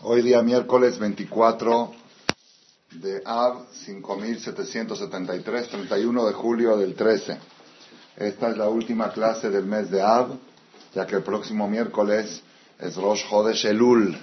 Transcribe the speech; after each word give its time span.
Hoy 0.00 0.22
día 0.22 0.42
miércoles 0.42 0.98
24 0.98 1.92
de 2.92 3.22
Av 3.24 3.66
5773, 3.72 5.68
31 5.68 6.26
de 6.26 6.32
julio 6.32 6.76
del 6.78 6.94
13. 6.94 7.36
Esta 8.16 8.50
es 8.50 8.56
la 8.56 8.68
última 8.68 9.12
clase 9.12 9.50
del 9.50 9.66
mes 9.66 9.90
de 9.90 10.00
Av, 10.00 10.30
ya 10.94 11.06
que 11.06 11.16
el 11.16 11.22
próximo 11.22 11.68
miércoles 11.68 12.42
es 12.78 12.96
Rosh 12.96 13.28
Chodesh 13.28 13.66
Elul. 13.66 14.16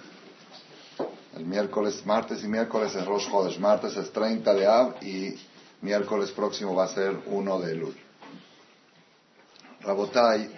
El 1.35 1.45
miércoles, 1.45 2.03
martes 2.05 2.43
y 2.43 2.47
miércoles 2.47 2.95
es 2.95 3.05
Rosh 3.05 3.29
Chodesh. 3.29 3.59
Martes 3.59 3.95
es 3.95 4.11
30 4.11 4.53
de 4.53 4.65
Av 4.65 5.03
y 5.03 5.35
miércoles 5.81 6.31
próximo 6.31 6.73
va 6.73 6.85
a 6.85 6.87
ser 6.87 7.15
1 7.27 7.59
de 7.59 7.71
Elul. 7.71 7.95
Rabotai. 9.81 10.49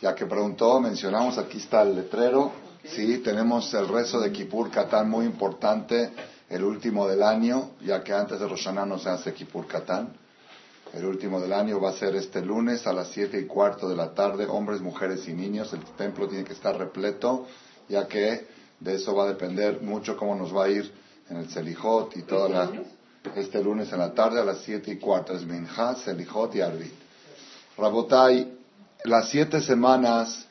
Ya 0.00 0.14
que 0.14 0.26
preguntó, 0.26 0.80
mencionamos, 0.80 1.38
aquí 1.38 1.58
está 1.58 1.82
el 1.82 1.94
letrero. 1.94 2.52
Sí, 2.84 3.18
tenemos 3.18 3.72
el 3.74 3.88
rezo 3.88 4.20
de 4.20 4.30
Kippur 4.30 4.70
Katán 4.70 5.08
muy 5.08 5.24
importante, 5.24 6.12
el 6.50 6.62
último 6.62 7.08
del 7.08 7.22
año, 7.22 7.70
ya 7.82 8.04
que 8.04 8.12
antes 8.12 8.38
de 8.38 8.46
Roshaná 8.46 8.84
no 8.84 8.98
se 8.98 9.08
hace 9.08 9.32
Kippur 9.32 9.66
Katán. 9.66 10.12
El 10.92 11.06
último 11.06 11.40
del 11.40 11.52
año 11.52 11.80
va 11.80 11.90
a 11.90 11.92
ser 11.94 12.14
este 12.14 12.40
lunes 12.40 12.86
a 12.86 12.92
las 12.92 13.08
siete 13.08 13.40
y 13.40 13.46
cuarto 13.46 13.88
de 13.88 13.96
la 13.96 14.14
tarde, 14.14 14.46
hombres, 14.46 14.80
mujeres 14.80 15.26
y 15.26 15.32
niños. 15.32 15.72
El 15.72 15.80
templo 15.96 16.28
tiene 16.28 16.44
que 16.44 16.52
estar 16.52 16.76
repleto, 16.76 17.46
ya 17.88 18.06
que 18.06 18.46
de 18.78 18.94
eso 18.94 19.14
va 19.14 19.24
a 19.24 19.28
depender 19.28 19.80
mucho 19.82 20.16
cómo 20.16 20.36
nos 20.36 20.54
va 20.54 20.64
a 20.64 20.68
ir 20.68 20.92
en 21.30 21.38
el 21.38 21.48
Selijot 21.48 22.16
y 22.16 22.22
toda 22.22 22.48
la, 22.48 22.70
este 23.34 23.62
lunes 23.62 23.92
en 23.92 23.98
la 23.98 24.12
tarde 24.12 24.40
a 24.40 24.44
las 24.44 24.58
siete 24.58 24.92
y 24.92 24.98
cuarto. 24.98 25.32
Es 25.32 25.44
Minha, 25.44 25.96
Selijot 25.96 26.54
y 26.54 26.60
Arbit. 26.60 26.92
Rabotai, 27.76 28.53
las 29.04 29.28
siete 29.28 29.60
semanas, 29.60 30.46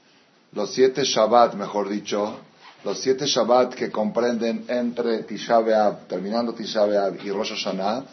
los 0.52 0.72
siete 0.72 1.03
Shabbat, 1.03 1.55
mejor 1.55 1.89
dicho, 1.89 2.38
los 2.83 3.00
siete 3.00 3.25
Shabbat 3.25 3.73
que 3.73 3.89
comprenden 3.89 4.66
entre 4.67 5.23
Tisha 5.23 5.59
B'Av, 5.59 6.08
terminando 6.08 6.53
Tisha 6.53 6.86
B'Av 6.86 7.25
y 7.25 7.31
Rosh 7.31 7.50
Hashanah, 7.50 8.05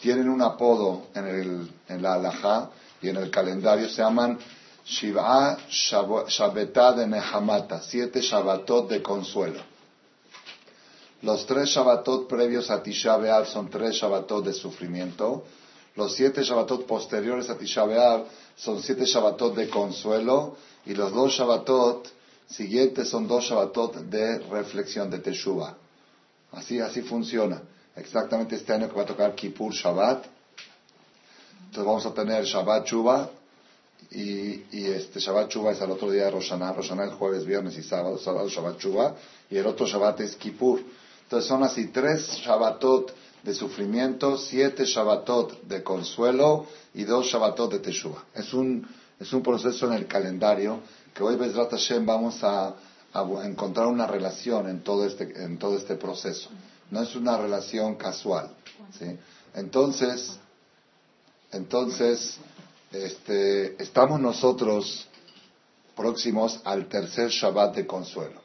tienen 0.00 0.28
un 0.28 0.40
apodo 0.40 1.08
en, 1.16 1.26
el, 1.26 1.72
en 1.88 2.00
la 2.00 2.14
halajá 2.14 2.70
y 3.02 3.08
en 3.08 3.16
el 3.16 3.28
calendario, 3.28 3.88
se 3.88 4.00
llaman 4.00 4.38
Shiv'a 4.86 5.58
Shabbatá 5.68 6.92
de 6.92 7.08
Nehamata, 7.08 7.82
siete 7.82 8.20
Shabbatot 8.20 8.88
de 8.88 9.02
consuelo. 9.02 9.60
Los 11.22 11.44
tres 11.44 11.70
Shabbatot 11.70 12.28
previos 12.28 12.70
a 12.70 12.80
Tisha 12.80 13.16
B'Av 13.16 13.46
son 13.46 13.68
tres 13.68 13.96
Shabbatot 13.96 14.44
de 14.44 14.52
sufrimiento. 14.52 15.44
Los 15.98 16.14
siete 16.14 16.44
Shabbatot 16.44 16.86
posteriores 16.86 17.50
a 17.50 17.58
Tisha 17.58 17.84
son 18.56 18.80
siete 18.80 19.04
Shabbatot 19.04 19.56
de 19.56 19.68
consuelo. 19.68 20.56
Y 20.86 20.94
los 20.94 21.12
dos 21.12 21.32
Shabbatot 21.32 22.06
siguientes 22.48 23.08
son 23.08 23.26
dos 23.26 23.42
Shabbatot 23.42 23.96
de 24.04 24.38
reflexión, 24.38 25.10
de 25.10 25.18
Teshuvah. 25.18 25.74
Así, 26.52 26.78
así 26.78 27.02
funciona. 27.02 27.60
Exactamente 27.96 28.54
este 28.54 28.72
año 28.72 28.88
que 28.88 28.94
va 28.94 29.02
a 29.02 29.06
tocar 29.06 29.34
Kippur 29.34 29.72
Shabbat. 29.72 30.24
Entonces 31.64 31.84
vamos 31.84 32.06
a 32.06 32.14
tener 32.14 32.44
Shabbat 32.44 32.86
Shuba 32.86 33.30
y, 34.12 34.66
y, 34.70 34.84
este 34.86 35.18
Shabbat 35.18 35.50
Shuba 35.50 35.72
es 35.72 35.82
al 35.82 35.90
otro 35.90 36.12
día 36.12 36.26
de 36.26 36.30
Roshaná. 36.30 36.72
Roshaná 36.72 37.02
el 37.02 37.14
jueves, 37.14 37.44
viernes 37.44 37.76
y 37.76 37.82
sábado. 37.82 38.18
Sábado 38.18 38.48
Shabbat 38.48 38.78
Shuba. 38.78 39.16
Y 39.50 39.56
el 39.56 39.66
otro 39.66 39.84
Shabbat 39.84 40.20
es 40.20 40.36
Kippur. 40.36 40.80
Entonces 41.24 41.48
son 41.48 41.64
así 41.64 41.88
tres 41.88 42.38
Shabbatot 42.44 43.17
de 43.42 43.54
sufrimiento, 43.54 44.36
siete 44.36 44.84
Shabbatot 44.84 45.62
de 45.62 45.82
consuelo 45.82 46.66
y 46.94 47.04
dos 47.04 47.26
Shabbatot 47.26 47.72
de 47.72 47.78
Teshuvah. 47.78 48.24
Es 48.34 48.52
un, 48.52 48.86
es 49.18 49.32
un 49.32 49.42
proceso 49.42 49.86
en 49.86 49.94
el 49.94 50.06
calendario 50.06 50.80
que 51.14 51.22
hoy, 51.22 51.36
Bezrat 51.36 51.70
Hashem, 51.70 52.06
vamos 52.06 52.42
a, 52.42 52.74
encontrar 53.44 53.86
una 53.86 54.06
relación 54.06 54.68
en 54.68 54.82
todo, 54.84 55.04
este, 55.04 55.42
en 55.42 55.58
todo 55.58 55.76
este 55.76 55.96
proceso. 55.96 56.50
No 56.90 57.02
es 57.02 57.16
una 57.16 57.36
relación 57.36 57.96
casual. 57.96 58.50
¿sí? 58.98 59.16
Entonces, 59.54 60.38
entonces 61.50 62.38
este, 62.92 63.82
estamos 63.82 64.20
nosotros 64.20 65.08
próximos 65.96 66.60
al 66.64 66.86
tercer 66.86 67.30
Shabbat 67.30 67.74
de 67.74 67.86
consuelo. 67.86 68.40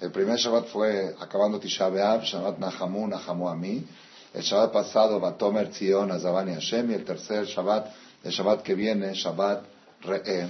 El 0.00 0.10
primer 0.10 0.38
Shabbat 0.38 0.66
fue 0.68 1.14
acabando 1.20 1.60
Tisha 1.60 1.88
B'Av, 1.88 2.24
Shabbat 2.24 2.58
Nahamu, 2.58 3.06
Nahamu 3.06 3.48
Ami. 3.48 3.86
El 4.34 4.42
Shabbat 4.42 4.72
pasado, 4.72 5.20
Batomer 5.20 5.70
Tzion, 5.70 6.10
Azavani 6.10 6.54
Hashem. 6.54 6.90
Y 6.90 6.94
el 6.94 7.04
tercer 7.04 7.46
Shabbat, 7.46 7.86
el 8.24 8.32
Shabbat 8.32 8.62
que 8.62 8.74
viene, 8.74 9.14
Shabbat 9.14 9.62
Re'e, 10.02 10.48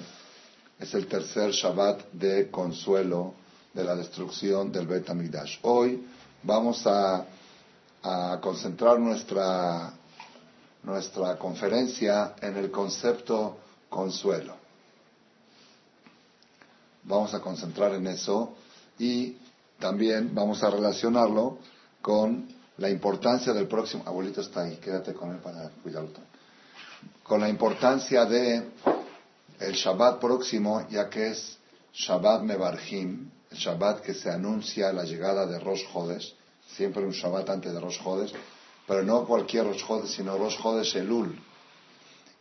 es 0.81 0.95
el 0.95 1.07
tercer 1.07 1.51
Shabbat 1.51 2.11
de 2.13 2.51
consuelo 2.51 3.35
de 3.75 3.85
la 3.85 3.95
destrucción 3.95 4.73
del 4.73 4.87
Bet 4.87 5.11
HaMikdash. 5.11 5.59
Hoy 5.63 6.03
vamos 6.43 6.87
a, 6.87 7.27
a 8.03 8.41
concentrar 8.41 8.99
nuestra, 8.99 9.93
nuestra 10.83 11.37
conferencia 11.37 12.37
en 12.41 12.57
el 12.57 12.71
concepto 12.71 13.59
consuelo. 13.91 14.57
Vamos 17.03 17.35
a 17.35 17.41
concentrar 17.41 17.93
en 17.93 18.07
eso 18.07 18.55
y 18.99 19.37
también 19.79 20.35
vamos 20.35 20.63
a 20.63 20.71
relacionarlo 20.71 21.59
con 22.01 22.64
la 22.79 22.91
importancia 22.91 23.53
del 23.53 23.67
próximo. 23.67 24.03
Abuelito 24.07 24.41
está 24.41 24.63
ahí, 24.63 24.77
quédate 24.77 25.13
con 25.13 25.31
él 25.31 25.39
para 25.39 25.71
cuidarlo. 25.83 26.11
Con 27.23 27.41
la 27.41 27.49
importancia 27.49 28.25
de 28.25 28.71
el 29.61 29.73
Shabbat 29.73 30.21
próximo, 30.21 30.87
ya 30.91 31.09
que 31.09 31.29
es 31.29 31.59
Shabbat 31.93 32.43
Mebarjim, 32.43 33.31
el 33.51 33.57
Shabbat 33.57 34.01
que 34.01 34.15
se 34.15 34.31
anuncia 34.31 34.93
la 34.93 35.05
llegada 35.05 35.47
de 35.47 35.59
Rosh 35.59 35.85
Chodesh, 35.93 36.35
siempre 36.77 37.05
un 37.05 37.13
Shabbat 37.13 37.49
antes 37.51 37.73
de 37.73 37.81
Rosh 37.81 38.03
Chodesh, 38.03 38.33
pero 38.87 39.03
no 39.03 39.25
cualquier 39.25 39.65
Rosh 39.65 39.85
Chodesh, 39.87 40.11
sino 40.11 40.37
Rosh 40.37 40.61
Chodesh 40.61 40.97
Elul. 40.97 41.39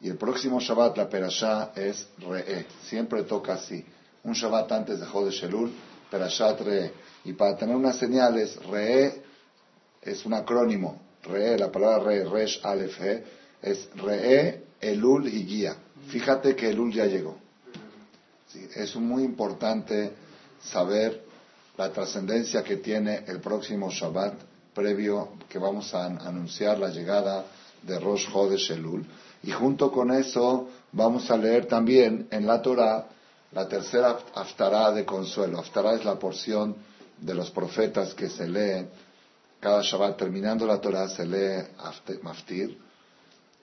Y 0.02 0.10
el 0.10 0.18
próximo 0.18 0.60
Shabbat, 0.60 0.98
la 0.98 1.08
Perashá, 1.08 1.72
es 1.76 2.08
Re'e, 2.20 2.66
siempre 2.84 3.24
toca 3.24 3.54
así. 3.54 3.86
Un 4.24 4.34
Shabbat 4.34 4.72
antes 4.72 5.00
de 5.00 5.06
Chodesh 5.06 5.44
Elul, 5.44 5.72
Perashat 6.10 6.60
Re. 6.62 6.94
Y 7.26 7.34
para 7.34 7.56
tener 7.56 7.76
unas 7.76 7.98
señales, 7.98 8.58
Re 8.66 9.23
es 10.06 10.26
un 10.26 10.34
acrónimo. 10.34 11.02
Re, 11.24 11.58
la 11.58 11.72
palabra 11.72 12.04
Re, 12.04 12.26
Resh, 12.26 12.60
Aleph, 12.64 13.00
He, 13.02 13.24
es 13.62 13.90
Re, 13.96 14.64
Elul 14.82 15.28
y 15.28 15.46
Guía. 15.46 15.76
Fíjate 16.10 16.56
que 16.56 16.70
Elul 16.70 16.94
ya 16.94 17.06
llegó. 17.06 17.38
es 18.76 18.96
muy 18.96 19.24
importante 19.24 20.12
saber 20.62 21.24
la 21.78 21.92
trascendencia 21.92 22.64
que 22.64 22.78
tiene 22.78 23.24
el 23.28 23.40
próximo 23.40 23.90
Shabbat 23.90 24.34
previo 24.74 25.30
que 25.50 25.58
vamos 25.58 25.94
a 25.94 26.06
anunciar 26.06 26.78
la 26.80 26.90
llegada 26.90 27.46
de 27.82 28.00
Rosh 28.00 28.30
Chodesh 28.32 28.72
Elul. 28.72 29.06
Y 29.44 29.52
junto 29.52 29.92
con 29.92 30.12
eso 30.12 30.70
vamos 30.92 31.30
a 31.32 31.38
leer 31.38 31.66
también 31.68 32.28
en 32.32 32.46
la 32.46 32.62
Torah 32.62 33.08
la 33.52 33.68
tercera 33.68 34.18
Haftarah 34.34 34.92
de 34.92 35.06
consuelo. 35.06 35.60
Haftarah 35.60 35.96
es 35.96 36.06
la 36.06 36.18
porción 36.18 36.76
de 37.20 37.34
los 37.34 37.52
profetas 37.52 38.14
que 38.14 38.30
se 38.30 38.48
lee 38.48 38.88
cada 39.64 39.82
Shabbat. 39.82 40.18
Terminando 40.18 40.68
la 40.68 40.82
Torah 40.82 41.08
se 41.08 41.26
lee 41.26 41.64
Maftir. 42.22 42.78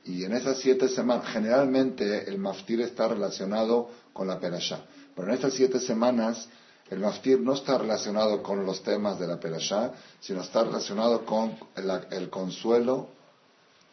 Y 0.04 0.24
en 0.24 0.32
esas 0.32 0.58
siete 0.58 0.88
semanas, 0.88 1.26
generalmente 1.28 2.28
el 2.28 2.38
Maftir 2.38 2.80
está 2.80 3.06
relacionado 3.06 3.90
con 4.14 4.26
la 4.26 4.40
Perashá. 4.40 4.80
Pero 5.14 5.28
en 5.28 5.34
estas 5.34 5.52
siete 5.52 5.78
semanas 5.78 6.48
el 6.88 7.00
Maftir 7.00 7.38
no 7.38 7.52
está 7.52 7.76
relacionado 7.76 8.42
con 8.42 8.64
los 8.64 8.82
temas 8.82 9.18
de 9.20 9.26
la 9.26 9.38
Perashá, 9.38 9.92
sino 10.20 10.40
está 10.40 10.64
relacionado 10.64 11.26
con 11.26 11.56
el, 11.76 11.90
el 12.10 12.30
consuelo. 12.30 13.08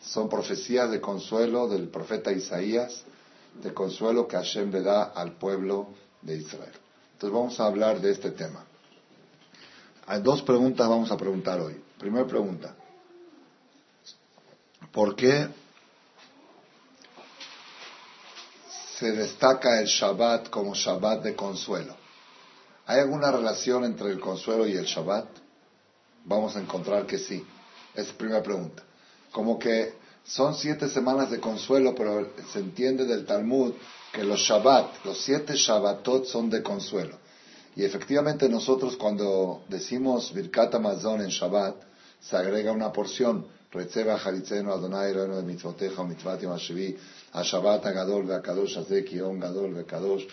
Son 0.02 0.30
profecías 0.30 0.90
de 0.90 1.02
consuelo 1.02 1.68
del 1.68 1.90
profeta 1.90 2.32
Isaías 2.32 3.04
de 3.62 3.74
consuelo 3.74 4.28
que 4.28 4.38
Hashem 4.38 4.72
le 4.72 4.82
da 4.82 5.04
al 5.04 5.34
pueblo 5.34 5.88
de 6.22 6.38
Israel. 6.38 6.74
Entonces 7.14 7.34
vamos 7.34 7.60
a 7.60 7.66
hablar 7.66 8.00
de 8.00 8.12
este 8.12 8.32
tema. 8.32 8.64
Hay 10.08 10.22
dos 10.22 10.42
preguntas 10.42 10.88
vamos 10.88 11.12
a 11.12 11.18
preguntar 11.18 11.60
hoy. 11.60 11.82
Primera 12.00 12.26
pregunta. 12.26 12.74
¿Por 14.92 15.18
qué 15.18 15.50
se 18.98 19.12
destaca 19.12 19.82
el 19.82 19.88
Shabbat 19.88 20.50
como 20.50 20.74
Shabbat 20.74 21.24
de 21.24 21.36
consuelo? 21.36 21.94
¿Hay 22.86 23.02
alguna 23.02 23.32
relación 23.32 23.84
entre 23.84 24.10
el 24.10 24.22
consuelo 24.22 24.66
y 24.66 24.78
el 24.78 24.86
Shabbat? 24.86 25.28
Vamos 26.24 26.56
a 26.56 26.62
encontrar 26.62 27.06
que 27.06 27.18
sí. 27.18 27.46
Es 27.94 28.08
la 28.08 28.14
primera 28.14 28.42
pregunta. 28.42 28.84
Como 29.34 29.60
que 29.60 29.94
son 30.24 30.56
siete 30.56 30.88
semanas 30.88 31.30
de 31.32 31.42
consuelo, 31.42 31.94
pero 31.94 32.32
se 32.54 32.60
entiende 32.60 33.04
del 33.04 33.26
Talmud 33.26 33.74
que 34.14 34.24
los 34.24 34.40
Shabbat, 34.40 35.04
los 35.04 35.18
siete 35.22 35.56
Shabbatot 35.56 36.26
son 36.26 36.50
de 36.50 36.64
consuelo. 36.64 37.18
Y 37.78 37.86
efectivamente 37.86 38.50
nosotros 38.50 38.98
cuando 38.98 39.62
decimos 39.70 40.34
Birkat 40.34 40.74
Amazon 40.74 41.22
en 41.22 41.30
Shabbat, 41.30 41.76
se 42.20 42.36
agrega 42.36 42.72
una 42.72 42.92
porción, 42.92 43.46
Retzeba 43.72 44.18
Jalitzeno 44.18 44.74
Adonai 44.74 45.12
Eloheinu 45.12 45.36
de 45.36 45.44
Mitzvoteja 45.44 46.04
Mitzvatim 46.04 46.50
Hashevi, 46.50 46.98
a 47.34 47.44
Shabbat 47.44 47.86
Agadol 47.86 48.26
Ve'akadosh 48.26 48.78
Azeki 48.78 49.22
On 49.22 49.40
Gadol 49.40 49.76
Ve'kadosh, 49.76 50.28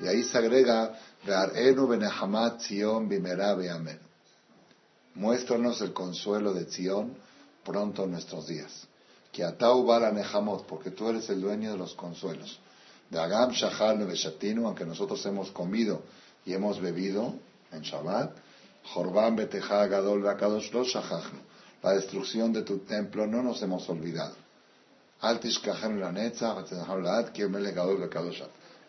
y 0.00 0.06
ahí 0.06 0.22
se 0.22 0.38
agrega, 0.38 0.98
Muéstranos 5.14 5.80
el 5.82 5.92
consuelo 5.92 6.54
de 6.54 6.64
Zion 6.64 7.14
pronto 7.64 8.04
en 8.04 8.12
nuestros 8.12 8.46
días. 8.46 8.86
Que 9.30 9.44
atau 9.44 9.84
bala 9.84 10.12
porque 10.66 10.90
tú 10.90 11.08
eres 11.08 11.28
el 11.28 11.40
dueño 11.40 11.72
de 11.72 11.78
los 11.78 11.94
consuelos. 11.94 12.60
De 13.10 13.18
Agam 13.18 13.52
Shachal 13.52 13.98
Neveshatinu, 13.98 14.66
aunque 14.66 14.84
nosotros 14.84 15.24
hemos 15.26 15.50
comido 15.50 16.02
y 16.44 16.52
hemos 16.54 16.80
bebido 16.80 17.34
en 17.72 17.82
Shabbat, 17.82 18.32
Jorban 18.94 19.36
Beteja 19.36 19.86
Gadol 19.86 20.22
Rakadosh 20.22 20.72
lo 20.72 20.84
La 21.82 21.92
destrucción 21.92 22.52
de 22.52 22.62
tu 22.62 22.78
templo 22.78 23.26
no 23.26 23.42
nos 23.42 23.62
hemos 23.62 23.88
olvidado. 23.88 24.34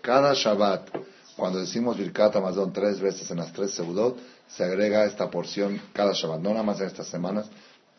Cada 0.01 0.33
Shabbat, 0.33 0.89
cuando 1.35 1.59
decimos 1.59 1.97
Birkat 1.97 2.35
Amazon 2.35 2.73
tres 2.73 2.99
veces 2.99 3.29
en 3.31 3.37
las 3.37 3.53
tres 3.53 3.71
Seudot, 3.71 4.17
se 4.47 4.63
agrega 4.63 5.05
esta 5.05 5.29
porción 5.29 5.81
cada 5.93 6.13
Shabbat, 6.13 6.41
no 6.41 6.51
nada 6.51 6.63
más 6.63 6.79
en 6.79 6.87
estas 6.87 7.07
semanas. 7.07 7.47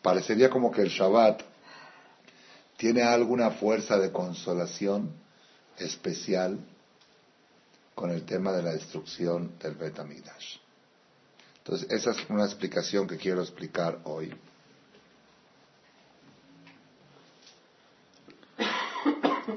Parecería 0.01 0.49
como 0.49 0.71
que 0.71 0.81
el 0.81 0.89
Shabbat 0.89 1.41
tiene 2.77 3.03
alguna 3.03 3.51
fuerza 3.51 3.97
de 3.97 4.11
consolación 4.11 5.11
especial 5.79 6.59
con 7.95 8.11
el 8.11 8.23
tema 8.23 8.51
de 8.53 8.63
la 8.63 8.71
destrucción 8.71 9.57
del 9.59 9.75
Bet 9.75 9.99
Entonces, 9.99 11.89
esa 11.89 12.11
es 12.11 12.29
una 12.29 12.45
explicación 12.45 13.07
que 13.07 13.17
quiero 13.17 13.41
explicar 13.41 13.99
hoy. 14.05 14.33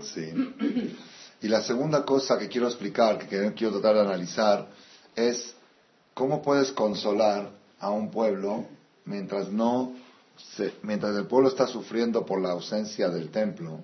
Sí. 0.01 0.33
Y 1.43 1.49
la 1.49 1.61
segunda 1.63 2.05
cosa 2.05 2.39
que 2.39 2.49
quiero 2.49 2.67
explicar, 2.69 3.19
que 3.19 3.53
quiero 3.55 3.81
tratar 3.81 3.97
de 3.97 4.01
analizar, 4.01 4.69
es 5.15 5.55
cómo 6.15 6.41
puedes 6.43 6.73
consolar 6.73 7.51
a 7.79 7.91
un 7.91 8.11
pueblo 8.11 8.67
mientras 9.05 9.49
no 9.49 9.93
mientras 10.83 11.17
el 11.17 11.27
pueblo 11.27 11.49
está 11.49 11.67
sufriendo 11.67 12.25
por 12.25 12.41
la 12.41 12.51
ausencia 12.51 13.09
del 13.09 13.31
templo. 13.31 13.81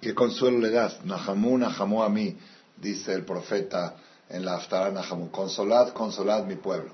¿Qué 0.00 0.14
consuelo 0.14 0.58
le 0.58 0.70
das? 0.70 1.04
Nahamu, 1.04 1.58
Nahamu 1.58 2.02
a 2.02 2.08
mí, 2.08 2.36
dice 2.76 3.12
el 3.12 3.24
profeta 3.24 3.96
en 4.28 4.44
la 4.44 4.56
Aftara 4.56 4.90
Nahamu. 4.90 5.30
Consolad, 5.30 5.92
consolad 5.92 6.44
mi 6.44 6.56
pueblo. 6.56 6.92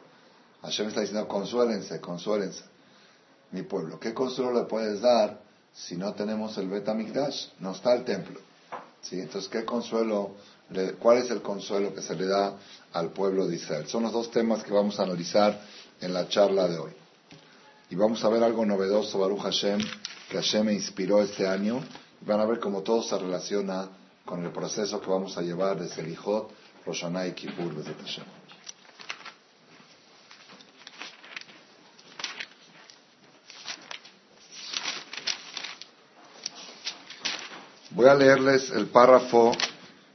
Hashem 0.62 0.88
está 0.88 1.00
diciendo, 1.00 1.26
consuélense, 1.26 2.00
consuélense 2.00 2.64
mi 3.52 3.62
pueblo. 3.62 3.99
¿Qué 3.99 4.14
consuelo 4.14 4.52
le 4.52 4.67
puedes 4.67 5.00
dar 5.00 5.41
si 5.75 5.97
no 5.97 6.12
tenemos 6.14 6.56
el 6.58 6.69
Betamikdash, 6.69 7.49
no 7.61 7.73
está 7.73 7.94
el 7.94 8.05
templo. 8.05 8.41
¿Sí? 9.02 9.20
Entonces, 9.20 9.50
¿qué 9.50 9.64
consuelo, 9.64 10.37
cuál 10.99 11.19
es 11.19 11.31
el 11.31 11.43
consuelo 11.43 11.94
que 11.94 12.02
se 12.02 12.14
le 12.14 12.26
da 12.26 12.56
al 12.93 13.11
pueblo 13.11 13.47
de 13.47 13.56
Israel? 13.56 13.87
Son 13.87 14.02
los 14.02 14.12
dos 14.12 14.31
temas 14.31 14.62
que 14.62 14.73
vamos 14.73 14.99
a 15.00 15.05
analizar 15.05 15.61
en 16.00 16.12
la 16.12 16.29
charla 16.29 16.69
de 16.69 16.79
hoy. 16.79 16.93
Y 17.88 17.97
vamos 17.97 18.23
a 18.25 18.29
ver 18.29 18.43
algo 18.43 18.64
novedoso, 18.64 19.19
Baruch 19.19 19.41
Hashem, 19.41 19.81
que 20.29 20.37
Hashem 20.37 20.67
me 20.67 20.75
inspiró 20.75 21.23
este 21.23 21.47
año. 21.47 21.82
Van 22.22 22.40
a 22.40 22.44
ver 22.44 22.61
cómo 22.61 22.82
todo 22.82 23.02
se 23.02 23.19
relaciona 23.19 23.88
con 24.25 24.44
el 24.44 24.52
proceso 24.52 25.00
que 25.00 25.08
vamos 25.08 25.37
a 25.38 25.43
llevar 25.43 25.78
de 25.78 25.88
Selijot, 25.88 26.50
Roshaná 26.84 27.26
y 27.26 27.32
Kippur, 27.32 27.75
desde 27.75 27.94
Hashem. 27.94 28.25
Voy 37.93 38.06
a 38.06 38.14
leerles 38.14 38.70
el 38.70 38.87
párrafo 38.87 39.52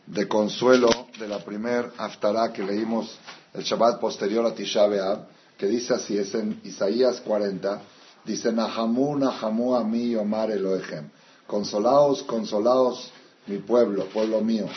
de 0.07 0.27
consuelo 0.27 0.89
de 1.19 1.27
la 1.27 1.39
primer 1.39 1.91
Haftarah 1.97 2.53
que 2.53 2.63
leímos 2.63 3.17
el 3.53 3.63
Shabbat 3.63 3.99
posterior 3.99 4.45
a 4.45 4.53
Tisha 4.53 4.87
B'Av, 4.87 5.27
que 5.57 5.67
dice 5.67 5.93
así, 5.93 6.17
es 6.17 6.33
en 6.35 6.61
Isaías 6.63 7.21
40, 7.21 7.81
dice, 8.23 8.51
Nahamu, 8.51 9.17
Nahamu 9.17 9.75
a 9.75 9.83
mí, 9.83 10.15
Omar 10.15 10.51
Elohechem. 10.51 11.09
Consolaos, 11.47 12.23
consolaos 12.23 13.11
mi 13.47 13.57
pueblo, 13.59 14.05
pueblo 14.05 14.41
mío, 14.41 14.67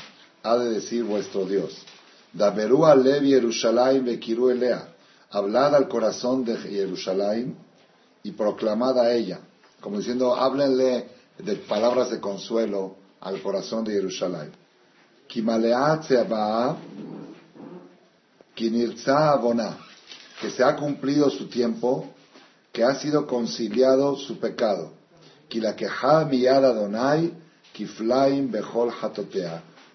ha 0.42 0.56
de 0.58 0.70
decir 0.70 1.04
vuestro 1.04 1.46
Dios. 1.46 1.84
Daberu 2.32 2.84
alev 2.84 3.22
Yerushalayim 3.22 4.04
vekiru 4.04 4.50
elea. 4.50 4.88
Hablad 5.30 5.74
al 5.74 5.88
corazón 5.88 6.44
de 6.44 6.56
Jerusalén 6.56 7.56
y 8.22 8.32
proclamad 8.32 8.98
a 8.98 9.12
ella. 9.12 9.40
Como 9.80 9.98
diciendo, 9.98 10.34
háblenle 10.34 11.08
de 11.38 11.56
palabras 11.56 12.10
de 12.10 12.20
consuelo 12.20 12.96
al 13.20 13.40
corazón 13.42 13.84
de 13.84 13.92
Jerusalén. 13.92 14.52
Que 20.40 20.50
se 20.50 20.64
ha 20.64 20.76
cumplido 20.76 21.30
su 21.30 21.48
tiempo, 21.48 22.06
que 22.72 22.84
ha 22.84 22.94
sido 22.94 23.26
conciliado 23.26 24.16
su 24.16 24.38
pecado. 24.38 24.97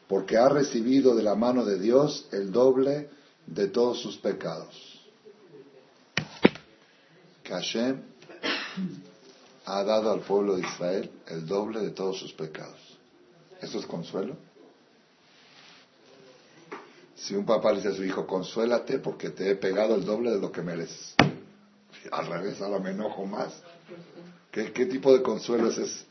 Porque 0.08 0.38
ha 0.38 0.50
recibido 0.50 1.16
de 1.16 1.24
la 1.24 1.36
mano 1.36 1.66
de 1.66 1.80
Dios 1.80 2.28
el 2.32 2.52
doble 2.52 3.10
de 3.46 3.68
todos 3.68 4.02
sus 4.02 4.18
pecados. 4.18 5.02
Que 7.44 7.54
ha 9.66 9.84
dado 9.84 10.12
al 10.12 10.20
pueblo 10.22 10.56
de 10.56 10.62
Israel 10.62 11.12
el 11.28 11.46
doble 11.46 11.82
de 11.82 11.92
todos 11.92 12.18
sus 12.18 12.34
pecados. 12.34 12.80
¿Eso 13.62 13.80
es 13.80 13.86
consuelo? 13.86 14.36
Si 17.16 17.36
un 17.36 17.46
papá 17.46 17.72
le 17.72 17.78
dice 17.78 17.90
a 17.90 17.96
su 17.96 18.04
hijo, 18.04 18.28
consuélate 18.28 19.00
porque 19.00 19.30
te 19.30 19.52
he 19.52 19.56
pegado 19.56 19.96
el 19.96 20.04
doble 20.04 20.32
de 20.32 20.40
lo 20.40 20.52
que 20.52 20.62
mereces. 20.62 21.16
Al 22.12 22.28
revés, 22.28 22.62
ahora 22.62 22.80
me 22.80 22.90
enojo 22.90 23.26
más. 23.26 23.54
¿Qué, 24.54 24.86
tipo 24.86 25.12
de 25.12 25.24
consuelo 25.24 25.70
es 25.70 25.80
ese? 25.80 26.06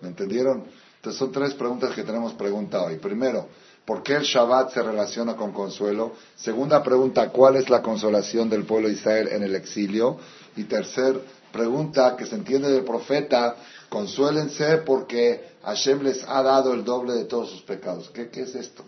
¿Me 0.00 0.08
entendieron? 0.08 0.64
Entonces 0.96 1.16
son 1.16 1.30
tres 1.30 1.54
preguntas 1.54 1.94
que 1.94 2.02
tenemos 2.02 2.32
preguntado 2.32 2.86
hoy. 2.86 2.96
Primero, 2.96 3.46
¿por 3.84 4.02
qué 4.02 4.16
el 4.16 4.24
Shabbat 4.24 4.74
se 4.74 4.82
relaciona 4.82 5.36
con 5.36 5.52
consuelo? 5.52 6.14
Segunda 6.34 6.82
pregunta, 6.82 7.30
¿cuál 7.30 7.54
es 7.54 7.70
la 7.70 7.80
consolación 7.80 8.50
del 8.50 8.64
pueblo 8.64 8.88
de 8.88 8.94
Israel 8.94 9.28
en 9.30 9.44
el 9.44 9.54
exilio? 9.54 10.18
Y 10.56 10.64
tercer 10.64 11.20
pregunta 11.52 12.16
que 12.16 12.26
se 12.26 12.34
entiende 12.34 12.68
del 12.68 12.82
profeta, 12.82 13.54
consuélense 13.88 14.78
porque 14.78 15.52
Hashem 15.62 16.02
les 16.02 16.24
ha 16.24 16.42
dado 16.42 16.74
el 16.74 16.82
doble 16.82 17.12
de 17.12 17.26
todos 17.26 17.48
sus 17.48 17.62
pecados. 17.62 18.10
¿Qué, 18.10 18.28
es 18.32 18.56
esto? 18.56 18.84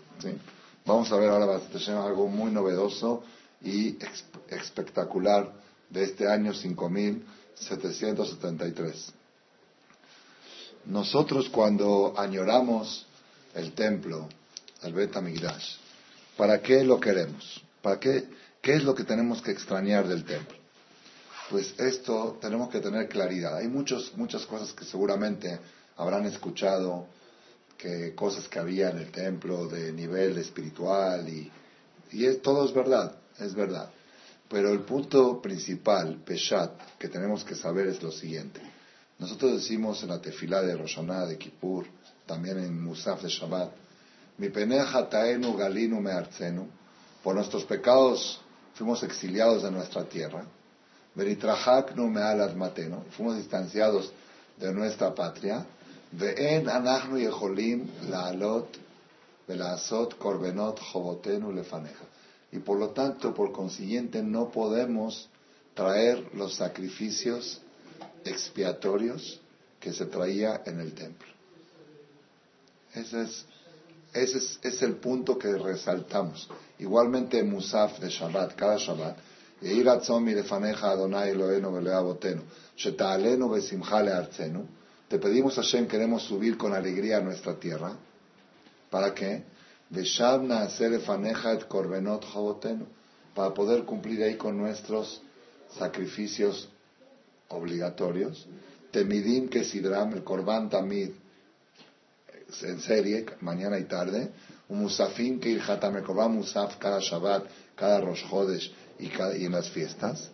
Vamos 0.85 1.09
a 1.13 1.15
ver 1.15 1.29
ahora 1.29 1.61
algo 2.05 2.27
muy 2.27 2.51
novedoso 2.51 3.23
y 3.61 3.97
espectacular 4.49 5.49
de 5.89 6.03
este 6.03 6.27
año 6.27 6.53
5773. 7.67 9.13
Nosotros 10.85 11.49
cuando 11.49 12.13
añoramos 12.17 13.05
el 13.53 13.73
templo, 13.73 14.27
el 14.83 14.93
Bet 14.93 15.15
Amigdash, 15.15 15.75
¿para 16.37 16.61
qué 16.61 16.83
lo 16.83 16.99
queremos? 16.99 17.61
¿Para 17.81 17.99
qué, 17.99 18.25
qué 18.61 18.75
es 18.75 18.83
lo 18.83 18.95
que 18.95 19.03
tenemos 19.03 19.41
que 19.41 19.51
extrañar 19.51 20.07
del 20.07 20.23
templo? 20.23 20.61
pues 21.51 21.75
esto 21.77 22.37
tenemos 22.39 22.69
que 22.69 22.79
tener 22.79 23.09
claridad. 23.09 23.57
Hay 23.57 23.67
muchos, 23.67 24.13
muchas 24.15 24.45
cosas 24.45 24.71
que 24.71 24.85
seguramente 24.85 25.59
habrán 25.97 26.25
escuchado, 26.25 27.07
que 27.77 28.15
cosas 28.15 28.47
que 28.47 28.57
había 28.57 28.89
en 28.89 28.99
el 28.99 29.11
templo 29.11 29.67
de 29.67 29.91
nivel 29.91 30.37
espiritual 30.37 31.27
y, 31.27 31.51
y 32.13 32.33
todo 32.35 32.65
es 32.65 32.73
verdad, 32.73 33.17
es 33.37 33.53
verdad. 33.53 33.89
Pero 34.51 34.69
el 34.69 34.81
punto 34.81 35.41
principal, 35.41 36.21
Peshat, 36.25 36.97
que 36.99 37.07
tenemos 37.07 37.45
que 37.45 37.55
saber 37.55 37.87
es 37.87 38.03
lo 38.03 38.11
siguiente. 38.11 38.59
Nosotros 39.17 39.53
decimos 39.53 40.03
en 40.03 40.09
la 40.09 40.21
tefilá 40.21 40.61
de 40.61 40.75
Roshaná, 40.75 41.25
de 41.25 41.37
Kippur, 41.37 41.85
también 42.25 42.59
en 42.59 42.83
Musaf 42.83 43.21
de 43.21 43.29
Shabbat, 43.29 43.71
mi 44.37 44.49
peneja 44.49 45.09
taenu 45.09 45.55
galinu 45.55 46.01
me 46.01 46.11
arcenu, 46.11 46.67
por 47.23 47.35
nuestros 47.35 47.63
pecados 47.63 48.41
fuimos 48.75 49.01
exiliados 49.03 49.63
de 49.63 49.71
nuestra 49.71 50.03
tierra 50.05 50.45
Veritrahaknu 51.13 52.07
me'al 52.07 52.55
mateno, 52.55 53.03
fuimos 53.11 53.35
distanciados 53.35 54.11
de 54.57 54.71
nuestra 54.71 55.13
patria, 55.13 55.65
ve'en 56.11 56.69
anachnu 56.69 57.17
yeholim 57.19 57.83
la'alot 58.09 58.77
ve'la'asot 59.47 60.15
korbenot 60.17 60.79
jobotenu 60.79 61.51
lefaneja. 61.51 62.05
Y 62.51 62.59
por 62.59 62.77
lo 62.77 62.89
tanto, 62.89 63.33
por 63.33 63.51
consiguiente, 63.51 64.21
no 64.21 64.49
podemos 64.49 65.29
traer 65.73 66.29
los 66.33 66.55
sacrificios 66.55 67.61
expiatorios 68.25 69.39
que 69.79 69.93
se 69.93 70.05
traía 70.05 70.61
en 70.65 70.79
el 70.79 70.93
templo. 70.93 71.27
Ese 72.93 73.21
es, 74.13 74.81
el 74.81 74.95
punto 74.95 75.37
que 75.37 75.53
resaltamos. 75.53 76.49
Igualmente 76.79 77.41
Musaf 77.43 77.99
de 77.99 78.09
Shabbat, 78.09 78.55
cada 78.55 78.77
Shabbat, 78.77 79.17
te 85.07 85.19
pedimos 85.19 85.57
a 85.57 85.61
Hashem, 85.61 85.87
queremos 85.87 86.23
subir 86.23 86.57
con 86.57 86.73
alegría 86.73 87.17
a 87.17 87.21
nuestra 87.21 87.59
tierra. 87.59 87.95
¿Para 88.89 89.13
qué? 89.13 89.43
Para 93.33 93.53
poder 93.53 93.83
cumplir 93.83 94.23
ahí 94.23 94.35
con 94.35 94.57
nuestros 94.57 95.21
sacrificios 95.77 96.69
obligatorios. 97.49 98.47
Temidim 98.91 99.47
que 99.49 99.63
sidram, 99.63 100.13
el 100.13 100.23
korban 100.23 100.69
tamid, 100.69 101.11
en 102.61 102.79
serie, 102.79 103.25
mañana 103.41 103.79
y 103.79 103.85
tarde. 103.85 104.31
Musafim 104.69 105.39
que 105.39 105.49
irhatam, 105.49 105.97
el 105.97 106.03
korban 106.03 106.35
musaf 106.35 106.77
cada 106.77 106.99
Shabbat, 106.99 107.45
cada 107.75 108.01
Rosh 108.01 108.23
Chodesh 108.29 108.71
y, 108.99 109.07
y 109.07 109.45
en 109.45 109.51
las 109.51 109.69
fiestas. 109.69 110.29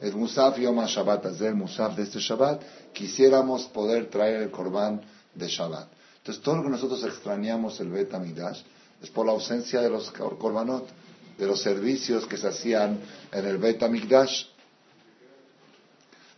El 0.00 0.14
musaf 0.14 0.58
yom 0.58 0.84
Shabbat, 0.84 1.40
el 1.40 1.54
musaf 1.54 1.96
de 1.96 2.02
este 2.02 2.18
Shabbat, 2.18 2.62
quisiéramos 2.92 3.64
poder 3.64 4.10
traer 4.10 4.42
el 4.42 4.50
korban 4.50 5.00
de 5.34 5.48
Shabbat. 5.48 5.88
Entonces, 6.18 6.42
todo 6.42 6.56
lo 6.56 6.62
que 6.62 6.70
nosotros 6.70 7.04
extrañamos 7.04 7.78
el 7.80 7.90
Bet 7.90 8.12
es 9.04 9.10
por 9.10 9.26
la 9.26 9.32
ausencia 9.32 9.82
de 9.82 9.90
los 9.90 10.10
korbanot, 10.10 10.88
de 11.36 11.46
los 11.46 11.60
servicios 11.60 12.26
que 12.26 12.38
se 12.38 12.48
hacían 12.48 12.98
en 13.30 13.44
el 13.44 13.58
Bet 13.58 13.82
Amigdash, 13.82 14.46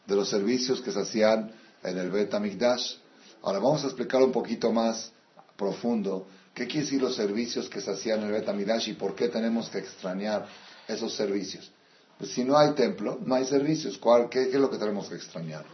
de 0.05 0.17
los 0.17 0.29
servicios 0.29 0.81
que 0.81 0.91
se 0.91 1.01
hacían 1.01 1.53
en 1.85 1.97
el 1.97 2.11
Bet 2.11 2.35
Amigdash. 2.35 2.95
Ahora 3.43 3.61
vamos 3.61 3.85
a 3.85 3.87
explicar 3.87 4.21
un 4.21 4.33
poquito 4.33 4.73
más 4.73 5.13
profundo 5.57 6.27
qué 6.53 6.67
quiere 6.67 6.81
decir 6.81 7.01
los 7.01 7.15
servicios 7.15 7.69
que 7.69 7.81
se 7.81 7.93
hacían 7.93 8.19
en 8.23 8.27
el 8.27 8.33
Bet 8.33 8.49
Amigdash 8.49 8.89
y 8.89 8.95
por 8.95 9.15
qué 9.15 9.29
tenemos 9.29 9.71
que 9.71 9.79
extrañar 9.79 10.49
esos 10.89 11.15
servicios. 11.15 11.71
Pues 12.19 12.33
si 12.33 12.43
no 12.43 12.59
hay 12.59 12.73
templo, 12.73 13.21
no 13.25 13.37
hay 13.37 13.45
servicios. 13.45 14.01
qué, 14.29 14.43
es 14.43 14.55
lo 14.55 14.69
que 14.69 14.79
tenemos 14.79 15.09
que 15.09 15.15
extrañar? 15.15 15.65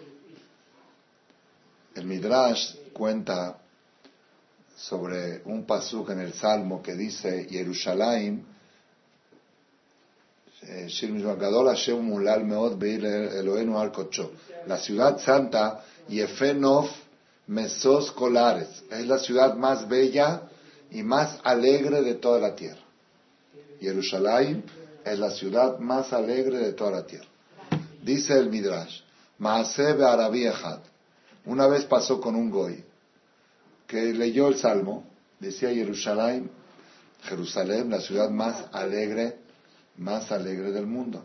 El 1.94 2.04
Midrash 2.04 2.74
cuenta 2.92 3.61
sobre 4.82 5.42
un 5.44 5.64
pasuk 5.64 6.10
en 6.10 6.20
el 6.20 6.32
Salmo 6.32 6.82
que 6.82 6.94
dice 6.94 7.46
Jerusalén 7.48 8.44
eh, 10.62 10.88
la 14.66 14.78
ciudad 14.78 15.18
santa 15.20 15.84
Yefenov 16.08 16.88
Mesos 17.46 18.10
Colares 18.12 18.82
es 18.90 19.06
la 19.06 19.18
ciudad 19.18 19.54
más 19.54 19.88
bella 19.88 20.42
y 20.90 21.02
más 21.02 21.38
alegre 21.42 22.02
de 22.02 22.14
toda 22.14 22.38
la 22.38 22.54
tierra. 22.54 22.82
Jerusalén 23.80 24.64
es 25.04 25.18
la 25.18 25.30
ciudad 25.30 25.78
más 25.78 26.12
alegre 26.12 26.58
de 26.58 26.72
toda 26.72 26.92
la 26.92 27.06
tierra. 27.06 27.26
Dice 28.02 28.34
el 28.34 28.48
Midrash, 28.48 29.00
Maasebe 29.38 30.04
Una 31.44 31.66
vez 31.66 31.84
pasó 31.84 32.20
con 32.20 32.36
un 32.36 32.50
goy 32.50 32.84
que 33.86 34.12
leyó 34.12 34.48
el 34.48 34.56
Salmo, 34.56 35.04
decía 35.38 35.70
Jerusalén, 35.70 36.50
Jerusalén, 37.22 37.90
la 37.90 38.00
ciudad 38.00 38.30
más 38.30 38.66
alegre, 38.72 39.36
más 39.96 40.32
alegre 40.32 40.72
del 40.72 40.86
mundo. 40.86 41.24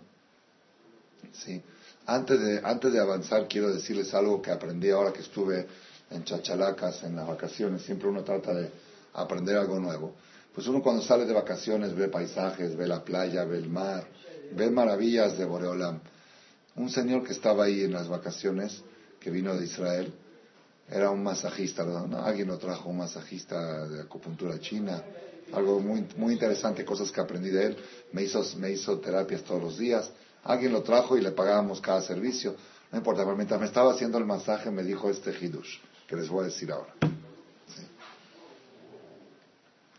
Sí. 1.34 1.62
Antes 2.06 2.40
de, 2.40 2.62
antes 2.64 2.94
de 2.94 3.00
avanzar, 3.00 3.48
quiero 3.48 3.74
decirles 3.74 4.14
algo 4.14 4.42
que 4.42 4.52
aprendí 4.52 4.90
ahora 4.90 5.12
que 5.12 5.22
estuve 5.22 5.68
en 6.10 6.24
Chachalacas, 6.24 7.04
en 7.04 7.16
las 7.16 7.28
vacaciones. 7.28 7.82
Siempre 7.82 8.08
uno 8.08 8.24
trata 8.24 8.54
de 8.54 8.72
aprender 9.14 9.58
algo 9.58 9.80
nuevo. 9.80 10.16
Pues 10.54 10.68
uno 10.68 10.82
cuando 10.82 11.02
sale 11.02 11.26
de 11.26 11.34
vacaciones 11.34 11.94
ve 11.94 12.08
paisajes, 12.08 12.76
ve 12.76 12.88
la 12.88 13.04
playa, 13.04 13.44
ve 13.44 13.58
el 13.58 13.70
mar, 13.70 14.08
ve 14.54 14.72
maravillas 14.72 15.38
de 15.38 15.46
Boreolam. 15.46 16.00
Un 16.76 16.90
señor 16.90 17.24
que 17.24 17.34
estaba 17.34 17.66
ahí 17.66 17.84
en 17.84 17.92
las 17.92 18.08
vacaciones, 18.08 18.82
que 19.20 19.30
vino 19.30 19.56
de 19.56 19.66
Israel, 19.66 20.14
era 20.90 21.10
un 21.10 21.22
masajista, 21.22 21.84
alguien 22.24 22.48
lo 22.48 22.58
trajo, 22.58 22.90
un 22.90 22.98
masajista 22.98 23.88
de 23.88 24.02
acupuntura 24.02 24.60
china, 24.60 25.04
algo 25.54 25.80
muy, 25.80 26.08
muy 26.16 26.34
interesante, 26.34 26.86
cosas 26.86 27.12
que 27.12 27.20
aprendí 27.20 27.50
de 27.50 27.68
él, 27.68 27.78
me 28.14 28.24
hizo, 28.24 28.44
me 28.58 28.72
hizo 28.72 29.00
terapias 29.00 29.44
todos 29.44 29.62
los 29.62 29.78
días, 29.78 30.10
alguien 30.44 30.72
lo 30.72 30.84
trajo 30.84 31.18
y 31.18 31.22
le 31.22 31.32
pagábamos 31.32 31.82
cada 31.82 32.02
servicio, 32.02 32.56
no 32.92 32.98
importa, 32.98 33.24
pero 33.24 33.36
mientras 33.36 33.60
me 33.60 33.66
estaba 33.66 33.94
haciendo 33.94 34.18
el 34.18 34.26
masaje 34.26 34.72
me 34.72 34.84
dijo 34.84 35.10
este 35.10 35.32
hidush, 35.32 35.80
que 36.08 36.16
les 36.16 36.30
voy 36.30 36.44
a 36.44 36.46
decir 36.48 36.72
ahora. 36.72 36.94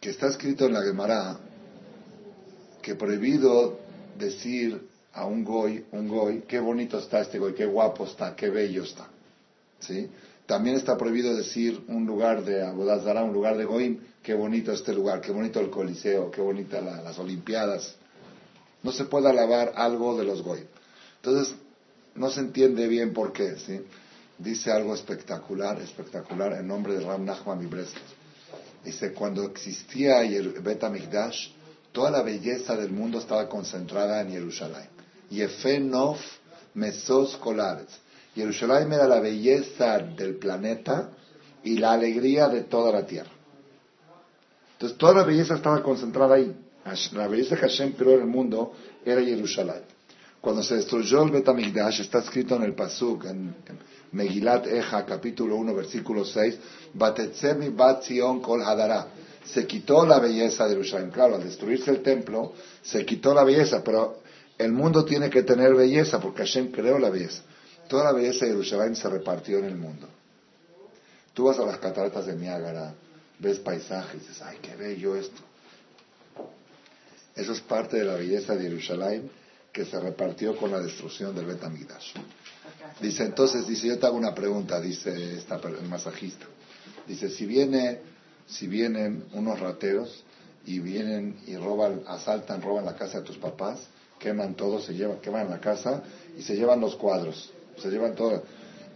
Que 0.00 0.10
está 0.10 0.28
escrito 0.28 0.64
en 0.64 0.74
la 0.74 0.82
Gemara 0.82 1.38
que 2.80 2.94
prohibido 2.94 3.78
decir 4.16 4.88
a 5.12 5.26
un 5.26 5.44
goy, 5.44 5.84
un 5.92 6.08
goy, 6.08 6.44
qué 6.48 6.60
bonito 6.60 6.98
está 6.98 7.20
este 7.20 7.38
goy, 7.38 7.52
qué 7.52 7.66
guapo 7.66 8.04
está, 8.04 8.34
qué 8.34 8.48
bello 8.48 8.84
está. 8.84 9.08
¿Sí? 9.80 10.08
También 10.48 10.76
está 10.76 10.96
prohibido 10.96 11.36
decir 11.36 11.84
un 11.88 12.06
lugar 12.06 12.42
de 12.42 12.64
Abodazara, 12.64 13.22
un 13.22 13.34
lugar 13.34 13.58
de 13.58 13.66
Goim, 13.66 14.00
qué 14.22 14.32
bonito 14.32 14.72
este 14.72 14.94
lugar, 14.94 15.20
qué 15.20 15.30
bonito 15.30 15.60
el 15.60 15.68
Coliseo, 15.68 16.30
qué 16.30 16.40
bonitas 16.40 16.82
las 16.82 17.18
Olimpiadas. 17.18 17.96
No 18.82 18.90
se 18.90 19.04
puede 19.04 19.28
alabar 19.28 19.74
algo 19.76 20.16
de 20.16 20.24
los 20.24 20.40
Goim. 20.40 20.64
Entonces, 21.16 21.54
no 22.14 22.30
se 22.30 22.40
entiende 22.40 22.88
bien 22.88 23.12
por 23.12 23.34
qué, 23.34 23.56
¿sí? 23.56 23.82
Dice 24.38 24.72
algo 24.72 24.94
espectacular, 24.94 25.82
espectacular, 25.82 26.54
en 26.54 26.66
nombre 26.66 26.94
de 26.94 27.04
Ram 27.04 27.26
Nachman 27.26 27.62
Ibresk. 27.62 27.98
Dice, 28.82 29.12
cuando 29.12 29.44
existía 29.44 30.22
el 30.22 30.52
Bet 30.62 30.82
HaMikdash, 30.82 31.50
toda 31.92 32.10
la 32.10 32.22
belleza 32.22 32.74
del 32.74 32.90
mundo 32.90 33.18
estaba 33.18 33.50
concentrada 33.50 34.22
en 34.22 34.30
Jerusalén. 34.30 34.88
Yefenov 35.28 36.16
Mesos 36.72 37.36
Jerusalén 38.38 38.92
era 38.92 39.08
la 39.08 39.18
belleza 39.18 39.98
del 39.98 40.36
planeta 40.36 41.10
y 41.64 41.76
la 41.78 41.92
alegría 41.92 42.48
de 42.48 42.62
toda 42.62 42.92
la 42.92 43.04
tierra. 43.04 43.30
Entonces 44.74 44.96
toda 44.96 45.14
la 45.14 45.24
belleza 45.24 45.56
estaba 45.56 45.82
concentrada 45.82 46.36
ahí. 46.36 46.54
La 47.12 47.26
belleza 47.26 47.56
que 47.56 47.62
Hashem 47.62 47.92
creó 47.92 48.14
en 48.14 48.20
el 48.20 48.26
mundo 48.26 48.72
era 49.04 49.20
Jerusalén. 49.20 49.82
Cuando 50.40 50.62
se 50.62 50.76
destruyó 50.76 51.24
el 51.24 51.32
Betamigdash, 51.32 52.00
está 52.00 52.20
escrito 52.20 52.54
en 52.54 52.62
el 52.62 52.74
Pasuk, 52.74 53.24
en, 53.24 53.56
Megilat 54.12 54.68
Eja, 54.68 55.04
capítulo 55.04 55.56
1, 55.56 55.74
versículo 55.74 56.24
6, 56.24 56.58
Batetzemi 56.94 57.70
Bat 57.70 58.04
Kol 58.40 58.62
Hadara. 58.62 59.08
Se 59.44 59.66
quitó 59.66 60.06
la 60.06 60.20
belleza 60.20 60.64
de 60.68 60.76
Jerusalén. 60.76 61.10
Claro, 61.10 61.34
al 61.34 61.42
destruirse 61.42 61.90
el 61.90 62.02
templo, 62.02 62.52
se 62.82 63.04
quitó 63.04 63.34
la 63.34 63.42
belleza, 63.42 63.82
pero 63.82 64.20
el 64.56 64.72
mundo 64.72 65.04
tiene 65.04 65.28
que 65.28 65.42
tener 65.42 65.74
belleza 65.74 66.20
porque 66.20 66.42
Hashem 66.42 66.70
creó 66.70 66.98
la 66.98 67.10
belleza. 67.10 67.42
Toda 67.88 68.04
la 68.04 68.12
belleza 68.12 68.44
de 68.44 68.52
Jerusalén 68.52 68.94
se 68.94 69.08
repartió 69.08 69.58
en 69.58 69.64
el 69.64 69.76
mundo. 69.76 70.06
Tú 71.32 71.44
vas 71.44 71.58
a 71.58 71.64
las 71.64 71.78
cataratas 71.78 72.26
de 72.26 72.36
Niágara, 72.36 72.94
ves 73.38 73.58
paisajes, 73.58 74.20
dices, 74.20 74.42
ay, 74.42 74.58
qué 74.60 74.76
bello 74.76 75.16
esto. 75.16 75.40
Eso 77.34 77.52
es 77.52 77.60
parte 77.60 77.96
de 77.96 78.04
la 78.04 78.14
belleza 78.14 78.54
de 78.54 78.62
Jerusalén 78.62 79.30
que 79.72 79.86
se 79.86 79.98
repartió 79.98 80.56
con 80.56 80.70
la 80.70 80.80
destrucción 80.80 81.34
del 81.34 81.46
Betamidash. 81.46 82.14
Dice, 83.00 83.24
entonces, 83.24 83.66
dice, 83.66 83.86
yo 83.86 83.98
te 83.98 84.06
hago 84.06 84.16
una 84.16 84.34
pregunta, 84.34 84.80
dice 84.80 85.36
esta, 85.36 85.56
el 85.56 85.88
masajista. 85.88 86.46
Dice, 87.06 87.30
si 87.30 87.46
viene, 87.46 88.00
si 88.46 88.66
vienen 88.66 89.24
unos 89.32 89.60
rateros 89.60 90.24
y 90.66 90.80
vienen 90.80 91.38
y 91.46 91.56
roban, 91.56 92.02
asaltan, 92.06 92.60
roban 92.60 92.84
la 92.84 92.96
casa 92.96 93.20
de 93.20 93.24
tus 93.24 93.38
papás, 93.38 93.80
queman 94.18 94.54
todo, 94.54 94.80
se 94.80 94.92
llevan, 94.94 95.20
queman 95.20 95.48
la 95.48 95.60
casa 95.60 96.02
y 96.36 96.42
se 96.42 96.56
llevan 96.56 96.80
los 96.80 96.96
cuadros 96.96 97.52
se 97.80 97.90
llevan 97.90 98.14
todo. 98.14 98.42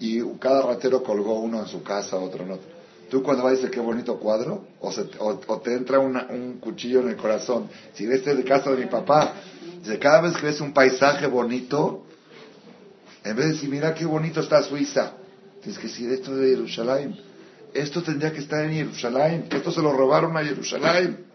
Y 0.00 0.20
cada 0.38 0.62
ratero 0.62 1.02
colgó 1.02 1.40
uno 1.40 1.60
en 1.60 1.66
su 1.66 1.82
casa, 1.82 2.16
otro 2.16 2.44
en 2.44 2.52
otro. 2.52 2.68
Tú 3.10 3.22
cuando 3.22 3.44
vas 3.44 3.54
decir 3.54 3.70
qué 3.70 3.80
bonito 3.80 4.18
cuadro, 4.18 4.64
o, 4.80 4.90
o, 5.18 5.60
te 5.60 5.74
entra 5.74 5.98
un 5.98 6.58
cuchillo 6.60 7.00
en 7.00 7.10
el 7.10 7.16
corazón. 7.16 7.68
Si 7.92 8.06
ves 8.06 8.26
el 8.26 8.42
caso 8.44 8.74
de 8.74 8.84
mi 8.84 8.90
papá, 8.90 9.34
dice, 9.80 9.98
cada 9.98 10.22
vez 10.22 10.36
que 10.36 10.46
ves 10.46 10.60
un 10.60 10.72
paisaje 10.72 11.26
bonito, 11.26 12.04
en 13.22 13.36
vez 13.36 13.46
de 13.46 13.52
decir, 13.52 13.68
mira 13.68 13.94
qué 13.94 14.06
bonito 14.06 14.40
está 14.40 14.62
Suiza, 14.62 15.12
tienes 15.60 15.78
que 15.78 15.88
decir, 15.88 16.10
esto 16.10 16.32
es 16.32 16.40
de 16.40 16.48
Jerusalén. 16.48 17.18
Esto 17.74 18.02
tendría 18.02 18.32
que 18.32 18.40
estar 18.40 18.64
en 18.64 18.72
Jerusalén. 18.72 19.46
Esto 19.50 19.70
se 19.70 19.80
lo 19.80 19.92
robaron 19.92 20.36
a 20.36 20.44
Jerusalén. 20.44 21.26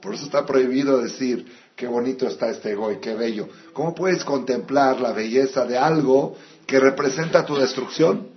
Por 0.00 0.14
eso 0.14 0.24
está 0.24 0.46
prohibido 0.46 1.00
decir, 1.00 1.46
qué 1.78 1.86
bonito 1.86 2.26
está 2.26 2.50
este 2.50 2.74
goy, 2.74 2.98
qué 2.98 3.14
bello. 3.14 3.48
¿Cómo 3.72 3.94
puedes 3.94 4.24
contemplar 4.24 5.00
la 5.00 5.12
belleza 5.12 5.64
de 5.64 5.78
algo 5.78 6.36
que 6.66 6.80
representa 6.80 7.46
tu 7.46 7.56
destrucción? 7.56 8.30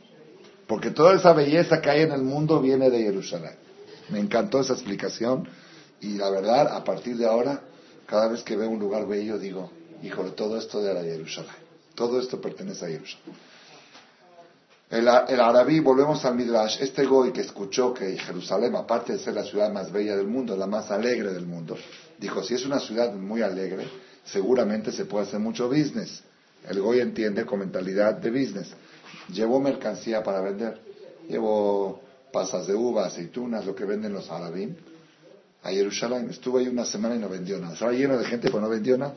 Porque 0.67 0.91
toda 0.91 1.15
esa 1.15 1.33
belleza 1.33 1.81
que 1.81 1.89
hay 1.89 2.01
en 2.01 2.11
el 2.11 2.21
mundo 2.21 2.61
viene 2.61 2.91
de 2.91 3.01
Jerusalén. 3.01 3.55
Me 4.09 4.19
encantó 4.19 4.61
esa 4.61 4.73
explicación 4.73 5.49
y 5.99 6.17
la 6.17 6.29
verdad, 6.29 6.67
a 6.67 6.83
partir 6.83 7.17
de 7.17 7.25
ahora, 7.25 7.61
cada 8.05 8.27
vez 8.27 8.43
que 8.43 8.55
veo 8.55 8.69
un 8.69 8.79
lugar 8.79 9.07
bello, 9.07 9.39
digo, 9.39 9.71
híjole, 10.03 10.31
todo 10.31 10.57
esto 10.57 10.81
de 10.81 10.93
la 10.93 11.01
Jerusalén. 11.01 11.55
Todo 11.95 12.19
esto 12.19 12.39
pertenece 12.39 12.85
a 12.85 12.89
Jerusalén. 12.89 13.35
El, 14.91 15.07
el 15.07 15.39
arabí, 15.39 15.79
volvemos 15.79 16.23
al 16.25 16.35
Midrash, 16.35 16.81
este 16.81 17.05
goy 17.05 17.31
que 17.31 17.41
escuchó 17.41 17.93
que 17.93 18.17
Jerusalén, 18.17 18.75
aparte 18.75 19.13
de 19.13 19.19
ser 19.19 19.33
la 19.33 19.43
ciudad 19.43 19.71
más 19.71 19.91
bella 19.91 20.17
del 20.17 20.27
mundo, 20.27 20.55
la 20.57 20.67
más 20.67 20.91
alegre 20.91 21.33
del 21.33 21.47
mundo, 21.47 21.77
Dijo, 22.21 22.43
si 22.43 22.53
es 22.53 22.65
una 22.67 22.79
ciudad 22.79 23.11
muy 23.15 23.41
alegre, 23.41 23.87
seguramente 24.23 24.91
se 24.91 25.05
puede 25.05 25.25
hacer 25.25 25.39
mucho 25.39 25.67
business. 25.67 26.21
El 26.69 26.79
Goy 26.79 26.99
entiende 26.99 27.47
con 27.47 27.59
mentalidad 27.59 28.13
de 28.13 28.29
business. 28.29 28.67
Llevo 29.33 29.59
mercancía 29.59 30.21
para 30.21 30.39
vender. 30.39 30.79
Llevo 31.27 31.99
pasas 32.31 32.67
de 32.67 32.75
uva, 32.75 33.07
aceitunas, 33.07 33.65
lo 33.65 33.73
que 33.73 33.85
venden 33.85 34.13
los 34.13 34.29
árabes, 34.29 34.69
a 35.63 35.71
Jerusalén. 35.71 36.29
Estuve 36.29 36.61
ahí 36.61 36.67
una 36.67 36.85
semana 36.85 37.15
y 37.15 37.17
no 37.17 37.27
vendió 37.27 37.57
nada. 37.57 37.73
Estaba 37.73 37.91
lleno 37.91 38.15
de 38.19 38.25
gente, 38.25 38.49
pero 38.49 38.61
no 38.61 38.69
vendió 38.69 38.99
nada. 38.99 39.15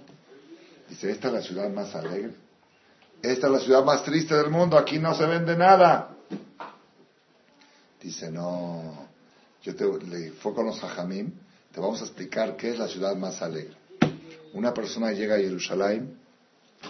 Dice, 0.89 1.11
esta 1.11 1.29
es 1.29 1.35
la 1.35 1.43
ciudad 1.43 1.69
más 1.69 1.95
alegre. 1.95 2.33
Esta 3.25 3.47
es 3.47 3.53
la 3.55 3.59
ciudad 3.59 3.83
más 3.83 4.05
triste 4.05 4.35
del 4.35 4.51
mundo. 4.51 4.77
Aquí 4.77 4.99
no 4.99 5.15
se 5.15 5.25
vende 5.25 5.57
nada. 5.57 6.15
Dice, 7.99 8.31
no. 8.31 9.09
Yo 9.63 9.75
te, 9.75 9.87
le 9.87 10.33
fue 10.33 10.53
con 10.53 10.67
los 10.67 10.85
hajamim. 10.85 11.33
Te 11.73 11.81
vamos 11.81 12.03
a 12.03 12.05
explicar 12.05 12.55
qué 12.55 12.73
es 12.73 12.79
la 12.79 12.87
ciudad 12.87 13.17
más 13.17 13.41
alegre. 13.41 13.75
Una 14.53 14.75
persona 14.75 15.13
llega 15.13 15.37
a 15.37 15.39
Jerusalén 15.39 16.19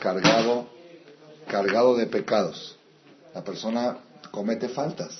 cargado, 0.00 0.66
cargado 1.46 1.94
de 1.94 2.06
pecados. 2.06 2.76
La 3.32 3.44
persona 3.44 3.98
comete 4.32 4.68
faltas 4.68 5.16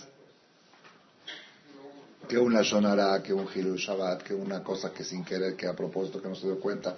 que 2.28 2.38
una 2.38 2.64
sonará, 2.64 3.22
que 3.22 3.32
un 3.32 3.46
Hilul 3.54 3.78
Shabbat, 3.78 4.24
que 4.24 4.34
una 4.34 4.64
cosa 4.64 4.92
que 4.92 5.04
sin 5.04 5.24
querer, 5.24 5.54
que 5.54 5.68
a 5.68 5.76
propósito, 5.76 6.20
que 6.20 6.28
no 6.28 6.34
se 6.34 6.48
dio 6.48 6.58
cuenta, 6.58 6.96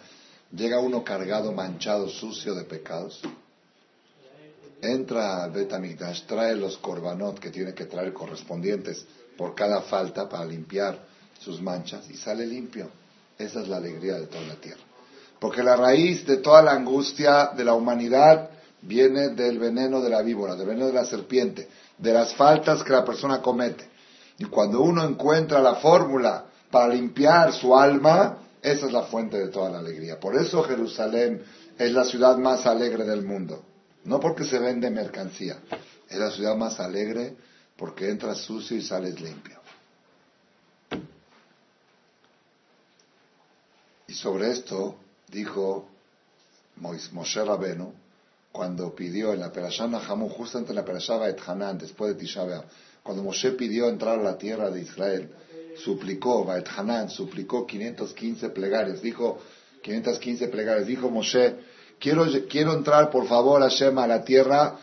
llega 0.52 0.80
uno 0.80 1.04
cargado, 1.04 1.52
manchado, 1.52 2.08
sucio 2.08 2.54
de 2.54 2.64
pecados, 2.64 3.20
entra 4.80 5.44
al 5.44 5.50
Betamigdash, 5.50 6.26
trae 6.26 6.54
los 6.54 6.78
korbanot 6.78 7.38
que 7.38 7.50
tiene 7.50 7.74
que 7.74 7.86
traer 7.86 8.12
correspondientes 8.12 9.04
por 9.36 9.54
cada 9.54 9.82
falta 9.82 10.28
para 10.28 10.44
limpiar 10.44 10.98
sus 11.38 11.60
manchas 11.60 12.08
y 12.10 12.16
sale 12.16 12.46
limpio. 12.46 12.88
Esa 13.38 13.60
es 13.60 13.68
la 13.68 13.76
alegría 13.76 14.14
de 14.14 14.26
toda 14.26 14.44
la 14.44 14.54
tierra. 14.56 14.80
Porque 15.38 15.62
la 15.62 15.76
raíz 15.76 16.26
de 16.26 16.38
toda 16.38 16.62
la 16.62 16.72
angustia 16.72 17.50
de 17.56 17.64
la 17.64 17.74
humanidad 17.74 18.50
viene 18.82 19.30
del 19.30 19.58
veneno 19.58 20.00
de 20.00 20.10
la 20.10 20.22
víbora, 20.22 20.54
del 20.54 20.68
veneno 20.68 20.86
de 20.86 20.94
la 20.94 21.04
serpiente, 21.04 21.68
de 21.98 22.12
las 22.12 22.34
faltas 22.34 22.82
que 22.82 22.92
la 22.92 23.04
persona 23.04 23.42
comete. 23.42 23.88
Y 24.38 24.44
cuando 24.44 24.80
uno 24.80 25.04
encuentra 25.04 25.60
la 25.60 25.76
fórmula 25.76 26.46
para 26.70 26.94
limpiar 26.94 27.52
su 27.52 27.76
alma, 27.76 28.38
esa 28.62 28.86
es 28.86 28.92
la 28.92 29.02
fuente 29.02 29.38
de 29.38 29.48
toda 29.48 29.70
la 29.70 29.78
alegría. 29.78 30.18
Por 30.18 30.36
eso 30.36 30.62
Jerusalén 30.62 31.42
es 31.78 31.92
la 31.92 32.04
ciudad 32.04 32.38
más 32.38 32.66
alegre 32.66 33.04
del 33.04 33.22
mundo. 33.22 33.62
No 34.06 34.20
porque 34.20 34.44
se 34.44 34.58
vende 34.58 34.88
mercancía, 34.88 35.58
es 36.08 36.18
la 36.18 36.30
ciudad 36.30 36.56
más 36.56 36.78
alegre 36.78 37.34
porque 37.76 38.08
entras 38.08 38.38
sucio 38.38 38.76
y 38.76 38.82
sales 38.82 39.20
limpio. 39.20 39.60
Y 44.06 44.14
sobre 44.14 44.52
esto 44.52 44.96
dijo 45.28 45.88
Moshe 46.76 47.44
Rabenu 47.44 47.92
cuando 48.52 48.94
pidió 48.94 49.34
en 49.34 49.40
la 49.40 49.52
Perashá 49.52 49.88
Nahamu, 49.88 50.28
justamente 50.28 50.70
en 50.70 50.76
la 50.76 50.84
Perashá 50.84 51.28
et 51.28 51.40
Hanan, 51.44 51.76
después 51.76 52.14
de 52.14 52.20
Tisha 52.20 52.46
cuando 53.02 53.24
Moshe 53.24 53.50
pidió 53.52 53.88
entrar 53.88 54.18
a 54.18 54.22
la 54.22 54.38
tierra 54.38 54.70
de 54.70 54.82
Israel, 54.82 55.30
suplicó, 55.76 56.44
Baet 56.44 56.68
Hanan, 56.76 57.10
suplicó 57.10 57.66
515 57.66 58.50
plegarias, 58.50 59.02
dijo 59.02 59.40
515 59.82 60.48
plegarias, 60.48 60.86
dijo 60.86 61.10
Moshe, 61.10 61.56
quiero, 61.98 62.26
quiero 62.48 62.72
entrar 62.72 63.10
por 63.10 63.26
favor 63.26 63.62
Hashem 63.62 63.98
a 63.98 64.06
la 64.06 64.24
tierra, 64.24 64.76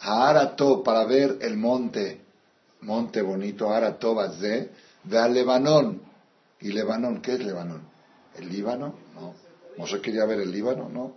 a 0.00 0.28
Arato, 0.28 0.82
para 0.82 1.04
ver 1.04 1.38
el 1.40 1.56
monte, 1.56 2.20
monte 2.82 3.22
bonito, 3.22 3.70
Arato 3.70 4.14
Bazé, 4.14 4.70
Lebanón. 5.04 6.02
¿Y 6.60 6.72
Lebanón? 6.72 7.20
¿Qué 7.20 7.34
es 7.34 7.40
Lebanón? 7.40 7.82
¿El 8.36 8.48
Líbano? 8.48 8.94
No. 9.14 9.34
Moshe 9.76 10.00
quería 10.00 10.24
ver 10.24 10.40
el 10.40 10.50
Líbano, 10.50 10.88
¿no? 10.88 11.12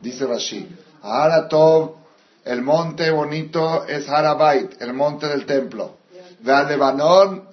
Dice 0.00 0.26
Rashi, 0.26 0.68
Arato 1.02 1.98
el 2.44 2.60
monte 2.60 3.10
bonito 3.10 3.86
es 3.86 4.08
Harabait, 4.08 4.80
el 4.82 4.92
monte 4.92 5.26
del 5.28 5.46
templo. 5.46 5.96
Vean, 6.40 6.68
Lebanón 6.68 7.44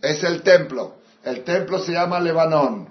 es 0.00 0.22
el 0.24 0.42
templo. 0.42 0.94
El 1.22 1.44
templo 1.44 1.78
se 1.78 1.92
llama 1.92 2.18
Lebanón. 2.18 2.88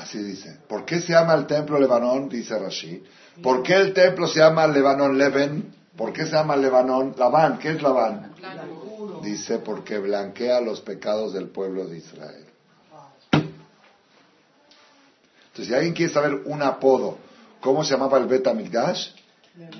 Así 0.00 0.18
dice. 0.18 0.58
¿Por 0.66 0.84
qué 0.84 1.00
se 1.00 1.12
llama 1.12 1.34
el 1.34 1.46
templo 1.46 1.78
Lebanón? 1.78 2.28
Dice 2.28 2.58
Rashi. 2.58 3.02
¿Por 3.42 3.62
qué 3.62 3.74
el 3.74 3.92
templo 3.92 4.26
se 4.26 4.40
llama 4.40 4.66
Lebanón 4.66 5.18
Leven? 5.18 5.74
¿Por 5.96 6.12
qué 6.12 6.24
se 6.24 6.32
llama 6.32 6.56
Lebanón? 6.56 7.14
Labán, 7.18 7.58
¿qué 7.58 7.72
es 7.72 7.82
Labán? 7.82 8.32
Dice 9.22 9.58
porque 9.58 9.98
blanquea 9.98 10.60
los 10.60 10.80
pecados 10.80 11.34
del 11.34 11.48
pueblo 11.48 11.86
de 11.86 11.98
Israel. 11.98 12.46
Entonces, 15.48 15.66
si 15.66 15.74
alguien 15.74 15.92
quiere 15.92 16.12
saber 16.12 16.34
un 16.46 16.62
apodo, 16.62 17.18
¿cómo 17.60 17.84
se 17.84 17.92
llamaba 17.92 18.18
el 18.18 18.26
Bet 18.26 18.46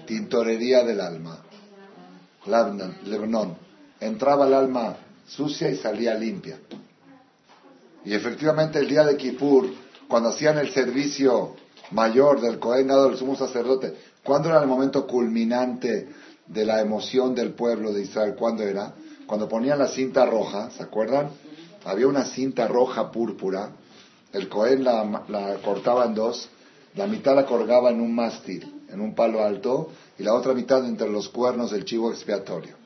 tintorería 0.06 0.84
del 0.84 1.00
alma. 1.00 1.38
Lebanon. 2.46 3.56
Entraba 4.00 4.46
el 4.46 4.54
alma 4.54 4.96
sucia 5.26 5.70
y 5.70 5.76
salía 5.76 6.14
limpia. 6.14 6.58
Y 8.04 8.14
efectivamente 8.14 8.78
el 8.78 8.88
día 8.88 9.04
de 9.04 9.16
Kippur, 9.16 9.70
cuando 10.10 10.28
hacían 10.28 10.58
el 10.58 10.70
servicio 10.70 11.54
mayor 11.92 12.42
del 12.42 12.58
Cohen 12.58 12.88
del 12.88 13.16
sumo 13.16 13.36
sacerdote, 13.36 13.94
¿cuándo 14.22 14.50
era 14.50 14.60
el 14.60 14.68
momento 14.68 15.06
culminante 15.06 16.08
de 16.46 16.64
la 16.66 16.80
emoción 16.80 17.34
del 17.34 17.52
pueblo 17.52 17.92
de 17.92 18.02
Israel? 18.02 18.34
¿Cuándo 18.38 18.62
era? 18.62 18.92
Cuando 19.26 19.48
ponían 19.48 19.78
la 19.78 19.88
cinta 19.88 20.26
roja, 20.26 20.70
¿se 20.70 20.82
acuerdan? 20.82 21.30
Había 21.84 22.06
una 22.06 22.24
cinta 22.24 22.68
roja 22.68 23.10
púrpura, 23.10 23.70
el 24.32 24.48
Cohen 24.48 24.84
la, 24.84 25.24
la 25.28 25.54
cortaba 25.64 26.04
en 26.04 26.14
dos, 26.14 26.50
la 26.96 27.06
mitad 27.06 27.34
la 27.34 27.46
colgaba 27.46 27.90
en 27.90 28.02
un 28.02 28.14
mástil 28.14 28.80
en 28.92 29.00
un 29.00 29.14
palo 29.14 29.42
alto 29.42 29.90
y 30.18 30.22
la 30.22 30.34
otra 30.34 30.52
mitad 30.52 30.84
entre 30.84 31.08
los 31.08 31.28
cuernos 31.28 31.70
del 31.70 31.84
chivo 31.84 32.10
expiatorio. 32.10 32.76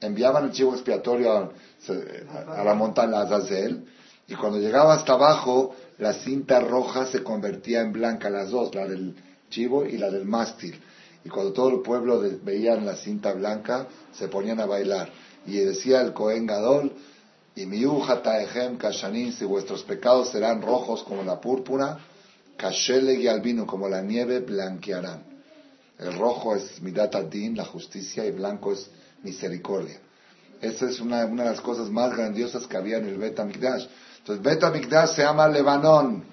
Enviaban 0.00 0.44
el 0.44 0.52
chivo 0.52 0.72
expiatorio 0.72 1.32
a, 1.32 2.64
la 2.64 2.74
montaña 2.74 3.20
Azazel 3.20 3.84
y 4.26 4.34
cuando 4.34 4.58
llegaba 4.58 4.94
hasta 4.94 5.12
abajo 5.12 5.74
la 6.00 6.14
cinta 6.14 6.60
roja 6.60 7.06
se 7.06 7.22
convertía 7.22 7.82
en 7.82 7.92
blanca, 7.92 8.30
las 8.30 8.50
dos, 8.50 8.74
la 8.74 8.88
del 8.88 9.14
chivo 9.50 9.84
y 9.84 9.98
la 9.98 10.10
del 10.10 10.24
mástil. 10.24 10.80
Y 11.24 11.28
cuando 11.28 11.52
todo 11.52 11.68
el 11.68 11.82
pueblo 11.82 12.22
veía 12.42 12.74
la 12.76 12.96
cinta 12.96 13.32
blanca, 13.34 13.86
se 14.12 14.28
ponían 14.28 14.60
a 14.60 14.66
bailar. 14.66 15.10
Y 15.46 15.58
decía 15.58 16.00
el 16.00 16.14
Cohen 16.14 16.46
Gadol, 16.46 16.92
y 17.54 17.66
miuja 17.66 18.22
taejem 18.22 18.78
kashanin, 18.78 19.34
si 19.34 19.44
vuestros 19.44 19.82
pecados 19.82 20.30
serán 20.30 20.62
rojos 20.62 21.02
como 21.02 21.22
la 21.22 21.38
púrpura, 21.38 21.98
kashele 22.56 23.14
y 23.14 23.28
albino 23.28 23.66
como 23.66 23.86
la 23.86 24.00
nieve, 24.00 24.40
blanquearán. 24.40 25.22
El 25.98 26.18
rojo 26.18 26.56
es 26.56 26.80
midat 26.80 27.14
adin, 27.14 27.56
la 27.56 27.66
justicia, 27.66 28.24
y 28.24 28.30
blanco 28.30 28.72
es 28.72 28.90
misericordia. 29.22 30.00
Esa 30.60 30.86
es 30.86 31.00
una, 31.00 31.26
de 31.26 31.44
las 31.44 31.60
cosas 31.60 31.88
más 31.88 32.14
grandiosas 32.14 32.66
que 32.66 32.76
había 32.76 32.98
en 32.98 33.06
el 33.06 33.16
Bet 33.16 33.38
Entonces, 33.38 34.42
Bet 34.42 35.06
se 35.06 35.22
llama 35.22 35.48
Lebanon. 35.48 36.24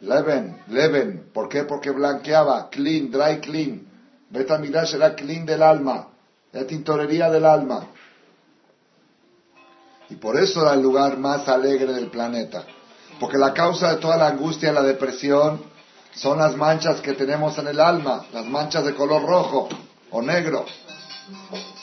Leven, 0.00 0.62
Leven. 0.68 1.30
¿Por 1.32 1.48
qué? 1.48 1.64
Porque 1.64 1.90
blanqueaba, 1.90 2.68
clean, 2.70 3.10
dry 3.10 3.40
clean. 3.40 3.86
Bet 4.30 4.50
era 4.50 5.14
clean 5.14 5.46
del 5.46 5.62
alma, 5.62 6.08
la 6.52 6.66
tintorería 6.66 7.30
del 7.30 7.44
alma. 7.44 7.86
Y 10.08 10.16
por 10.16 10.38
eso 10.38 10.62
era 10.62 10.74
el 10.74 10.82
lugar 10.82 11.18
más 11.18 11.48
alegre 11.48 11.92
del 11.92 12.08
planeta. 12.08 12.64
Porque 13.18 13.38
la 13.38 13.52
causa 13.52 13.94
de 13.94 14.00
toda 14.00 14.16
la 14.16 14.28
angustia 14.28 14.70
y 14.70 14.74
la 14.74 14.82
depresión 14.82 15.62
son 16.14 16.38
las 16.38 16.56
manchas 16.56 17.00
que 17.00 17.12
tenemos 17.12 17.58
en 17.58 17.68
el 17.68 17.80
alma, 17.80 18.26
las 18.32 18.46
manchas 18.46 18.84
de 18.84 18.94
color 18.94 19.22
rojo 19.22 19.68
o 20.10 20.22
negro. 20.22 20.64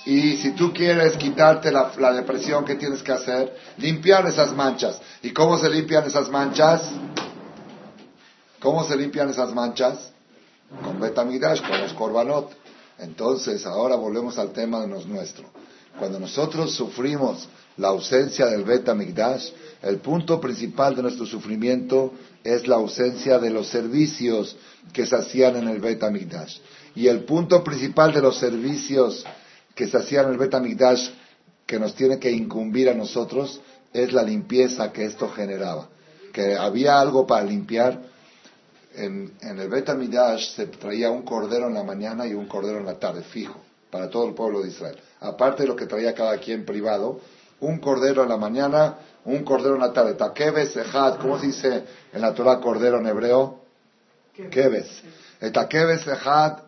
Y 0.05 0.37
si 0.37 0.51
tú 0.51 0.73
quieres 0.73 1.15
quitarte 1.15 1.71
la, 1.71 2.13
depresión, 2.13 2.65
¿qué 2.65 2.75
tienes 2.75 3.01
que 3.01 3.11
hacer? 3.11 3.55
Limpiar 3.77 4.27
esas 4.27 4.53
manchas. 4.53 4.99
¿Y 5.21 5.31
cómo 5.31 5.57
se 5.57 5.69
limpian 5.69 6.05
esas 6.05 6.29
manchas? 6.29 6.89
¿Cómo 8.59 8.83
se 8.83 8.97
limpian 8.97 9.29
esas 9.29 9.53
manchas? 9.53 10.11
Con 10.83 10.99
betamidash, 10.99 11.61
con 11.61 11.79
los 11.79 11.93
korbanot. 11.93 12.51
Entonces, 12.99 13.65
ahora 13.65 13.95
volvemos 13.95 14.37
al 14.37 14.51
tema 14.51 14.81
de 14.81 14.87
los 14.87 15.05
nuestros. 15.05 15.47
Cuando 15.97 16.19
nosotros 16.19 16.73
sufrimos 16.73 17.47
la 17.77 17.89
ausencia 17.89 18.47
del 18.47 18.63
Betamigdash, 18.63 19.49
el 19.81 19.97
punto 19.97 20.41
principal 20.41 20.95
de 20.95 21.03
nuestro 21.03 21.25
sufrimiento 21.25 22.13
es 22.43 22.67
la 22.67 22.75
ausencia 22.75 23.39
de 23.39 23.51
los 23.51 23.67
servicios 23.67 24.55
que 24.91 25.05
se 25.05 25.15
hacían 25.15 25.55
en 25.55 25.67
el 25.67 25.79
Bet 25.79 26.03
Y 26.95 27.07
el 27.07 27.23
punto 27.23 27.63
principal 27.63 28.13
de 28.13 28.21
los 28.21 28.37
servicios 28.37 29.25
que 29.75 29.88
se 29.88 29.97
hacían 29.97 30.25
en 30.25 30.31
el 30.33 30.38
Bet 30.38 30.55
que 31.65 31.79
nos 31.79 31.95
tiene 31.95 32.19
que 32.19 32.31
incumbir 32.31 32.89
a 32.89 32.93
nosotros 32.93 33.62
es 33.93 34.12
la 34.13 34.23
limpieza 34.23 34.91
que 34.91 35.05
esto 35.05 35.29
generaba. 35.29 35.88
Que 36.31 36.55
había 36.55 36.99
algo 36.99 37.25
para 37.25 37.45
limpiar. 37.45 38.01
En, 38.95 39.33
el 39.41 39.69
Bet 39.69 39.89
se 40.39 40.67
traía 40.67 41.09
un 41.09 41.23
cordero 41.23 41.67
en 41.67 41.73
la 41.73 41.83
mañana 41.83 42.27
y 42.27 42.33
un 42.33 42.47
cordero 42.47 42.77
en 42.77 42.86
la 42.86 42.99
tarde, 42.99 43.23
fijo, 43.23 43.59
para 43.89 44.09
todo 44.09 44.27
el 44.27 44.33
pueblo 44.33 44.62
de 44.62 44.69
Israel. 44.69 44.97
Aparte 45.19 45.63
de 45.63 45.69
lo 45.69 45.75
que 45.75 45.86
traía 45.86 46.13
cada 46.13 46.38
quien 46.38 46.65
privado, 46.65 47.19
un 47.59 47.79
cordero 47.79 48.23
en 48.23 48.29
la 48.29 48.38
mañana 48.38 48.97
un 49.25 49.43
cordero 49.43 49.75
en 49.75 49.81
la 49.81 49.93
tarde. 49.93 50.15
Takebes 50.15 50.75
ejad, 50.75 51.17
¿cómo 51.19 51.39
se 51.39 51.47
dice 51.47 51.83
en 52.12 52.21
la 52.21 52.33
Torah 52.33 52.59
cordero 52.59 52.99
en 52.99 53.07
hebreo? 53.07 53.59
Kebes. 54.49 55.03
Takebes 55.53 56.07
ejad, 56.07 56.59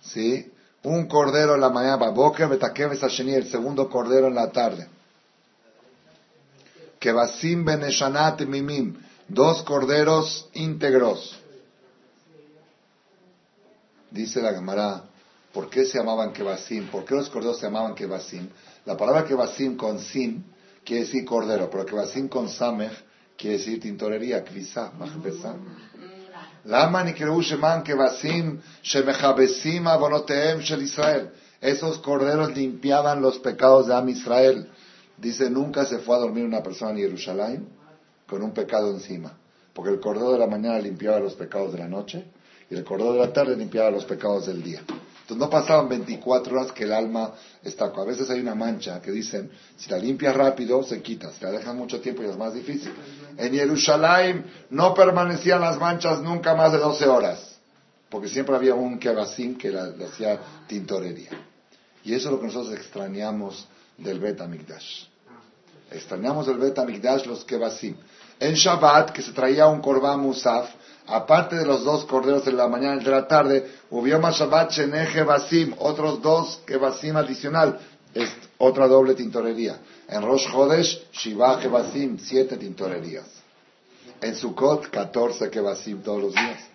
¿sí? 0.00 0.51
Un 0.84 1.06
cordero 1.06 1.54
en 1.54 1.60
la 1.60 1.70
mañana, 1.70 2.10
boker 2.10 2.48
betakeves 2.48 3.02
asheni, 3.02 3.34
el 3.34 3.48
segundo 3.48 3.88
cordero 3.88 4.26
en 4.26 4.34
la 4.34 4.50
tarde. 4.50 4.88
Kebasim 6.98 7.64
beneshanat 7.64 8.42
mimim, 8.42 8.96
dos 9.28 9.62
corderos 9.62 10.48
íntegros. 10.54 11.38
Dice 14.10 14.42
la 14.42 14.52
Gemara, 14.52 15.04
¿por 15.52 15.70
qué 15.70 15.84
se 15.84 15.98
llamaban 15.98 16.32
Kebasim? 16.32 16.88
¿Por 16.88 17.04
qué 17.04 17.14
los 17.14 17.28
corderos 17.28 17.58
se 17.58 17.66
llamaban 17.66 17.94
Kebasim? 17.94 18.48
La 18.84 18.96
palabra 18.96 19.24
Kebasim 19.24 19.76
con 19.76 20.00
sin 20.00 20.44
quiere 20.84 21.04
decir 21.04 21.24
cordero, 21.24 21.70
pero 21.70 21.86
Kebasim 21.86 22.28
con 22.28 22.48
samech 22.48 22.92
quiere 23.36 23.58
decir 23.58 23.80
tintorería, 23.80 24.44
kvisa, 24.44 24.92
majbesa. 24.98 25.56
Esos 31.60 31.98
corderos 31.98 32.56
limpiaban 32.56 33.22
los 33.22 33.38
pecados 33.38 33.86
de 33.86 33.94
Am 33.94 34.08
Israel. 34.08 34.68
Dice, 35.16 35.48
nunca 35.50 35.84
se 35.84 35.98
fue 35.98 36.16
a 36.16 36.20
dormir 36.20 36.44
una 36.44 36.62
persona 36.62 36.90
en 36.92 36.98
Jerusalén 36.98 37.68
con 38.26 38.42
un 38.42 38.52
pecado 38.52 38.90
encima. 38.90 39.36
Porque 39.72 39.90
el 39.90 40.00
cordero 40.00 40.32
de 40.32 40.38
la 40.38 40.46
mañana 40.46 40.78
limpiaba 40.78 41.20
los 41.20 41.34
pecados 41.34 41.72
de 41.72 41.78
la 41.78 41.88
noche 41.88 42.24
y 42.70 42.74
el 42.74 42.84
cordero 42.84 43.12
de 43.12 43.20
la 43.20 43.32
tarde 43.32 43.56
limpiaba 43.56 43.90
los 43.90 44.04
pecados 44.04 44.46
del 44.46 44.62
día. 44.62 44.80
Entonces 44.80 45.36
no 45.36 45.48
pasaban 45.48 45.88
24 45.88 46.54
horas 46.54 46.72
que 46.72 46.84
el 46.84 46.92
alma 46.92 47.32
está. 47.62 47.86
A 47.86 48.04
veces 48.04 48.28
hay 48.28 48.40
una 48.40 48.54
mancha 48.54 49.00
que 49.00 49.12
dicen, 49.12 49.50
si 49.76 49.88
la 49.88 49.98
limpias 49.98 50.34
rápido, 50.36 50.82
se 50.82 51.00
quita. 51.00 51.30
Si 51.30 51.44
la 51.44 51.52
dejas 51.52 51.74
mucho 51.74 52.00
tiempo 52.00 52.22
ya 52.22 52.30
es 52.30 52.36
más 52.36 52.54
difícil. 52.54 52.92
En 53.36 53.52
Jerusalén 53.52 54.44
no 54.70 54.94
permanecían 54.94 55.60
las 55.60 55.78
manchas 55.78 56.20
nunca 56.20 56.54
más 56.54 56.72
de 56.72 56.78
12 56.78 57.06
horas. 57.06 57.58
Porque 58.08 58.28
siempre 58.28 58.54
había 58.54 58.74
un 58.74 58.98
kebasim 58.98 59.56
que 59.56 59.70
la, 59.70 59.92
hacía 60.06 60.38
tintorería. 60.66 61.30
Y 62.04 62.14
eso 62.14 62.28
es 62.28 62.32
lo 62.32 62.40
que 62.40 62.46
nosotros 62.46 62.74
extrañamos 62.74 63.66
del 63.96 64.18
Bet 64.18 64.40
Amigdash. 64.40 65.06
Extrañamos 65.90 66.46
del 66.46 66.58
Bet 66.58 66.78
Amigdash 66.78 67.26
los 67.26 67.44
kebasim. 67.44 67.96
En 68.38 68.54
Shabbat, 68.54 69.12
que 69.12 69.22
se 69.22 69.32
traía 69.32 69.68
un 69.68 69.80
korban 69.80 70.20
musaf, 70.20 70.68
aparte 71.06 71.56
de 71.56 71.64
los 71.64 71.84
dos 71.84 72.04
corderos 72.04 72.44
de 72.44 72.52
la 72.52 72.68
mañana 72.68 73.00
y 73.00 73.04
de 73.04 73.10
la 73.10 73.26
tarde, 73.26 73.70
hubo 73.90 74.18
más 74.18 74.36
Shabbat 74.36 74.72
Sheneje 74.72 75.22
Basim, 75.22 75.74
otros 75.78 76.20
dos 76.20 76.60
Kebasim 76.66 77.16
adicional, 77.16 77.78
es 78.14 78.30
otra 78.58 78.86
doble 78.86 79.14
tintorería. 79.14 79.78
En 80.08 80.22
Rosh 80.22 80.50
Chodesh, 80.50 81.10
Shiva 81.12 81.58
Kebasim, 81.58 82.18
siete 82.18 82.56
tintorerías. 82.56 83.26
En 84.20 84.36
Sukkot, 84.36 84.90
catorce 84.90 85.50
Kebasim 85.50 86.02
todos 86.02 86.22
los 86.22 86.34
días. 86.34 86.68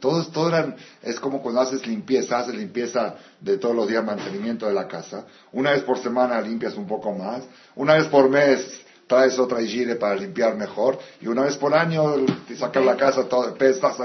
Todos, 0.00 0.30
todo 0.30 0.48
eran, 0.48 0.76
es 1.02 1.18
como 1.18 1.42
cuando 1.42 1.62
haces 1.62 1.86
limpieza, 1.86 2.38
haces 2.38 2.54
limpieza 2.54 3.16
de 3.40 3.56
todos 3.56 3.74
los 3.74 3.88
días, 3.88 4.04
mantenimiento 4.04 4.66
de 4.66 4.74
la 4.74 4.86
casa. 4.86 5.24
Una 5.52 5.72
vez 5.72 5.82
por 5.82 5.98
semana 5.98 6.40
limpias 6.40 6.74
un 6.74 6.86
poco 6.86 7.12
más. 7.12 7.42
Una 7.74 7.94
vez 7.94 8.06
por 8.06 8.28
mes 8.28 8.82
traes 9.06 9.38
otra 9.38 9.60
higiene 9.62 9.94
para 9.94 10.16
limpiar 10.16 10.56
mejor, 10.56 10.98
y 11.20 11.28
una 11.28 11.42
vez 11.42 11.56
por 11.56 11.74
año 11.74 12.16
te 12.46 12.56
sacas 12.56 12.84
la 12.84 12.96
casa 12.96 13.28
todo, 13.28 13.54
pestas, 13.54 13.96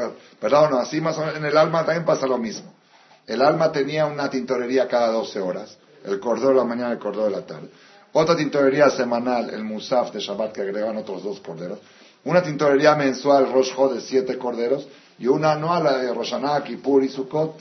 ¿verdad 0.42 0.70
no? 0.70 0.78
Así 0.78 1.02
más 1.02 1.18
o 1.18 1.22
menos 1.22 1.38
en 1.38 1.46
el 1.46 1.58
alma 1.58 1.84
también 1.86 2.06
pasa 2.06 2.28
lo 2.28 2.38
mismo. 2.38 2.72
El 3.26 3.42
alma 3.42 3.72
tenía 3.72 4.06
una 4.06 4.30
tintorería 4.30 4.88
cada 4.88 5.12
12 5.12 5.40
horas, 5.40 5.78
el 6.04 6.20
cordero 6.20 6.50
de 6.50 6.56
la 6.56 6.64
mañana 6.64 6.90
y 6.90 6.94
el 6.94 7.00
cordero 7.00 7.26
de 7.26 7.32
la 7.32 7.46
tarde. 7.46 7.70
Otra 8.14 8.36
tintorería 8.36 8.90
semanal, 8.90 9.50
el 9.50 9.64
Musaf 9.64 10.12
de 10.12 10.20
Shabbat, 10.20 10.52
que 10.52 10.62
agregan 10.62 10.98
otros 10.98 11.24
dos 11.24 11.40
corderos. 11.40 11.80
Una 12.24 12.44
tintorería 12.44 12.96
mensual, 12.96 13.52
Rosh 13.52 13.74
de 13.94 14.02
siete 14.02 14.38
corderos. 14.38 14.88
Y 15.18 15.28
una 15.28 15.54
anual, 15.54 15.84
la 15.84 15.98
de 15.98 16.14
Roshaná, 16.14 16.64
Kippur 16.64 17.04
y 17.04 17.10
Sukkot. 17.10 17.56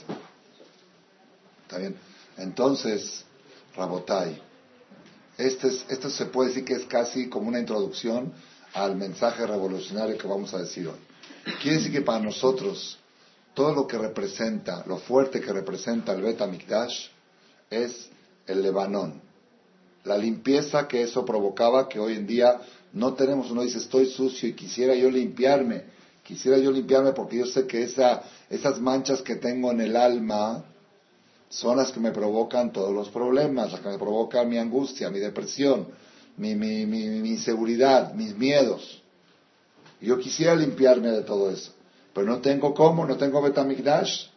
¿Está 1.63 1.77
bien? 1.77 1.95
Entonces, 2.37 3.23
Rabotai, 3.75 4.41
este 5.37 5.67
esto 5.67 6.09
se 6.09 6.25
puede 6.25 6.49
decir 6.49 6.65
que 6.65 6.73
es 6.73 6.85
casi 6.85 7.29
como 7.29 7.47
una 7.47 7.59
introducción 7.59 8.33
al 8.73 8.95
mensaje 8.95 9.45
revolucionario 9.45 10.17
que 10.17 10.27
vamos 10.27 10.53
a 10.53 10.59
decir 10.59 10.87
hoy. 10.87 10.99
Quiere 11.61 11.77
decir 11.77 11.91
que 11.91 12.01
para 12.01 12.19
nosotros 12.19 12.97
todo 13.53 13.73
lo 13.73 13.87
que 13.87 13.97
representa, 13.97 14.83
lo 14.87 14.97
fuerte 14.97 15.39
que 15.39 15.53
representa 15.53 16.13
el 16.13 16.21
Bet 16.21 16.45
Mikdash 16.45 17.07
es 17.69 18.09
el 18.47 18.61
Lebanón. 18.61 19.21
La 20.03 20.17
limpieza 20.17 20.87
que 20.87 21.03
eso 21.03 21.25
provocaba, 21.25 21.87
que 21.87 21.99
hoy 21.99 22.13
en 22.13 22.27
día 22.27 22.59
no 22.93 23.13
tenemos, 23.13 23.51
uno 23.51 23.61
dice 23.61 23.77
estoy 23.77 24.07
sucio 24.07 24.49
y 24.49 24.53
quisiera 24.53 24.95
yo 24.95 25.09
limpiarme, 25.09 25.83
quisiera 26.23 26.57
yo 26.57 26.71
limpiarme 26.71 27.11
porque 27.13 27.37
yo 27.37 27.45
sé 27.45 27.67
que 27.67 27.83
esa, 27.83 28.23
esas 28.49 28.79
manchas 28.79 29.21
que 29.21 29.35
tengo 29.35 29.71
en 29.71 29.81
el 29.81 29.95
alma, 29.95 30.65
son 31.51 31.75
las 31.77 31.91
que 31.91 31.99
me 31.99 32.11
provocan 32.11 32.71
todos 32.71 32.93
los 32.93 33.09
problemas, 33.09 33.73
las 33.73 33.81
que 33.81 33.89
me 33.89 33.97
provocan 33.97 34.47
mi 34.47 34.57
angustia, 34.57 35.09
mi 35.09 35.19
depresión, 35.19 35.87
mi, 36.37 36.55
mi, 36.55 36.85
mi, 36.85 37.29
inseguridad, 37.29 38.13
mis 38.13 38.35
miedos. 38.37 39.01
Yo 39.99 40.17
quisiera 40.17 40.55
limpiarme 40.55 41.11
de 41.11 41.23
todo 41.23 41.51
eso, 41.51 41.73
pero 42.13 42.25
no 42.25 42.39
tengo 42.39 42.73
cómo, 42.73 43.05
no 43.05 43.17
tengo 43.17 43.41
Betamigdash. 43.41 44.27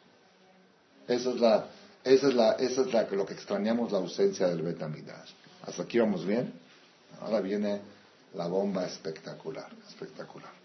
Esa 1.06 1.30
es 1.30 1.36
la, 1.36 1.68
esa 2.04 2.28
es 2.28 2.34
la, 2.34 2.52
esa 2.52 2.82
es 2.82 2.92
la, 2.92 3.02
lo 3.10 3.24
que 3.24 3.34
extrañamos 3.34 3.90
la 3.90 3.98
ausencia 3.98 4.48
del 4.48 4.62
Betamigdash. 4.62 5.30
Hasta 5.62 5.82
aquí 5.82 5.98
vamos 5.98 6.26
bien. 6.26 6.52
Ahora 7.20 7.40
viene 7.40 7.80
la 8.34 8.46
bomba 8.46 8.84
espectacular, 8.84 9.70
espectacular. 9.88 10.64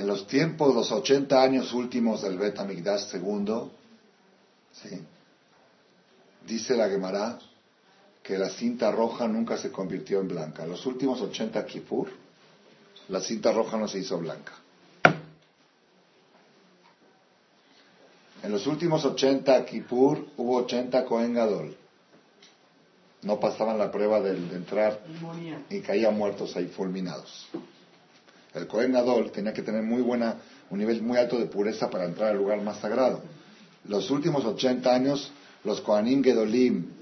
en 0.00 0.06
los 0.06 0.26
tiempos, 0.26 0.74
los 0.74 0.90
80 0.90 1.42
años 1.42 1.72
últimos 1.74 2.22
del 2.22 2.38
Bet 2.38 2.58
Amigdash 2.58 3.14
II, 3.14 3.70
dice 6.46 6.74
la 6.74 6.88
Gemara 6.88 7.38
que 8.30 8.38
la 8.38 8.48
cinta 8.48 8.92
roja 8.92 9.26
nunca 9.26 9.58
se 9.58 9.72
convirtió 9.72 10.20
en 10.20 10.28
blanca. 10.28 10.64
Los 10.64 10.86
últimos 10.86 11.20
80 11.20 11.66
Kippur, 11.66 12.06
la 13.08 13.20
cinta 13.20 13.50
roja 13.50 13.76
no 13.76 13.88
se 13.88 13.98
hizo 13.98 14.18
blanca. 14.18 14.52
En 18.40 18.52
los 18.52 18.68
últimos 18.68 19.04
80 19.04 19.64
Kippur 19.64 20.28
hubo 20.36 20.58
80 20.58 21.04
Kohen 21.06 21.34
Gadol. 21.34 21.76
No 23.22 23.40
pasaban 23.40 23.76
la 23.78 23.90
prueba 23.90 24.20
de 24.20 24.36
entrar 24.54 25.00
y 25.68 25.80
caían 25.80 26.16
muertos 26.16 26.54
ahí 26.54 26.68
fulminados. 26.68 27.48
El 28.54 28.68
Cohen 28.68 28.92
Gadol 28.92 29.32
tenía 29.32 29.52
que 29.52 29.62
tener 29.62 29.82
muy 29.82 30.02
buena, 30.02 30.36
un 30.70 30.78
nivel 30.78 31.02
muy 31.02 31.18
alto 31.18 31.36
de 31.36 31.46
pureza 31.46 31.90
para 31.90 32.04
entrar 32.04 32.30
al 32.30 32.36
lugar 32.36 32.62
más 32.62 32.78
sagrado. 32.78 33.22
Los 33.88 34.08
últimos 34.08 34.44
80 34.44 34.94
años, 34.94 35.32
los 35.64 35.80
Kohanim 35.80 36.22
Gedolim 36.22 36.99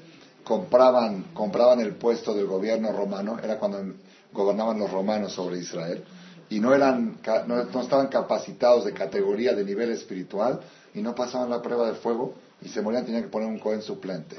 compraban, 0.49 1.25
compraban 1.35 1.81
el 1.81 1.95
puesto 1.95 2.33
del 2.35 2.47
gobierno 2.47 2.91
romano, 2.91 3.39
era 3.43 3.59
cuando 3.59 3.95
gobernaban 4.33 4.79
los 4.79 4.91
romanos 4.91 5.33
sobre 5.35 5.59
Israel, 5.59 6.03
y 6.49 6.59
no, 6.59 6.75
eran, 6.75 7.19
no, 7.47 7.81
estaban 7.81 8.09
capacitados 8.09 8.87
de 8.87 8.95
categoría, 8.95 9.53
de 9.53 9.65
nivel 9.65 9.91
espiritual, 9.91 10.61
y 10.95 11.03
no 11.03 11.15
pasaban 11.15 11.51
la 11.51 11.61
prueba 11.61 11.89
de 11.89 11.97
fuego, 11.97 12.35
y 12.63 12.69
se 12.69 12.81
morían, 12.81 13.05
tenían 13.05 13.25
que 13.25 13.29
poner 13.29 13.49
un 13.49 13.59
Cohen 13.59 13.83
suplente. 13.83 14.37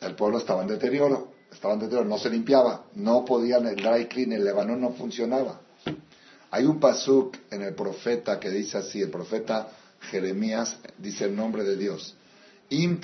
El 0.00 0.14
pueblo 0.16 0.38
estaba 0.38 0.62
en 0.62 0.68
deterioro 0.68 1.32
estaban 1.52 1.78
dentro, 1.78 2.04
no 2.04 2.18
se 2.18 2.30
limpiaba, 2.30 2.84
no 2.94 3.24
podían, 3.24 3.66
el 3.66 3.76
dry 3.76 4.06
clean, 4.06 4.32
el 4.32 4.44
lebanón 4.44 4.80
no 4.80 4.90
funcionaba. 4.90 5.60
Hay 6.50 6.64
un 6.64 6.80
pasuk 6.80 7.36
en 7.50 7.62
el 7.62 7.74
profeta 7.74 8.40
que 8.40 8.50
dice 8.50 8.78
así, 8.78 9.00
el 9.00 9.10
profeta 9.10 9.68
Jeremías 10.10 10.76
dice 10.98 11.24
el 11.24 11.36
nombre 11.36 11.64
de 11.64 11.76
Dios. 11.76 12.14
Im 12.70 13.00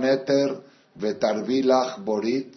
neter 0.00 0.60
vetarvilach 0.94 1.98
borit 1.98 2.56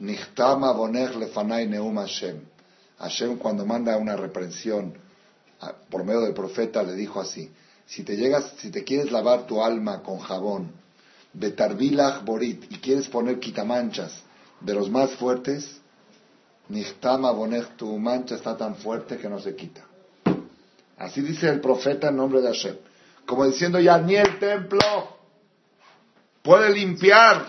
nichtama 0.00 0.72
bonech 0.72 1.16
lefanai 1.16 1.66
neum 1.66 1.96
Hashem. 1.96 3.38
Cuando 3.38 3.64
manda 3.64 3.96
una 3.96 4.16
reprensión 4.16 4.94
por 5.88 6.04
medio 6.04 6.22
del 6.22 6.34
profeta 6.34 6.82
le 6.82 6.94
dijo 6.94 7.20
así, 7.20 7.50
si 7.86 8.02
te 8.02 8.16
llegas, 8.16 8.54
si 8.58 8.70
te 8.70 8.84
quieres 8.84 9.10
lavar 9.10 9.46
tu 9.46 9.62
alma 9.62 10.02
con 10.02 10.18
jabón, 10.18 10.72
vetarvilach 11.32 12.24
borit, 12.24 12.70
y 12.70 12.78
quieres 12.78 13.08
poner 13.08 13.38
quitamanchas 13.38 14.22
de 14.60 14.74
los 14.74 14.90
más 14.90 15.12
fuertes, 15.12 15.80
Nichtama 16.68 17.30
Bonech, 17.30 17.76
tu 17.76 17.98
mancha 17.98 18.34
está 18.34 18.56
tan 18.56 18.76
fuerte 18.76 19.16
que 19.16 19.28
no 19.28 19.40
se 19.40 19.54
quita. 19.54 19.82
Así 20.98 21.22
dice 21.22 21.48
el 21.48 21.60
profeta 21.60 22.08
en 22.08 22.16
nombre 22.16 22.42
de 22.42 22.48
Hashem. 22.48 22.76
Como 23.28 23.44
diciendo 23.44 23.78
ya, 23.78 23.98
ni 23.98 24.16
el 24.16 24.38
templo 24.38 24.80
puede 26.40 26.70
limpiar 26.70 27.44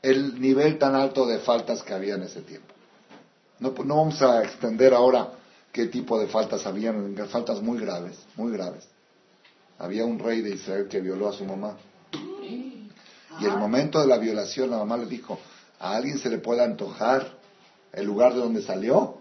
el 0.00 0.40
nivel 0.40 0.78
tan 0.78 0.94
alto 0.94 1.26
de 1.26 1.40
faltas 1.40 1.82
que 1.82 1.92
había 1.92 2.14
en 2.14 2.22
ese 2.22 2.40
tiempo. 2.40 2.72
No, 3.58 3.74
no 3.84 3.96
vamos 3.96 4.22
a 4.22 4.42
extender 4.42 4.94
ahora 4.94 5.28
qué 5.72 5.88
tipo 5.88 6.18
de 6.18 6.26
faltas 6.26 6.64
habían, 6.64 7.14
faltas 7.28 7.60
muy 7.60 7.78
graves, 7.78 8.18
muy 8.36 8.50
graves. 8.50 8.88
Había 9.78 10.06
un 10.06 10.18
rey 10.18 10.40
de 10.40 10.54
Israel 10.54 10.88
que 10.88 11.02
violó 11.02 11.28
a 11.28 11.34
su 11.34 11.44
mamá. 11.44 11.76
Y 12.10 13.44
el 13.44 13.58
momento 13.58 14.00
de 14.00 14.06
la 14.06 14.16
violación, 14.16 14.70
la 14.70 14.78
mamá 14.78 14.96
le 14.96 15.04
dijo, 15.04 15.38
¿a 15.80 15.96
alguien 15.96 16.18
se 16.18 16.30
le 16.30 16.38
puede 16.38 16.64
antojar 16.64 17.30
el 17.92 18.06
lugar 18.06 18.32
de 18.32 18.40
donde 18.40 18.62
salió? 18.62 19.18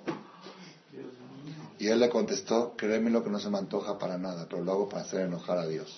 Y 1.83 1.89
él 1.89 1.99
le 1.99 2.07
contestó, 2.07 2.75
créeme 2.77 3.09
lo 3.09 3.21
que 3.25 3.29
no 3.29 3.41
se 3.41 3.49
me 3.49 3.57
antoja 3.57 3.99
para 3.99 4.17
nada, 4.17 4.47
pero 4.49 4.63
lo 4.63 4.71
hago 4.71 4.87
para 4.87 5.01
hacer 5.01 5.19
enojar 5.19 5.57
a 5.57 5.67
Dios. 5.67 5.93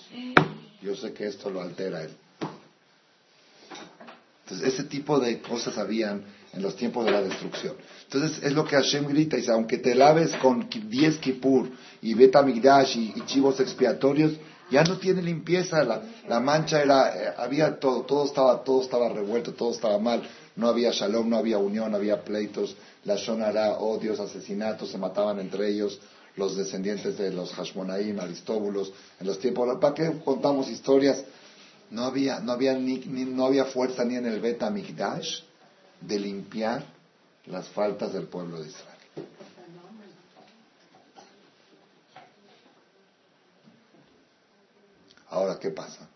Yo 0.82 0.96
sé 0.96 1.12
que 1.12 1.28
esto 1.28 1.48
lo 1.48 1.60
altera 1.60 1.98
a 1.98 2.02
él. 2.02 2.10
Entonces, 4.42 4.74
ese 4.74 4.82
tipo 4.82 5.20
de 5.20 5.40
cosas 5.40 5.78
habían 5.78 6.24
en 6.52 6.60
los 6.60 6.74
tiempos 6.74 7.04
de 7.04 7.12
la 7.12 7.22
destrucción. 7.22 7.76
Entonces, 8.02 8.42
es 8.42 8.52
lo 8.52 8.64
que 8.64 8.74
Hashem 8.74 9.06
grita, 9.06 9.36
dice, 9.36 9.52
aunque 9.52 9.78
te 9.78 9.94
laves 9.94 10.34
con 10.42 10.68
10 10.68 11.18
kipur 11.18 11.70
y 12.02 12.14
betamigdash 12.14 12.96
y, 12.96 13.12
y 13.14 13.20
chivos 13.26 13.60
expiatorios, 13.60 14.32
ya 14.72 14.82
no 14.82 14.98
tiene 14.98 15.22
limpieza, 15.22 15.84
la, 15.84 16.40
mancha 16.40 16.82
era, 16.82 17.14
eh, 17.14 17.34
había 17.38 17.78
todo, 17.78 18.02
todo 18.02 18.24
estaba, 18.24 18.64
todo 18.64 18.82
estaba 18.82 19.08
revuelto, 19.08 19.54
todo 19.54 19.70
estaba 19.70 20.00
mal, 20.00 20.28
no 20.56 20.68
había 20.68 20.90
shalom, 20.90 21.28
no 21.28 21.36
había 21.36 21.58
unión, 21.58 21.94
había 21.94 22.24
pleitos, 22.24 22.74
la 23.04 23.16
shonara, 23.16 23.78
odios, 23.78 24.18
asesinatos, 24.18 24.90
se 24.90 24.98
mataban 24.98 25.38
entre 25.38 25.68
ellos 25.68 26.00
los 26.34 26.56
descendientes 26.56 27.16
de 27.16 27.30
los 27.30 27.52
Hashmonaim, 27.52 28.18
Aristóbulos, 28.20 28.92
en 29.20 29.26
los 29.26 29.38
tiempos, 29.38 29.78
¿para 29.78 29.94
qué 29.94 30.12
contamos 30.24 30.68
historias? 30.68 31.24
No 31.90 32.04
había, 32.04 32.40
no 32.40 32.52
había, 32.52 32.74
ni, 32.74 32.98
no 32.98 33.46
había 33.46 33.66
fuerza 33.66 34.04
ni 34.04 34.16
en 34.16 34.26
el 34.26 34.40
Bet 34.40 34.62
de 36.00 36.18
limpiar 36.18 36.84
las 37.46 37.68
faltas 37.68 38.12
del 38.12 38.26
pueblo 38.26 38.60
de 38.60 38.68
Israel. 38.68 38.96
Ahora, 45.30 45.58
¿qué 45.58 45.70
pasa? 45.70 46.08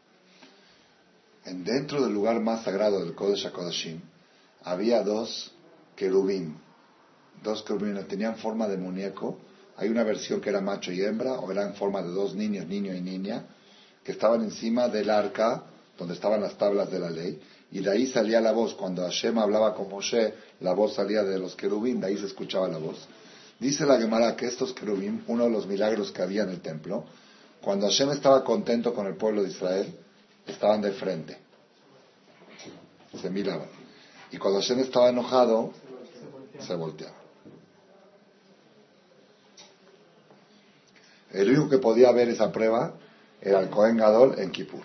En 1.44 1.64
dentro 1.64 2.02
del 2.02 2.12
lugar 2.12 2.40
más 2.40 2.64
sagrado 2.64 3.00
del 3.00 3.14
Kodesh 3.14 3.46
HaKodashim 3.46 4.00
había 4.62 5.02
dos 5.02 5.52
querubín. 5.96 6.58
Dos 7.42 7.62
querubín 7.62 7.98
tenían 8.08 8.36
forma 8.36 8.68
de 8.68 8.76
muñeco. 8.76 9.38
Hay 9.76 9.88
una 9.88 10.04
versión 10.04 10.40
que 10.40 10.50
era 10.50 10.60
macho 10.60 10.92
y 10.92 11.02
hembra, 11.02 11.34
o 11.34 11.50
era 11.50 11.62
en 11.62 11.74
forma 11.74 12.02
de 12.02 12.10
dos 12.10 12.34
niños, 12.34 12.66
niño 12.66 12.94
y 12.94 13.00
niña, 13.00 13.46
que 14.04 14.12
estaban 14.12 14.42
encima 14.42 14.88
del 14.88 15.08
arca 15.10 15.64
donde 16.00 16.14
estaban 16.14 16.40
las 16.40 16.56
tablas 16.56 16.90
de 16.90 16.98
la 16.98 17.10
ley. 17.10 17.40
Y 17.72 17.80
de 17.80 17.90
ahí 17.90 18.06
salía 18.06 18.40
la 18.40 18.52
voz. 18.52 18.74
Cuando 18.74 19.02
Hashem 19.02 19.38
hablaba 19.38 19.74
con 19.74 19.88
Moshe, 19.88 20.34
la 20.60 20.72
voz 20.72 20.94
salía 20.94 21.22
de 21.22 21.38
los 21.38 21.54
querubín, 21.54 22.00
de 22.00 22.08
ahí 22.08 22.16
se 22.16 22.26
escuchaba 22.26 22.66
la 22.68 22.78
voz. 22.78 23.06
Dice 23.58 23.84
la 23.84 23.98
Gemara 23.98 24.34
que 24.34 24.46
estos 24.46 24.72
querubín, 24.72 25.22
uno 25.28 25.44
de 25.44 25.50
los 25.50 25.66
milagros 25.66 26.10
que 26.10 26.22
había 26.22 26.42
en 26.42 26.50
el 26.50 26.60
templo, 26.62 27.04
cuando 27.60 27.86
Hashem 27.86 28.10
estaba 28.10 28.42
contento 28.42 28.94
con 28.94 29.06
el 29.06 29.16
pueblo 29.16 29.42
de 29.42 29.50
Israel, 29.50 29.94
estaban 30.46 30.80
de 30.80 30.92
frente. 30.92 31.36
Se 33.20 33.28
miraban. 33.28 33.79
Y 34.30 34.38
cuando 34.38 34.60
Hashem 34.60 34.80
estaba 34.80 35.08
enojado, 35.08 35.72
se 36.58 36.74
volteaba. 36.74 37.14
El 41.32 41.50
único 41.50 41.68
que 41.68 41.78
podía 41.78 42.10
ver 42.12 42.28
esa 42.28 42.50
prueba 42.50 42.94
era 43.40 43.60
el 43.60 43.70
Cohen 43.70 43.96
Gadol 43.96 44.38
en 44.38 44.50
Kippur. 44.50 44.84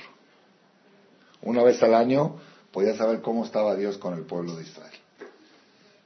Una 1.41 1.63
vez 1.63 1.81
al 1.84 1.93
año 1.93 2.38
podía 2.71 2.95
saber 2.95 3.21
cómo 3.21 3.45
estaba 3.45 3.75
Dios 3.75 3.97
con 3.97 4.13
el 4.13 4.23
pueblo 4.23 4.55
de 4.55 4.63
Israel. 4.63 4.93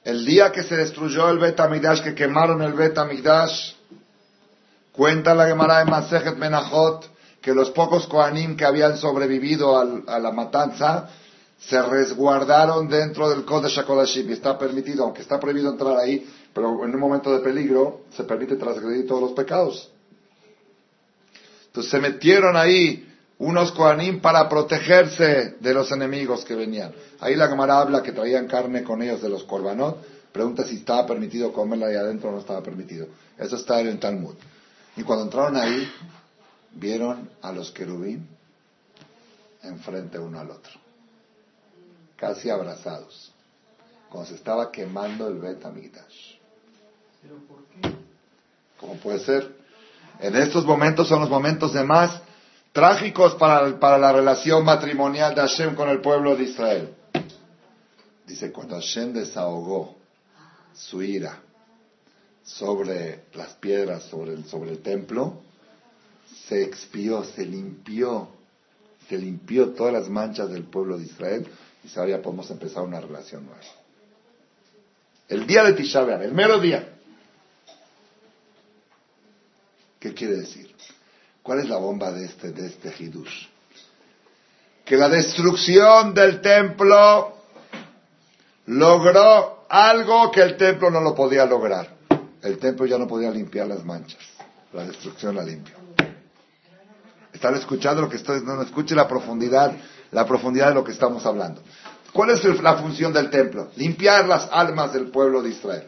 El 0.04 0.26
día 0.26 0.52
que 0.52 0.64
se 0.64 0.78
destruyó 0.78 1.30
el 1.30 1.40
Bet 1.40 1.60
que 2.04 2.16
quemaron 2.16 2.62
el 2.62 2.74
Bet 2.74 2.98
Cuenta 4.92 5.36
la 5.36 5.48
Gemara 5.48 5.80
de 5.80 5.86
Masejet 5.86 6.38
Menachot 6.38 7.10
que 7.42 7.54
los 7.54 7.72
pocos 7.72 8.08
Koanim 8.08 8.58
que 8.58 8.66
habían 8.66 8.98
sobrevivido 8.98 9.78
a 9.78 10.20
la 10.20 10.32
matanza 10.32 11.10
se 11.60 11.82
resguardaron 11.82 12.88
dentro 12.88 13.30
del 13.30 13.46
Kodesh 13.46 13.80
HaKodashim 13.80 14.30
y 14.30 14.34
está 14.34 14.58
permitido, 14.58 15.04
aunque 15.04 15.22
está 15.22 15.40
prohibido 15.40 15.70
entrar 15.70 15.98
ahí, 15.98 16.26
pero 16.54 16.84
en 16.86 16.94
un 16.94 17.00
momento 17.00 17.32
de 17.32 17.40
peligro 17.40 18.02
se 18.16 18.24
permite 18.24 18.56
transgredir 18.56 19.06
todos 19.08 19.22
los 19.22 19.32
pecados. 19.34 19.92
Entonces 21.68 21.92
se 21.92 22.00
metieron 22.00 22.56
ahí 22.56 23.06
unos 23.40 23.72
Koanim 23.72 24.20
para 24.22 24.50
protegerse 24.50 25.56
de 25.60 25.74
los 25.74 25.92
enemigos 25.92 26.44
que 26.44 26.56
venían. 26.56 26.94
Ahí 27.20 27.36
la 27.36 27.48
Gemara 27.48 27.80
habla 27.80 28.04
que 28.04 28.12
traían 28.12 28.48
carne 28.48 28.84
con 28.84 29.02
ellos 29.02 29.22
de 29.22 29.30
los 29.30 29.44
Korbanot, 29.44 29.98
pregunta 30.32 30.64
si 30.64 30.76
estaba 30.78 31.06
permitido 31.06 31.54
comerla 31.54 31.88
ahí 31.88 31.96
adentro 31.96 32.30
o 32.30 32.34
no 32.34 32.40
estaba 32.40 32.62
permitido. 32.62 33.08
Eso 33.38 33.56
está 33.56 33.80
en 33.80 33.88
el 33.88 34.00
Talmud. 34.00 34.36
Y 34.98 35.04
cuando 35.04 35.26
entraron 35.26 35.56
ahí, 35.56 35.90
vieron 36.74 37.30
a 37.42 37.52
los 37.52 37.72
querubín 37.72 38.28
enfrente 39.64 40.18
uno 40.20 40.40
al 40.40 40.52
otro, 40.52 40.72
casi 42.20 42.50
abrazados, 42.50 43.32
cuando 44.10 44.30
se 44.30 44.36
estaba 44.36 44.72
quemando 44.72 45.28
el 45.28 45.40
Bet 45.40 45.60
¿Pero 45.62 47.36
por 47.48 47.64
qué? 47.66 47.96
¿Cómo 48.80 48.96
puede 48.96 49.20
ser? 49.20 49.56
En 50.20 50.36
estos 50.36 50.66
momentos 50.66 51.08
son 51.08 51.22
los 51.22 51.30
momentos 51.30 51.74
de 51.74 51.84
más 51.84 52.22
trágicos 52.74 53.36
para, 53.36 53.80
para 53.80 53.98
la 53.98 54.12
relación 54.12 54.66
matrimonial 54.66 55.34
de 55.34 55.42
Hashem 55.42 55.76
con 55.76 55.90
el 55.90 56.02
pueblo 56.02 56.36
de 56.36 56.44
Israel. 56.44 56.94
Dice, 58.28 58.52
cuando 58.52 58.76
Hashem 58.76 59.14
desahogó 59.14 59.96
su 60.74 61.02
ira 61.02 61.40
sobre 62.44 63.24
las 63.34 63.54
piedras, 63.54 64.04
sobre 64.04 64.34
el, 64.34 64.46
sobre 64.46 64.72
el 64.72 64.80
templo, 64.80 65.42
se 66.48 66.64
expió, 66.64 67.24
se 67.24 67.46
limpió, 67.46 68.28
se 69.08 69.18
limpió 69.18 69.70
todas 69.70 69.94
las 69.94 70.10
manchas 70.10 70.50
del 70.50 70.64
pueblo 70.64 70.98
de 70.98 71.06
Israel 71.06 71.48
y 71.84 72.00
ahora 72.00 72.12
ya 72.12 72.22
podemos 72.22 72.50
empezar 72.52 72.84
una 72.84 73.00
relación 73.00 73.46
nueva. 73.46 73.62
El 75.28 75.46
día 75.46 75.64
de 75.64 75.74
Tisha 75.74 76.02
el 76.02 76.34
mero 76.34 76.60
día. 76.60 76.88
¿Qué 80.00 80.14
quiere 80.14 80.38
decir? 80.38 80.74
¿Cuál 81.44 81.60
es 81.60 81.70
la 81.70 81.78
bomba 81.78 82.12
de 82.12 82.26
este, 82.26 82.52
de 82.52 82.68
este 82.68 82.94
Hidush? 82.98 83.48
Que 84.86 84.98
la 84.98 85.10
destrucción 85.10 86.14
del 86.14 86.42
templo 86.42 87.38
logró 88.68 89.66
algo 89.70 90.32
que 90.32 90.42
el 90.42 90.58
templo 90.58 90.90
no 90.90 91.02
lo 91.02 91.14
podía 91.14 91.46
lograr 91.46 92.00
el 92.42 92.58
templo 92.58 92.86
ya 92.86 92.98
no 92.98 93.08
podía 93.08 93.32
limpiar 93.32 93.68
las 93.68 93.84
manchas. 93.84 94.20
La 94.74 94.86
destrucción 94.86 95.36
la 95.36 95.44
limpió. 95.44 95.76
Están 97.34 97.56
escuchando 97.56 98.02
lo 98.02 98.10
que 98.10 98.18
estoy, 98.18 98.42
no 98.44 98.62
escuche 98.62 98.96
la 98.96 99.08
profundidad, 99.08 99.74
la 100.12 100.26
profundidad 100.26 100.70
de 100.70 100.76
lo 100.76 100.84
que 100.84 100.92
estamos 100.92 101.26
hablando. 101.26 101.62
¿Cuál 102.14 102.32
es 102.32 102.44
la 102.62 102.78
función 102.78 103.14
del 103.14 103.30
templo? 103.30 103.70
Limpiar 103.76 104.28
las 104.28 104.50
almas 104.52 104.94
del 104.94 105.08
pueblo 105.08 105.42
de 105.42 105.50
Israel. 105.50 105.84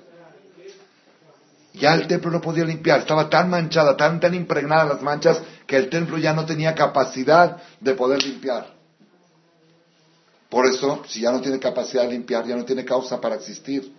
Ya 1.74 1.94
el 1.94 2.08
templo 2.08 2.30
no 2.32 2.42
podía 2.42 2.66
limpiar, 2.66 3.00
estaba 3.00 3.30
tan 3.30 3.50
manchada, 3.50 3.96
tan, 3.96 4.20
tan 4.20 4.34
impregnada 4.34 4.86
las 4.86 5.02
manchas, 5.02 5.42
que 5.66 5.78
el 5.78 5.90
templo 5.90 6.18
ya 6.18 6.34
no 6.34 6.46
tenía 6.46 6.76
capacidad 6.76 7.58
de 7.80 7.94
poder 7.94 8.22
limpiar. 8.24 8.68
Por 10.50 10.66
eso, 10.66 11.02
si 11.08 11.22
ya 11.22 11.32
no 11.32 11.40
tiene 11.40 11.60
capacidad 11.60 12.04
de 12.04 12.10
limpiar, 12.10 12.46
ya 12.46 12.58
no 12.58 12.66
tiene 12.66 12.84
causa 12.84 13.22
para 13.22 13.36
existir. 13.36 13.94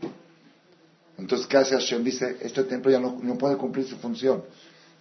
Entonces, 1.16 1.46
¿qué 1.46 1.56
hace 1.56 1.74
Hashem? 1.74 2.04
Dice, 2.04 2.36
este 2.42 2.64
templo 2.64 2.90
ya 2.90 3.00
no, 3.00 3.38
puede 3.38 3.56
cumplir 3.56 3.88
su 3.88 3.96
función. 3.96 4.44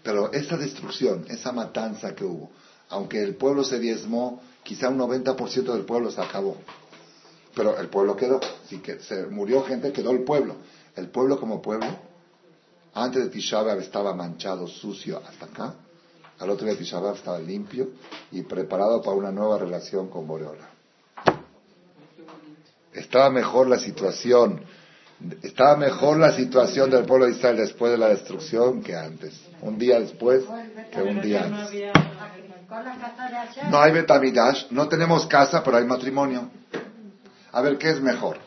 Pero 0.02 0.32
esa 0.32 0.56
destrucción, 0.56 1.26
esa 1.28 1.52
matanza 1.52 2.16
que 2.16 2.24
hubo, 2.24 2.52
aunque 2.90 3.22
el 3.22 3.36
pueblo 3.36 3.66
se 3.66 3.80
diezmó, 3.80 4.42
quizá 4.64 4.90
un 4.90 5.00
90% 5.00 5.74
del 5.74 5.86
pueblo 5.86 6.12
se 6.12 6.22
acabó. 6.22 6.58
Pero 7.56 7.78
el 7.78 7.88
pueblo 7.90 8.16
quedó. 8.16 8.40
Si 8.68 8.80
que 8.80 9.00
se 9.00 9.26
murió 9.28 9.64
gente, 9.64 9.92
quedó 9.92 10.12
el 10.12 10.24
pueblo. 10.24 10.56
El 10.96 11.10
pueblo 11.10 11.40
como 11.40 11.62
pueblo, 11.62 11.88
antes 12.94 13.24
de 13.24 13.30
Tisha 13.30 13.62
estaba 13.78 14.14
manchado, 14.14 14.68
sucio 14.68 15.22
hasta 15.28 15.46
acá. 15.46 15.76
Al 16.40 16.50
otro 16.50 16.66
día 16.66 16.78
Tisha 16.78 17.00
estaba 17.14 17.40
limpio 17.40 17.90
y 18.32 18.42
preparado 18.44 19.02
para 19.02 19.16
una 19.16 19.32
nueva 19.32 19.58
relación 19.58 20.10
con 20.10 20.28
Boreola. 20.28 20.70
Estaba 22.94 23.30
mejor 23.30 23.68
la 23.68 23.80
situación 23.80 24.62
estaba 25.42 25.78
mejor 25.78 26.18
la 26.18 26.34
situación 26.34 26.90
del 26.90 27.06
pueblo 27.06 27.26
de 27.26 27.34
Israel 27.34 27.58
después 27.58 27.92
de 27.92 27.98
la 27.98 28.10
destrucción 28.10 28.82
que 28.82 28.96
antes. 28.96 29.40
Un 29.62 29.78
día 29.78 30.00
después 30.00 30.44
que 30.92 31.02
un 31.02 31.22
día 31.22 31.44
antes. 31.44 32.11
No 33.70 33.82
hay 33.82 33.92
Betamidash, 33.92 34.68
no 34.70 34.88
tenemos 34.88 35.26
casa, 35.26 35.62
pero 35.64 35.78
hay 35.78 35.86
matrimonio. 35.86 36.50
A 37.52 37.62
ver, 37.62 37.78
¿qué 37.78 37.90
es 37.90 38.00
mejor? 38.00 38.38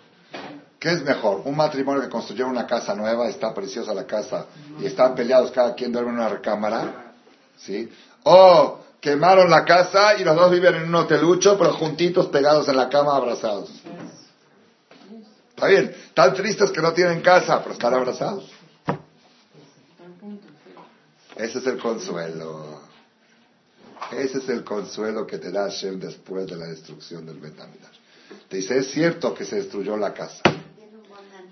¿Qué 0.79 0.93
es 0.93 1.03
mejor? 1.03 1.43
Un 1.45 1.57
matrimonio 1.57 2.03
que 2.03 2.09
construyó 2.09 2.47
una 2.47 2.67
casa 2.67 2.95
nueva, 2.95 3.29
está 3.29 3.53
preciosa 3.53 3.93
la 3.93 4.07
casa 4.07 4.47
y 4.81 4.87
están 4.87 5.15
peleados, 5.15 5.51
cada 5.51 5.75
quien 5.75 5.93
duerme 5.93 6.11
en 6.11 6.17
una 6.17 6.29
recámara. 6.29 7.13
¿Sí? 7.59 7.91
O 8.23 8.81
quemaron 9.01 9.51
la 9.51 9.65
casa 9.65 10.17
y 10.19 10.25
los 10.25 10.35
dos 10.35 10.51
viven 10.51 10.75
en 10.75 10.89
un 10.89 10.95
hotelucho, 10.95 11.59
pero 11.59 11.75
juntitos, 11.75 12.27
pegados 12.29 12.67
en 12.69 12.77
la 12.77 12.89
cama, 12.89 13.17
abrazados. 13.17 13.71
Está 15.51 15.67
bien, 15.67 15.95
tan 16.15 16.33
tristes 16.33 16.73
que 16.73 16.81
no 16.81 16.93
tienen 16.93 17.21
casa, 17.21 17.61
pero 17.63 17.75
están 17.75 17.93
abrazados. 17.93 18.51
Ese 21.37 21.59
es 21.59 21.67
el 21.67 21.79
consuelo. 21.79 22.94
Ese 24.13 24.39
es 24.39 24.49
el 24.49 24.65
consuelo 24.65 25.27
que 25.27 25.39
te 25.39 25.51
da 25.51 25.65
Hashem 25.65 25.99
después 25.99 26.47
de 26.47 26.57
la 26.57 26.67
destrucción 26.67 27.27
del 27.27 27.39
Betamidash. 27.39 27.99
Te 28.49 28.59
dice, 28.59 28.79
es 28.79 28.91
cierto 28.91 29.35
que 29.35 29.45
se 29.45 29.57
destruyó 29.57 29.97
la 29.97 30.13
casa, 30.13 30.43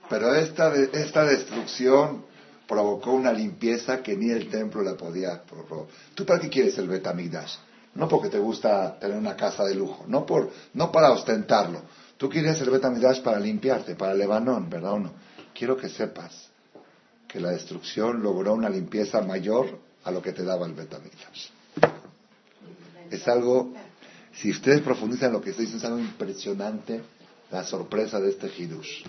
pero 0.08 0.34
esta, 0.34 0.74
esta 0.74 1.24
destrucción 1.24 2.24
provocó 2.66 3.12
una 3.12 3.32
limpieza 3.32 4.02
que 4.02 4.16
ni 4.16 4.30
el 4.30 4.48
templo 4.48 4.82
la 4.82 4.96
podía 4.96 5.42
provocar. 5.42 5.94
¿Tú 6.14 6.24
para 6.24 6.40
qué 6.40 6.48
quieres 6.48 6.78
el 6.78 6.88
Betamidash? 6.88 7.56
No 7.94 8.08
porque 8.08 8.28
te 8.28 8.38
gusta 8.38 8.98
tener 8.98 9.16
una 9.16 9.36
casa 9.36 9.64
de 9.64 9.74
lujo, 9.74 10.04
no, 10.08 10.24
por, 10.24 10.50
no 10.72 10.90
para 10.90 11.10
ostentarlo. 11.10 11.82
Tú 12.16 12.28
quieres 12.28 12.60
el 12.60 12.70
Betamidash 12.70 13.20
para 13.20 13.38
limpiarte, 13.38 13.94
para 13.94 14.14
Lebanón, 14.14 14.70
¿verdad 14.70 14.92
o 14.92 14.98
no? 15.00 15.12
Quiero 15.54 15.76
que 15.76 15.88
sepas 15.88 16.48
que 17.28 17.40
la 17.40 17.50
destrucción 17.50 18.22
logró 18.22 18.54
una 18.54 18.68
limpieza 18.68 19.20
mayor 19.20 19.78
a 20.04 20.10
lo 20.10 20.22
que 20.22 20.32
te 20.32 20.42
daba 20.42 20.66
el 20.66 20.74
Betamidash. 20.74 21.51
Es 23.12 23.28
algo, 23.28 23.72
si 24.32 24.50
ustedes 24.50 24.80
profundizan 24.80 25.32
lo 25.32 25.40
que 25.42 25.50
estoy 25.50 25.66
diciendo, 25.66 25.86
es 25.86 25.92
algo 25.92 26.04
impresionante 26.04 27.02
la 27.50 27.62
sorpresa 27.62 28.18
de 28.18 28.30
este 28.30 28.48
Hidush. 28.48 29.04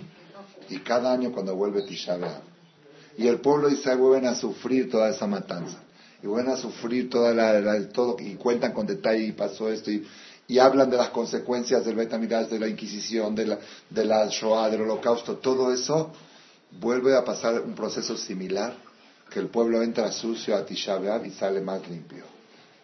Y 0.68 0.78
cada 0.80 1.10
año 1.10 1.32
cuando 1.32 1.56
vuelve 1.56 1.82
Tisha 1.82 2.18
y 3.16 3.26
el 3.26 3.40
pueblo 3.40 3.68
de 3.68 3.74
Israel 3.74 3.98
vuelven 3.98 4.26
a 4.26 4.34
sufrir 4.34 4.90
toda 4.90 5.08
esa 5.08 5.26
matanza 5.26 5.78
y 6.22 6.26
vuelven 6.26 6.52
a 6.52 6.56
sufrir 6.56 7.08
toda 7.08 7.32
la, 7.32 7.88
todo 7.88 8.16
y 8.18 8.34
cuentan 8.34 8.72
con 8.72 8.86
detalle 8.86 9.24
y 9.24 9.32
pasó 9.32 9.70
esto 9.70 9.90
y, 9.90 10.06
hablan 10.58 10.90
de 10.90 10.98
las 10.98 11.08
consecuencias 11.08 11.86
del 11.86 11.96
Betamidash, 11.96 12.48
de 12.48 12.58
la 12.58 12.68
Inquisición, 12.68 13.34
de 13.34 13.46
la, 13.46 13.58
de 13.88 14.04
la 14.04 14.26
Shoah, 14.26 14.68
del 14.68 14.82
Holocausto, 14.82 15.38
todo 15.38 15.72
eso 15.72 16.12
vuelve 16.80 17.16
a 17.16 17.24
pasar 17.24 17.62
un 17.62 17.74
proceso 17.74 18.14
similar 18.18 18.76
que 19.30 19.40
el 19.40 19.48
pueblo 19.48 19.82
entra 19.82 20.12
sucio 20.12 20.54
a 20.54 20.66
Tisha 20.66 21.00
y 21.24 21.30
sale 21.30 21.62
más 21.62 21.88
limpio. 21.88 22.24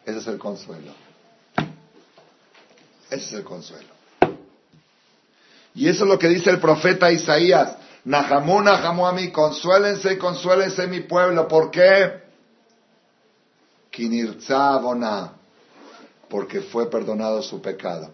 Ese 0.07 0.19
es 0.19 0.27
el 0.27 0.39
consuelo. 0.39 1.10
Ese 3.11 3.27
es 3.27 3.33
el 3.33 3.45
consuelo. 3.45 3.89
Y 5.75 5.89
eso 5.89 6.05
es 6.05 6.11
lo 6.11 6.19
que 6.19 6.29
dice 6.29 6.51
el 6.51 6.61
profeta 6.61 7.11
Isaías. 7.11 7.77
Nahamú, 8.05 8.61
Nahamú 8.63 9.07
a 9.07 9.13
mí, 9.13 9.31
consuélense, 9.31 10.19
consuélense 10.19 10.87
mi 10.87 11.01
pueblo. 11.01 11.47
¿Por 11.47 11.71
qué? 11.71 12.23
porque 16.29 16.61
fue 16.61 16.89
perdonado 16.89 17.43
su 17.43 17.61
pecado. 17.61 18.11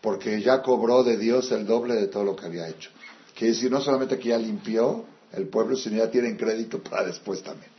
Porque 0.00 0.40
ya 0.40 0.62
cobró 0.62 1.04
de 1.04 1.16
Dios 1.16 1.52
el 1.52 1.66
doble 1.66 1.94
de 1.94 2.08
todo 2.08 2.24
lo 2.24 2.36
que 2.36 2.46
había 2.46 2.68
hecho. 2.68 2.90
Quiere 3.36 3.54
decir, 3.54 3.70
no 3.70 3.80
solamente 3.80 4.18
que 4.18 4.30
ya 4.30 4.38
limpió 4.38 5.04
el 5.32 5.48
pueblo, 5.48 5.76
sino 5.76 5.96
ya 5.98 6.10
tienen 6.10 6.36
crédito 6.36 6.82
para 6.82 7.04
después 7.04 7.42
también. 7.42 7.70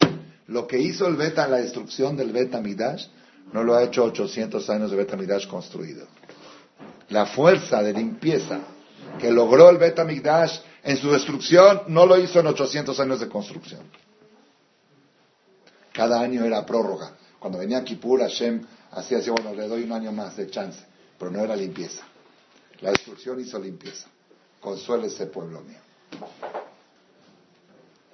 Lo 0.47 0.67
que 0.67 0.79
hizo 0.79 1.07
el 1.07 1.15
Beta 1.15 1.47
la 1.47 1.57
destrucción 1.57 2.15
del 2.15 2.31
Beta 2.31 2.59
Midash, 2.61 3.07
no 3.53 3.63
lo 3.63 3.75
ha 3.75 3.83
hecho 3.83 4.03
800 4.03 4.69
años 4.69 4.91
de 4.91 4.97
Beta 4.97 5.15
Midash 5.15 5.47
construido. 5.47 6.07
La 7.09 7.25
fuerza 7.25 7.81
de 7.81 7.93
limpieza 7.93 8.59
que 9.19 9.31
logró 9.31 9.69
el 9.69 9.77
Beta 9.77 10.03
Midash 10.03 10.59
en 10.83 10.97
su 10.97 11.11
destrucción 11.11 11.83
no 11.87 12.05
lo 12.05 12.17
hizo 12.17 12.39
en 12.39 12.47
800 12.47 12.99
años 12.99 13.19
de 13.19 13.27
construcción. 13.27 13.81
Cada 15.93 16.21
año 16.21 16.45
era 16.45 16.65
prórroga. 16.65 17.11
Cuando 17.39 17.59
venía 17.59 17.83
Kippur, 17.83 18.21
Hashem 18.21 18.65
hacía 18.91 19.17
así, 19.19 19.29
bueno, 19.29 19.53
le 19.53 19.67
doy 19.67 19.83
un 19.83 19.91
año 19.91 20.11
más 20.11 20.37
de 20.37 20.49
chance, 20.49 20.79
pero 21.17 21.31
no 21.31 21.43
era 21.43 21.55
limpieza. 21.55 22.03
La 22.81 22.91
destrucción 22.91 23.39
hizo 23.39 23.59
limpieza. 23.59 24.07
Consuele 24.59 25.07
ese 25.07 25.25
pueblo 25.25 25.61
mío. 25.61 25.79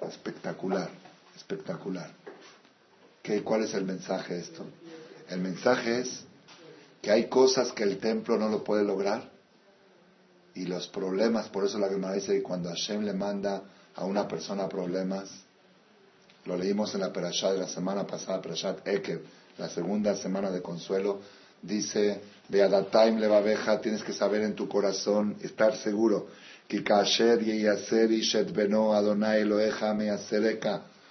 Espectacular, 0.02 0.88
espectacular. 1.34 2.10
¿Qué, 3.22 3.42
¿Cuál 3.42 3.64
es 3.64 3.74
el 3.74 3.84
mensaje 3.84 4.34
de 4.34 4.40
esto? 4.40 4.64
El 5.28 5.40
mensaje 5.40 6.00
es 6.00 6.25
que 7.06 7.12
hay 7.12 7.26
cosas 7.26 7.70
que 7.70 7.84
el 7.84 7.98
templo 7.98 8.36
no 8.36 8.48
lo 8.48 8.64
puede 8.64 8.82
lograr 8.82 9.30
y 10.56 10.64
los 10.64 10.88
problemas, 10.88 11.48
por 11.50 11.64
eso 11.64 11.78
la 11.78 11.88
Gemara 11.88 12.14
dice 12.14 12.32
que 12.32 12.42
cuando 12.42 12.68
Hashem 12.68 13.04
le 13.04 13.12
manda 13.12 13.62
a 13.94 14.04
una 14.04 14.26
persona 14.26 14.68
problemas, 14.68 15.30
lo 16.46 16.56
leímos 16.56 16.96
en 16.96 17.02
la 17.02 17.12
Perashá 17.12 17.52
de 17.52 17.58
la 17.58 17.68
semana 17.68 18.04
pasada, 18.04 18.42
Perashat 18.42 18.84
Ekev, 18.88 19.20
la 19.56 19.68
segunda 19.68 20.16
semana 20.16 20.50
de 20.50 20.60
consuelo, 20.60 21.20
dice, 21.62 22.22
Beadataim 22.48 23.20
levabeja, 23.20 23.80
tienes 23.80 24.02
que 24.02 24.12
saber 24.12 24.42
en 24.42 24.56
tu 24.56 24.68
corazón, 24.68 25.36
estar 25.42 25.76
seguro, 25.76 26.26
que 26.66 26.82
kasher 26.82 27.38
beno 28.52 28.94
Adonai 28.94 29.44
me 29.44 30.10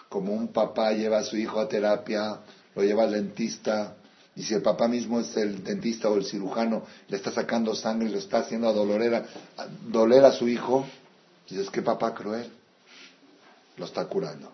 como 0.10 0.34
un 0.34 0.50
papá 0.50 0.92
lleva 0.92 1.20
a 1.20 1.24
su 1.24 1.38
hijo 1.38 1.58
a 1.58 1.70
terapia, 1.70 2.42
lo 2.76 2.84
lleva 2.84 3.04
al 3.04 3.14
dentista, 3.14 3.96
y 4.36 4.44
si 4.44 4.54
el 4.54 4.62
papá 4.62 4.88
mismo 4.88 5.20
es 5.20 5.36
el 5.38 5.64
dentista 5.64 6.10
o 6.10 6.18
el 6.18 6.26
cirujano, 6.26 6.84
le 7.08 7.16
está 7.16 7.32
sacando 7.32 7.74
sangre 7.74 8.10
y 8.10 8.12
lo 8.12 8.20
está 8.20 8.40
haciendo 8.40 8.68
a, 8.68 8.72
a 8.72 9.68
doler 9.88 10.26
a 10.26 10.32
su 10.34 10.50
hijo, 10.50 10.86
dices, 11.50 11.70
qué 11.70 11.82
papá 11.82 12.14
cruel, 12.14 12.52
lo 13.78 13.86
está 13.86 14.06
curando. 14.06 14.52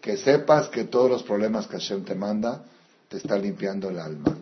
Que 0.00 0.18
sepas 0.18 0.68
que 0.68 0.84
todos 0.84 1.10
los 1.10 1.22
problemas 1.22 1.66
que 1.66 1.78
Hashem 1.78 2.04
te 2.04 2.14
manda, 2.14 2.64
te 3.08 3.16
está 3.16 3.38
limpiando 3.38 3.88
el 3.88 3.98
alma. 3.98 4.36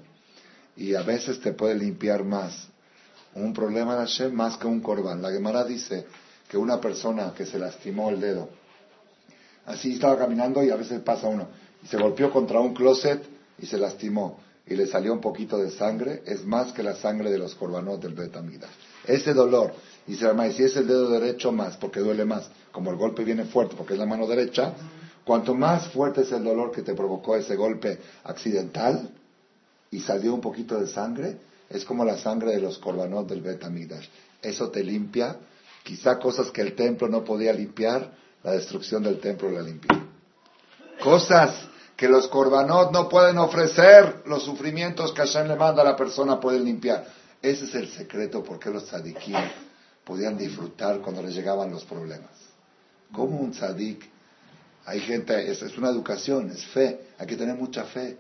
Y 0.77 0.97
a 0.97 1.03
veces 1.03 1.41
te 1.41 1.53
puede 1.53 1.77
limpiar 1.77 2.25
más 2.25 2.69
un 3.35 3.53
problema 3.53 3.95
de 3.95 4.01
Hashem 4.01 4.33
más 4.33 4.57
que 4.57 4.67
un 4.67 4.81
corbán. 4.81 5.23
La 5.23 5.31
Gemara 5.31 5.65
dice 5.65 6.07
que 6.49 6.57
una 6.57 6.81
persona 6.81 7.33
que 7.37 7.47
se 7.47 7.59
lastimó 7.59 8.11
el 8.11 8.21
dedo, 8.21 8.49
así 9.67 9.95
estaba 9.95 10.19
caminando 10.19 10.63
y 10.63 10.71
a 10.71 10.77
veces 10.77 11.01
pasa 11.01 11.29
uno, 11.29 11.49
y 11.83 11.87
se 11.87 11.97
golpeó 11.97 12.31
contra 12.31 12.61
un 12.61 12.75
closet 12.75 13.34
y 13.59 13.67
se 13.67 13.79
lastimó 13.79 14.39
y 14.67 14.75
le 14.75 14.87
salió 14.87 15.13
un 15.13 15.21
poquito 15.21 15.59
de 15.59 15.71
sangre, 15.71 16.23
es 16.25 16.45
más 16.45 16.73
que 16.73 16.83
la 16.83 16.97
sangre 16.97 17.31
de 17.31 17.39
los 17.39 17.55
corbanos 17.55 18.01
del 18.01 18.15
Betamida. 18.15 18.69
Ese 19.07 19.35
dolor, 19.35 19.75
y 20.07 20.15
se 20.15 20.25
llama, 20.25 20.47
y 20.49 20.55
si 20.55 20.63
es 20.63 20.77
el 20.77 20.87
dedo 20.87 21.11
derecho 21.11 21.53
más, 21.53 21.77
porque 21.77 22.01
duele 22.01 22.25
más, 22.25 22.49
como 22.73 22.91
el 22.91 22.97
golpe 22.97 23.25
viene 23.25 23.45
fuerte, 23.45 23.75
porque 23.77 23.93
es 23.93 23.99
la 23.99 24.07
mano 24.07 24.27
derecha, 24.27 24.73
cuanto 25.25 25.55
más 25.55 25.89
fuerte 25.89 26.23
es 26.23 26.33
el 26.33 26.45
dolor 26.45 26.73
que 26.73 26.83
te 26.83 26.95
provocó 26.95 27.37
ese 27.37 27.57
golpe 27.57 27.99
accidental 28.25 29.11
y 29.91 30.01
salió 30.01 30.35
un 30.35 30.41
poquito 30.41 30.81
de 30.81 30.87
sangre, 30.87 31.37
es 31.69 31.85
como 31.85 32.05
la 32.05 32.17
sangre 32.17 32.53
de 32.53 32.61
los 32.61 32.79
corbanos 32.79 33.29
del 33.29 33.43
Betamidash. 33.43 34.09
Eso 34.41 34.71
te 34.71 34.83
limpia, 34.83 35.37
quizá 35.83 36.19
cosas 36.19 36.51
que 36.51 36.63
el 36.63 36.75
templo 36.75 37.09
no 37.09 37.23
podía 37.23 37.53
limpiar, 37.53 38.13
la 38.43 38.53
destrucción 38.53 39.03
del 39.03 39.21
templo 39.21 39.51
la 39.51 39.63
limpió. 39.63 39.91
Cosas 41.03 41.69
que 42.05 42.11
los 42.11 42.29
corbanot 42.29 42.93
no 42.93 43.09
pueden 43.09 43.39
ofrecer, 43.39 44.25
los 44.27 44.43
sufrimientos 44.43 45.11
que 45.15 45.23
Hashem 45.23 45.49
le 45.49 45.57
manda 45.57 45.81
a 45.81 45.87
la 45.87 45.97
persona 45.97 46.39
pueden 46.39 46.63
limpiar. 46.63 47.03
Ese 47.41 47.65
es 47.65 47.75
el 47.75 47.89
secreto 47.89 48.45
por 48.45 48.59
qué 48.59 48.69
los 48.69 48.85
tzadikim 48.85 49.39
podían 50.05 50.37
disfrutar 50.37 50.99
cuando 50.99 51.23
les 51.23 51.35
llegaban 51.35 51.71
los 51.71 51.83
problemas. 51.87 52.33
Como 53.11 53.39
un 53.39 53.53
tzadik, 53.53 54.05
hay 54.85 55.01
gente, 55.01 55.51
es, 55.51 55.63
es, 55.63 55.79
una 55.79 55.89
educación, 55.89 56.51
es 56.51 56.63
fe, 56.67 57.07
hay 57.17 57.27
que 57.27 57.37
tener 57.37 57.57
mucha 57.57 57.85
fe. 57.85 58.19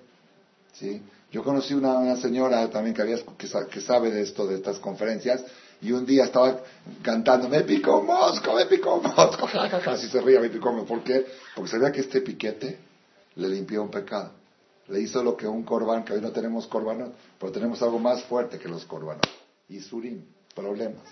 ¿sí? 0.72 1.02
Yo 1.30 1.44
conocí 1.44 1.74
una, 1.74 2.16
señora 2.16 2.70
también 2.70 2.96
que, 2.96 3.02
había, 3.02 3.18
que, 3.36 3.80
sabe 3.82 4.10
de 4.10 4.22
esto, 4.22 4.46
de 4.46 4.54
estas 4.54 4.78
conferencias, 4.78 5.44
y 5.82 5.92
un 5.92 6.06
día 6.06 6.24
estaba 6.24 6.58
cantando, 7.02 7.50
me 7.50 7.64
picó 7.64 8.02
mosco, 8.02 8.54
me 8.54 8.64
picó 8.64 8.96
mosco, 8.96 9.46
así 9.88 10.08
se 10.08 10.22
ría, 10.22 10.40
me 10.40 10.48
picó 10.48 10.72
mosco. 10.72 10.86
¿Por 10.86 11.04
qué? 11.04 11.26
Porque 11.54 11.70
sabía 11.70 11.92
que 11.92 12.00
este 12.00 12.22
piquete 12.22 12.83
le 13.36 13.48
limpió 13.48 13.82
un 13.82 13.90
pecado. 13.90 14.32
Le 14.88 15.00
hizo 15.00 15.22
lo 15.22 15.36
que 15.36 15.46
un 15.46 15.62
corbán, 15.62 16.04
que 16.04 16.12
hoy 16.12 16.20
no 16.20 16.30
tenemos 16.30 16.66
corbanos, 16.66 17.10
pero 17.38 17.52
tenemos 17.52 17.80
algo 17.82 17.98
más 17.98 18.22
fuerte 18.24 18.58
que 18.58 18.68
los 18.68 18.84
corbanos. 18.84 19.22
Y 19.68 19.80
surim, 19.80 20.22
problemas. 20.54 21.02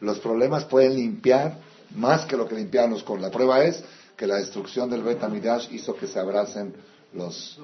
Los 0.00 0.18
problemas 0.18 0.64
pueden 0.64 0.94
limpiar 0.94 1.58
más 1.94 2.26
que 2.26 2.36
lo 2.36 2.46
que 2.46 2.54
limpiaban 2.54 2.90
los 2.90 3.02
corbanos. 3.02 3.30
La 3.30 3.36
prueba 3.36 3.64
es 3.64 3.82
que 4.16 4.26
la 4.26 4.36
destrucción 4.36 4.90
del 4.90 5.02
Betamidash 5.02 5.72
hizo 5.72 5.96
que 5.96 6.06
se 6.06 6.18
abracen 6.18 6.74
los... 7.14 7.58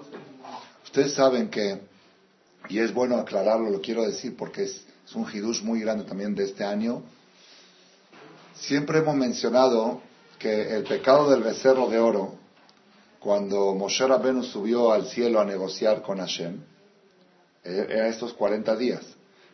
Ustedes 0.85 1.15
saben 1.15 1.49
que 1.49 1.81
y 2.68 2.79
es 2.79 2.93
bueno 2.95 3.16
aclararlo, 3.16 3.70
lo 3.70 3.81
quiero 3.81 4.05
decir 4.05 4.37
porque 4.37 4.64
es, 4.64 4.85
un 5.14 5.26
hidush 5.31 5.62
muy 5.62 5.81
grande 5.81 6.05
también 6.05 6.35
de 6.35 6.45
este 6.45 6.64
año. 6.64 7.03
Siempre 8.55 8.99
hemos 8.99 9.14
mencionado 9.14 10.01
que 10.39 10.74
el 10.74 10.85
pecado 10.85 11.29
del 11.31 11.43
becerro 11.43 11.91
de 11.91 11.99
oro, 11.99 12.35
cuando 13.23 13.75
Moshe 13.75 14.07
Rabbeinu 14.07 14.43
subió 14.43 14.93
al 14.93 15.07
cielo 15.07 15.41
a 15.41 15.45
negociar 15.45 16.03
con 16.03 16.18
Hashem, 16.18 16.61
eh, 17.64 17.87
era 17.89 18.09
estos 18.09 18.33
40 18.33 18.77
días. 18.77 19.03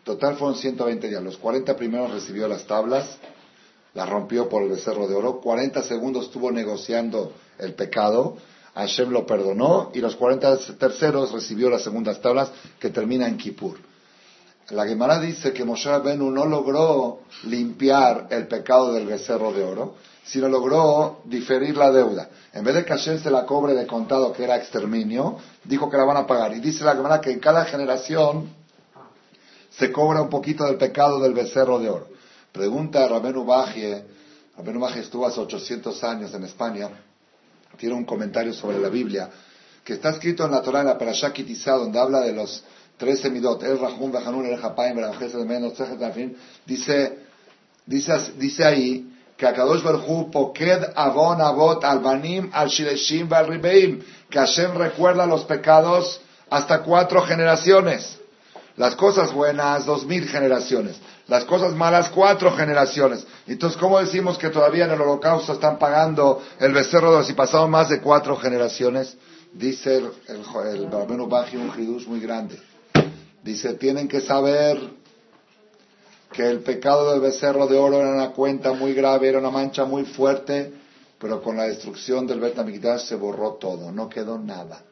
Total 0.05 0.37
fueron 0.37 0.57
120 0.57 1.09
días. 1.09 1.23
Los 1.23 1.37
40 1.37 1.77
primeros 1.77 2.11
recibió 2.13 2.49
las 2.49 2.67
tablas, 2.67 3.19
las 3.95 4.09
rompió 4.09 4.49
por 4.49 4.63
el 4.63 4.71
becerro 4.71 5.07
de 5.07 5.15
oro. 5.15 5.41
40 5.41 5.83
segundos 5.83 6.27
estuvo 6.27 6.51
negociando 6.51 7.33
el 7.59 7.75
pecado 7.75 8.37
Hashem 8.79 9.11
lo 9.11 9.27
perdonó 9.27 9.91
y 9.93 9.99
los 9.99 10.15
40 10.15 10.57
terceros 10.79 11.33
recibió 11.33 11.69
las 11.69 11.83
segundas 11.83 12.21
tablas 12.21 12.53
que 12.79 12.91
termina 12.91 13.27
en 13.27 13.37
Kippur. 13.37 13.77
La 14.71 14.87
Gemara 14.87 15.19
dice 15.19 15.53
que 15.53 15.65
Moshe 15.65 15.89
Rabenu 15.89 16.31
no 16.31 16.45
logró 16.45 17.21
limpiar 17.45 18.27
el 18.31 18.47
pecado 18.49 18.93
del 18.93 19.07
becerro 19.07 19.51
de 19.53 19.65
oro, 19.65 19.95
sino 20.25 20.47
logró 20.47 21.21
diferir 21.25 21.75
la 21.77 21.91
deuda. 21.91 22.29
En 22.53 22.65
vez 22.65 22.75
de 22.75 22.85
que 22.85 22.93
Hashem 22.93 23.19
se 23.23 23.31
la 23.31 23.47
cobre 23.47 23.73
de 23.73 23.87
contado, 23.87 24.31
que 24.33 24.45
era 24.45 24.57
exterminio, 24.57 25.39
dijo 25.65 25.89
que 25.89 25.97
la 25.97 26.05
van 26.05 26.19
a 26.19 26.27
pagar. 26.27 26.55
Y 26.55 26.61
dice 26.61 26.85
la 26.85 26.95
Gemara 26.95 27.21
que 27.21 27.31
en 27.31 27.41
cada 27.41 27.65
generación 27.65 28.51
se 29.71 29.91
cobra 29.91 30.21
un 30.21 30.29
poquito 30.29 30.65
del 30.65 30.77
pecado 30.77 31.19
del 31.19 31.33
becerro 31.33 31.79
de 31.79 31.89
oro. 31.89 32.09
Pregunta 32.53 33.05
a 33.05 33.09
Rabenu 33.09 33.47
Bajie, 33.47 34.05
Rabenu 34.59 34.81
Bajie 34.81 35.01
estuvo 35.01 35.27
hace 35.27 35.41
800 35.41 36.05
años 36.05 36.35
en 36.35 36.45
España, 36.45 36.91
tiene 37.79 37.95
un 37.95 38.05
comentario 38.05 38.53
sobre 38.53 38.79
la 38.79 38.91
Biblia, 38.91 39.31
que 39.83 39.95
está 39.95 40.11
escrito 40.11 40.45
en 40.45 40.51
la 40.51 40.61
Torah, 40.61 40.81
en 40.81 40.87
la 40.89 40.99
Parashá 40.99 41.33
Kitizá, 41.33 41.73
donde 41.73 41.99
habla 41.99 42.21
de 42.21 42.33
los 42.33 42.65
tres 42.99 43.21
semidot, 43.21 43.63
el 43.63 43.79
Rahum, 43.79 44.13
Bejanun, 44.13 44.47
el 44.47 44.59
Japaim, 44.59 44.97
de 44.97 45.45
Menos, 45.45 45.75
dice, 46.67 47.19
dice, 47.87 48.33
dice 48.37 48.65
ahí 48.65 49.09
que 49.37 49.47
Akadosh 49.47 49.83
Baruj 49.83 50.31
Poked 50.31 50.93
Avon 50.97 51.41
Avot 51.41 51.85
Albanim 51.85 52.51
Al 52.53 52.69
Shireshim 52.69 53.33
Al 53.33 53.47
Ribeim, 53.47 54.03
que 54.29 54.39
Hashem 54.39 54.77
recuerda 54.77 55.27
los 55.27 55.45
pecados 55.45 56.21
hasta 56.51 56.83
cuatro 56.83 57.23
generaciones. 57.23 58.19
Las 58.77 58.95
cosas 58.97 59.33
buenas, 59.33 59.87
dos 59.87 60.05
mil 60.07 60.29
generaciones. 60.29 60.97
Las 61.29 61.45
cosas 61.45 61.75
malas, 61.75 62.11
cuatro 62.11 62.53
generaciones. 62.53 63.27
Entonces, 63.47 63.79
¿cómo 63.79 63.99
decimos 63.99 64.39
que 64.39 64.51
todavía 64.51 64.87
en 64.87 64.93
el 64.93 65.01
holocausto 65.01 65.53
están 65.53 65.79
pagando 65.79 66.43
el 66.59 66.73
becerro 66.73 67.13
de 67.13 67.19
los 67.19 67.31
y 67.31 67.35
pasaron 67.35 67.71
más 67.71 67.89
de 67.89 68.01
cuatro 68.01 68.37
generaciones? 68.37 69.17
Dice 69.53 69.99
el, 69.99 70.11
el, 70.29 70.43
el 70.81 71.27
Baji 71.27 71.57
un 71.57 71.73
hidush 71.77 72.07
muy 72.07 72.21
grande. 72.21 72.59
Dice, 73.49 73.73
tienen 73.73 74.09
que 74.09 74.21
saber 74.21 74.79
que 76.31 76.47
el 76.47 76.61
pecado 76.61 77.13
del 77.13 77.23
becerro 77.23 77.67
de 77.67 77.79
oro 77.79 77.97
era 77.97 78.11
una 78.11 78.33
cuenta 78.33 78.75
muy 78.75 78.93
grave, 78.93 79.31
era 79.31 79.39
una 79.39 79.51
mancha 79.51 79.87
muy 79.87 80.05
fuerte, 80.05 80.71
pero 81.19 81.43
con 81.43 81.57
la 81.57 81.63
destrucción 81.63 82.27
del 82.27 82.41
Betamigdash 82.41 83.07
se 83.07 83.15
borró 83.15 83.55
todo, 83.55 83.91
no 83.91 84.07
quedó 84.11 84.37
nada. 84.39 84.83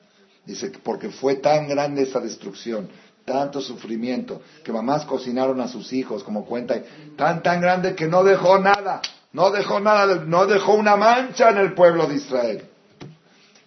Dice, 0.46 0.72
porque 0.82 1.10
fue 1.10 1.34
tan 1.34 1.68
grande 1.68 2.04
esa 2.04 2.18
destrucción, 2.18 2.88
tanto 3.26 3.60
sufrimiento, 3.60 4.40
que 4.64 4.72
mamás 4.72 5.04
cocinaron 5.04 5.60
a 5.60 5.68
sus 5.68 5.92
hijos, 5.92 6.24
como 6.24 6.46
cuenta, 6.46 6.82
tan 7.14 7.42
tan 7.42 7.60
grande 7.60 7.94
que 7.94 8.06
no 8.06 8.24
dejó 8.24 8.58
nada, 8.58 9.02
no 9.34 9.50
dejó 9.50 9.80
nada, 9.80 10.24
no 10.24 10.46
dejó 10.46 10.76
una 10.76 10.96
mancha 10.96 11.50
en 11.50 11.58
el 11.58 11.74
pueblo 11.74 12.06
de 12.06 12.14
Israel. 12.14 12.62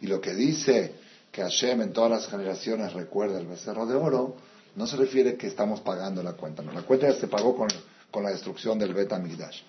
Y 0.01 0.07
lo 0.07 0.19
que 0.19 0.33
dice 0.33 0.95
que 1.31 1.43
Hashem 1.43 1.79
en 1.79 1.93
todas 1.93 2.09
las 2.09 2.27
generaciones 2.27 2.93
recuerda 2.93 3.39
el 3.39 3.45
becerro 3.45 3.85
de 3.85 3.93
oro, 3.93 4.48
no 4.75 4.87
se 4.87 4.95
refiere 4.95 5.35
que 5.35 5.47
estamos 5.47 5.81
pagando 5.81 6.23
la 6.23 6.33
cuenta, 6.33 6.61
no, 6.61 6.71
la 6.71 6.81
cuenta 6.81 7.09
ya 7.09 7.19
se 7.19 7.27
pagó 7.27 7.55
con, 7.55 7.69
la 8.23 8.31
destrucción 8.31 8.77
del 8.79 8.93
Bet 8.93 9.13
Amigdash. 9.13 9.61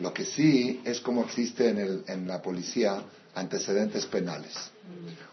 Lo 0.00 0.12
que 0.12 0.24
sí 0.24 0.80
es 0.84 1.00
como 1.00 1.24
existe 1.24 1.68
en, 1.68 1.78
el, 1.78 2.04
en 2.06 2.26
la 2.26 2.40
policía 2.40 3.02
antecedentes 3.34 4.06
penales. 4.06 4.54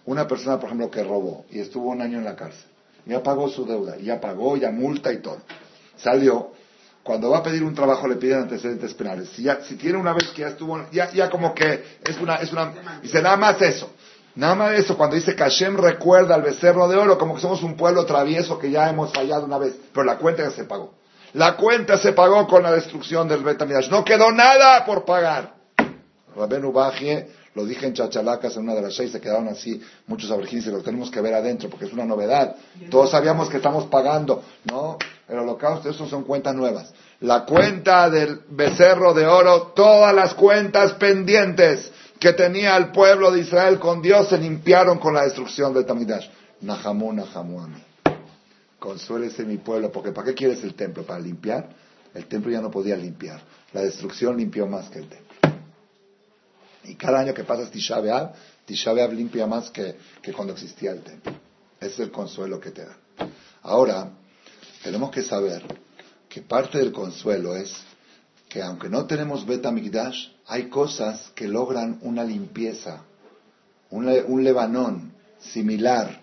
Una 0.05 0.27
persona, 0.27 0.57
por 0.57 0.65
ejemplo, 0.65 0.89
que 0.89 1.03
robó 1.03 1.45
y 1.49 1.59
estuvo 1.59 1.89
un 1.89 2.01
año 2.01 2.17
en 2.17 2.25
la 2.25 2.35
cárcel, 2.35 2.65
ya 3.05 3.21
pagó 3.21 3.49
su 3.49 3.65
deuda, 3.65 3.97
ya 3.97 4.19
pagó, 4.19 4.57
ya 4.57 4.71
multa 4.71 5.11
y 5.11 5.17
todo. 5.17 5.41
Salió, 5.97 6.51
cuando 7.03 7.29
va 7.29 7.39
a 7.39 7.43
pedir 7.43 7.63
un 7.63 7.73
trabajo 7.73 8.07
le 8.07 8.15
piden 8.15 8.39
antecedentes 8.39 8.93
penales. 8.93 9.29
Si, 9.29 9.43
ya, 9.43 9.61
si 9.63 9.75
tiene 9.75 9.97
una 9.97 10.13
vez 10.13 10.27
que 10.29 10.41
ya 10.41 10.49
estuvo, 10.49 10.79
ya, 10.91 11.11
ya 11.11 11.29
como 11.29 11.53
que 11.53 11.83
es 12.03 12.17
una, 12.19 12.35
es 12.35 12.51
una, 12.51 12.99
dice 13.01 13.21
nada 13.21 13.37
más 13.37 13.61
eso. 13.61 13.91
Nada 14.35 14.55
más 14.55 14.73
eso, 14.73 14.95
cuando 14.95 15.15
dice 15.15 15.35
que 15.35 15.43
Hashem 15.43 15.77
recuerda 15.77 16.35
al 16.35 16.41
becerro 16.41 16.87
de 16.87 16.97
oro, 16.97 17.17
como 17.17 17.35
que 17.35 17.41
somos 17.41 17.63
un 17.63 17.75
pueblo 17.75 18.05
travieso 18.05 18.57
que 18.59 18.71
ya 18.71 18.89
hemos 18.89 19.11
fallado 19.11 19.45
una 19.45 19.57
vez, 19.57 19.75
pero 19.93 20.05
la 20.05 20.17
cuenta 20.17 20.43
ya 20.43 20.51
se 20.51 20.63
pagó. 20.63 20.93
La 21.33 21.55
cuenta 21.57 21.97
se 21.97 22.13
pagó 22.13 22.47
con 22.47 22.63
la 22.63 22.71
destrucción 22.71 23.27
del 23.27 23.43
Betamidash. 23.43 23.89
No 23.89 24.03
quedó 24.03 24.31
nada 24.31 24.85
por 24.85 25.05
pagar. 25.05 25.53
Rabenu 26.35 26.71
Bajie, 26.71 27.27
lo 27.55 27.65
dije 27.65 27.85
en 27.85 27.93
Chachalacas 27.93 28.55
en 28.55 28.63
una 28.63 28.75
de 28.75 28.83
las 28.83 28.95
seis, 28.95 29.11
se 29.11 29.19
quedaron 29.19 29.47
así 29.47 29.81
muchos 30.07 30.31
aborigines 30.31 30.65
y 30.67 30.71
lo 30.71 30.81
tenemos 30.81 31.11
que 31.11 31.21
ver 31.21 31.33
adentro 31.33 31.69
porque 31.69 31.85
es 31.85 31.93
una 31.93 32.05
novedad. 32.05 32.55
Todos 32.89 33.11
sabíamos 33.11 33.49
que 33.49 33.57
estamos 33.57 33.85
pagando, 33.87 34.43
¿no? 34.65 34.97
El 35.27 35.39
holocausto, 35.39 35.89
eso 35.89 36.07
son 36.07 36.23
cuentas 36.23 36.55
nuevas. 36.55 36.91
La 37.21 37.45
cuenta 37.45 38.09
del 38.09 38.41
becerro 38.49 39.13
de 39.13 39.27
oro, 39.27 39.73
todas 39.75 40.15
las 40.15 40.33
cuentas 40.33 40.93
pendientes 40.93 41.91
que 42.19 42.33
tenía 42.33 42.75
el 42.75 42.91
pueblo 42.91 43.31
de 43.31 43.39
Israel 43.39 43.79
con 43.79 44.01
Dios 44.01 44.29
se 44.29 44.37
limpiaron 44.37 44.99
con 44.99 45.13
la 45.13 45.23
destrucción 45.23 45.73
de 45.73 45.83
Tamidash. 45.83 46.27
Nahamu, 46.61 47.13
Nahamu, 47.13 47.61
Ami. 47.61 47.83
Consuélese 48.77 49.43
mi 49.45 49.57
pueblo, 49.57 49.91
porque 49.91 50.11
¿para 50.11 50.27
qué 50.27 50.33
quieres 50.33 50.63
el 50.63 50.73
templo? 50.73 51.03
¿Para 51.03 51.19
limpiar? 51.19 51.69
El 52.13 52.25
templo 52.25 52.51
ya 52.51 52.61
no 52.61 52.69
podía 52.71 52.95
limpiar. 52.97 53.41
La 53.73 53.81
destrucción 53.81 54.37
limpió 54.37 54.67
más 54.67 54.89
que 54.89 54.99
el 54.99 55.07
templo. 55.07 55.29
Y 56.85 56.95
cada 56.95 57.19
año 57.19 57.33
que 57.33 57.43
pasas 57.43 57.71
Tisha 57.71 57.99
B'Av, 57.99 58.33
Tisha 58.65 58.93
limpia 58.93 59.47
más 59.47 59.69
que, 59.69 59.95
cuando 60.35 60.53
existía 60.53 60.91
el 60.91 61.01
templo. 61.01 61.33
Ese 61.79 61.93
es 61.93 61.99
el 61.99 62.11
consuelo 62.11 62.59
que 62.59 62.71
te 62.71 62.85
da. 62.85 62.97
Ahora, 63.61 64.11
tenemos 64.83 65.11
que 65.11 65.21
saber 65.21 65.63
que 66.27 66.41
parte 66.41 66.77
del 66.77 66.91
consuelo 66.91 67.55
es 67.55 67.73
que 68.47 68.61
aunque 68.61 68.89
no 68.89 69.05
tenemos 69.05 69.45
Beta 69.45 69.71
Migdash, 69.71 70.29
hay 70.49 70.67
cosas 70.67 71.31
que 71.35 71.47
logran 71.47 71.99
una 72.01 72.23
limpieza, 72.23 73.03
un, 73.91 74.43
lebanón 74.43 75.13
similar, 75.39 76.21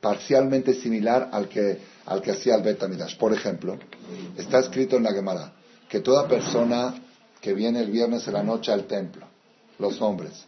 parcialmente 0.00 0.74
similar 0.74 1.28
al 1.30 1.48
que, 1.48 1.78
al 2.06 2.20
que 2.20 2.32
hacía 2.32 2.56
el 2.56 2.62
Beta 2.62 2.88
Migdash. 2.88 3.16
Por 3.16 3.32
ejemplo, 3.32 3.78
está 4.36 4.58
escrito 4.58 4.96
en 4.96 5.04
la 5.04 5.12
Gemara 5.12 5.52
que 5.88 6.00
toda 6.00 6.26
persona 6.26 6.92
que 7.40 7.54
viene 7.54 7.80
el 7.80 7.92
viernes 7.92 8.26
de 8.26 8.32
la 8.32 8.42
noche 8.42 8.72
al 8.72 8.86
templo, 8.86 9.26
los 9.78 10.02
hombres, 10.02 10.44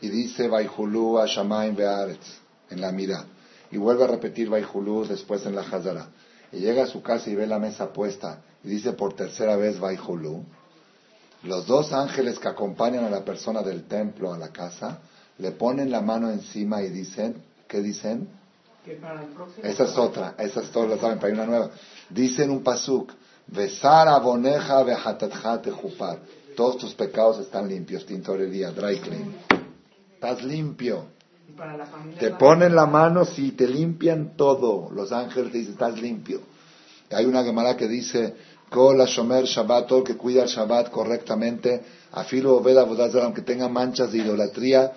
y 0.00 0.08
dice 0.08 0.48
Baihulú 0.48 1.24
Shamaim 1.24 1.76
Be'aretz 1.76 2.40
en 2.68 2.80
la 2.80 2.90
mira, 2.90 3.26
y 3.70 3.76
vuelve 3.76 4.04
a 4.04 4.08
repetir 4.08 4.48
Baihulú 4.48 5.06
después 5.06 5.46
en 5.46 5.54
la 5.54 5.62
Hazara, 5.62 6.08
y 6.50 6.58
llega 6.58 6.82
a 6.82 6.86
su 6.86 7.00
casa 7.00 7.30
y 7.30 7.36
ve 7.36 7.46
la 7.46 7.60
mesa 7.60 7.92
puesta 7.92 8.42
y 8.64 8.68
dice 8.68 8.92
por 8.92 9.14
tercera 9.14 9.56
vez 9.56 9.78
Vaihulu, 9.78 10.44
los 11.42 11.66
dos 11.66 11.92
ángeles 11.92 12.38
que 12.38 12.48
acompañan 12.48 13.04
a 13.04 13.10
la 13.10 13.24
persona 13.24 13.62
del 13.62 13.84
templo 13.84 14.32
a 14.32 14.38
la 14.38 14.48
casa 14.48 14.98
le 15.38 15.52
ponen 15.52 15.90
la 15.90 16.00
mano 16.00 16.30
encima 16.30 16.82
y 16.82 16.88
dicen, 16.90 17.42
¿qué 17.68 17.80
dicen? 17.80 18.28
esa 19.62 19.84
es 19.84 19.98
otra, 19.98 20.34
esa 20.38 20.60
es 20.60 20.70
todos 20.70 20.88
lo 20.88 20.98
saben, 20.98 21.18
para 21.18 21.32
una 21.32 21.46
nueva. 21.46 21.70
Dicen 22.08 22.50
un 22.50 22.62
pasuk, 22.62 23.12
besar 23.46 24.08
aboneja 24.08 24.84
jupar. 25.72 26.18
Todos 26.56 26.78
tus 26.78 26.94
pecados 26.94 27.38
están 27.38 27.68
limpios, 27.68 28.04
tintorería, 28.04 28.72
dry 28.72 28.98
clean. 28.98 29.36
Estás 30.14 30.42
limpio. 30.42 31.06
Te 32.18 32.30
ponen 32.32 32.74
la 32.74 32.86
mano 32.86 33.24
si 33.24 33.52
te 33.52 33.68
limpian 33.68 34.36
todo. 34.36 34.90
Los 34.90 35.12
ángeles 35.12 35.52
te 35.52 35.58
dicen, 35.58 35.74
estás 35.74 36.00
limpio. 36.00 36.40
Hay 37.10 37.24
una 37.24 37.44
Gemara 37.44 37.76
que 37.76 37.88
dice, 37.88 38.34
Kol 38.70 38.98
Shomer 39.06 39.44
Shabbat, 39.44 39.86
todo 39.86 40.00
el 40.00 40.04
que 40.04 40.16
cuida 40.16 40.42
el 40.42 40.48
Shabbat 40.48 40.90
correctamente, 40.90 41.82
afilo 42.12 42.60
Veda 42.60 42.86
aunque 43.22 43.42
tenga 43.42 43.68
manchas 43.68 44.12
de 44.12 44.18
idolatría, 44.18 44.92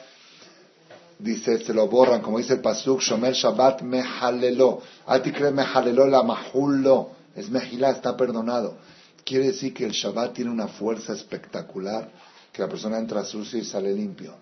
dice, 1.20 1.64
se 1.64 1.74
lo 1.74 1.88
borran, 1.88 2.22
como 2.22 2.38
dice 2.38 2.54
el 2.54 2.62
Pasuk, 2.62 3.02
Shomer 3.02 3.34
Shabbat 3.34 3.82
mehalelo. 3.82 4.82
Atikre 5.06 5.52
mehalelo 5.52 6.08
la 6.08 6.24
mahullo. 6.24 7.10
Es 7.36 7.50
mejilá, 7.50 7.92
está 7.92 8.18
perdonado. 8.18 8.76
Quiere 9.24 9.48
decir 9.48 9.74
que 9.74 9.86
el 9.86 9.92
Shabbat 9.92 10.34
tiene 10.34 10.52
una 10.52 10.68
fuerza 10.68 11.14
espectacular, 11.14 12.10
que 12.52 12.62
la 12.62 12.68
persona 12.68 12.98
entra 12.98 13.24
sucio 13.24 13.60
y 13.60 13.64
sale 13.64 13.94
limpio. 13.94 14.34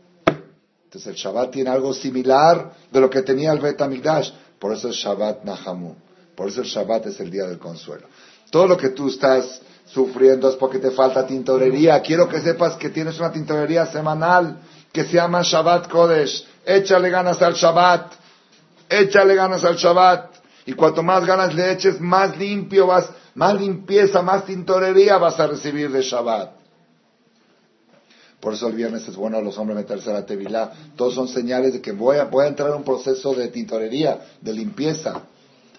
Entonces 0.85 1.07
el 1.07 1.15
Shabbat 1.15 1.51
tiene 1.51 1.69
algo 1.69 1.93
similar 1.93 2.73
de 2.91 2.99
lo 2.99 3.09
que 3.09 3.21
tenía 3.21 3.51
el 3.51 3.59
Bet 3.59 3.79
Por 4.57 4.73
eso 4.73 4.89
es 4.89 4.95
Shabbat 4.95 5.43
Nahamu. 5.43 5.93
Por 6.35 6.47
eso 6.47 6.61
el 6.61 6.67
Shabbat 6.67 7.07
es 7.07 7.19
el 7.19 7.29
día 7.29 7.43
del 7.43 7.59
consuelo. 7.59 8.07
Todo 8.49 8.67
lo 8.67 8.77
que 8.77 8.89
tú 8.89 9.09
estás 9.09 9.61
sufriendo 9.85 10.49
es 10.49 10.55
porque 10.55 10.79
te 10.79 10.91
falta 10.91 11.25
tintorería. 11.25 12.01
Quiero 12.01 12.27
que 12.27 12.39
sepas 12.39 12.75
que 12.75 12.89
tienes 12.89 13.19
una 13.19 13.31
tintorería 13.31 13.85
semanal 13.85 14.57
que 14.91 15.03
se 15.03 15.13
llama 15.13 15.41
Shabbat 15.43 15.89
Kodesh. 15.89 16.45
Échale 16.65 17.09
ganas 17.09 17.41
al 17.41 17.53
Shabbat. 17.53 18.13
Échale 18.89 19.35
ganas 19.35 19.63
al 19.63 19.75
Shabbat. 19.75 20.35
Y 20.65 20.73
cuanto 20.73 21.03
más 21.03 21.25
ganas 21.25 21.53
le 21.53 21.71
eches, 21.71 21.99
más 21.99 22.37
limpio 22.37 22.87
vas, 22.87 23.09
más 23.35 23.59
limpieza, 23.59 24.21
más 24.21 24.45
tintorería 24.45 25.17
vas 25.17 25.39
a 25.39 25.47
recibir 25.47 25.91
de 25.91 26.01
Shabbat. 26.01 26.51
Por 28.39 28.53
eso 28.53 28.67
el 28.67 28.73
viernes 28.73 29.07
es 29.07 29.15
bueno 29.15 29.37
a 29.37 29.41
los 29.41 29.57
hombres 29.57 29.77
meterse 29.77 30.09
a 30.09 30.13
la 30.13 30.25
tevilá. 30.25 30.71
Todos 30.95 31.13
son 31.13 31.27
señales 31.27 31.73
de 31.73 31.81
que 31.81 31.91
voy 31.91 32.17
a, 32.17 32.25
voy 32.25 32.45
a 32.45 32.47
entrar 32.47 32.69
en 32.69 32.75
un 32.75 32.83
proceso 32.83 33.33
de 33.33 33.47
tintorería, 33.49 34.21
de 34.41 34.53
limpieza. 34.53 35.23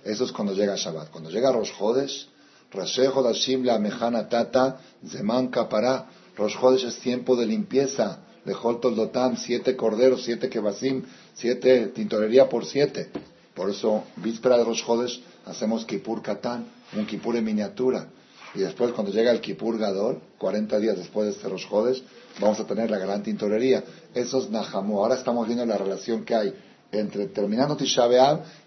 Eso 0.04 0.24
es 0.24 0.32
cuando 0.32 0.52
llega 0.52 0.76
Shabbat. 0.76 1.10
Cuando 1.10 1.30
llega 1.30 1.52
Rosh 1.52 1.72
Hodashim 1.78 2.28
la 2.72 3.78
Mejana 3.78 4.28
Tata, 4.28 4.80
Zeman 5.06 5.48
Kapara, 5.48 6.06
Rosh 6.36 6.56
Chodesh 6.58 6.84
es 6.84 6.98
tiempo 6.98 7.36
de 7.36 7.46
limpieza. 7.46 8.20
Lejol 8.44 8.80
Toldotam, 8.80 9.36
siete 9.36 9.76
corderos, 9.76 10.24
siete 10.24 10.48
kebasim, 10.48 11.02
siete 11.34 11.88
tintorería 11.88 12.48
por 12.48 12.64
siete. 12.64 13.10
Por 13.54 13.68
eso, 13.68 14.04
víspera 14.16 14.56
de 14.56 14.64
Rosh 14.64 14.84
Chodesh, 14.84 15.22
hacemos 15.44 15.84
Kippur 15.84 16.22
Katán, 16.22 16.64
un 16.96 17.06
Kipur 17.06 17.36
en 17.36 17.44
miniatura. 17.44 18.08
Y 18.54 18.60
después, 18.60 18.92
cuando 18.92 19.12
llega 19.12 19.30
el 19.30 19.40
Kipur 19.40 19.78
Gadol, 19.78 20.20
40 20.38 20.78
días 20.78 20.96
después 20.96 21.26
de 21.26 21.32
este 21.32 21.48
Rosh 21.48 21.68
Chodesh, 21.68 22.02
vamos 22.40 22.58
a 22.58 22.66
tener 22.66 22.90
la 22.90 22.98
gran 22.98 23.22
tintorería. 23.22 23.84
Eso 24.14 24.38
es 24.38 24.50
Nahamu. 24.50 24.98
Ahora 25.00 25.16
estamos 25.16 25.46
viendo 25.46 25.66
la 25.66 25.76
relación 25.76 26.24
que 26.24 26.34
hay 26.34 26.54
entre 26.92 27.26
terminando 27.28 27.76
Tisha 27.76 28.08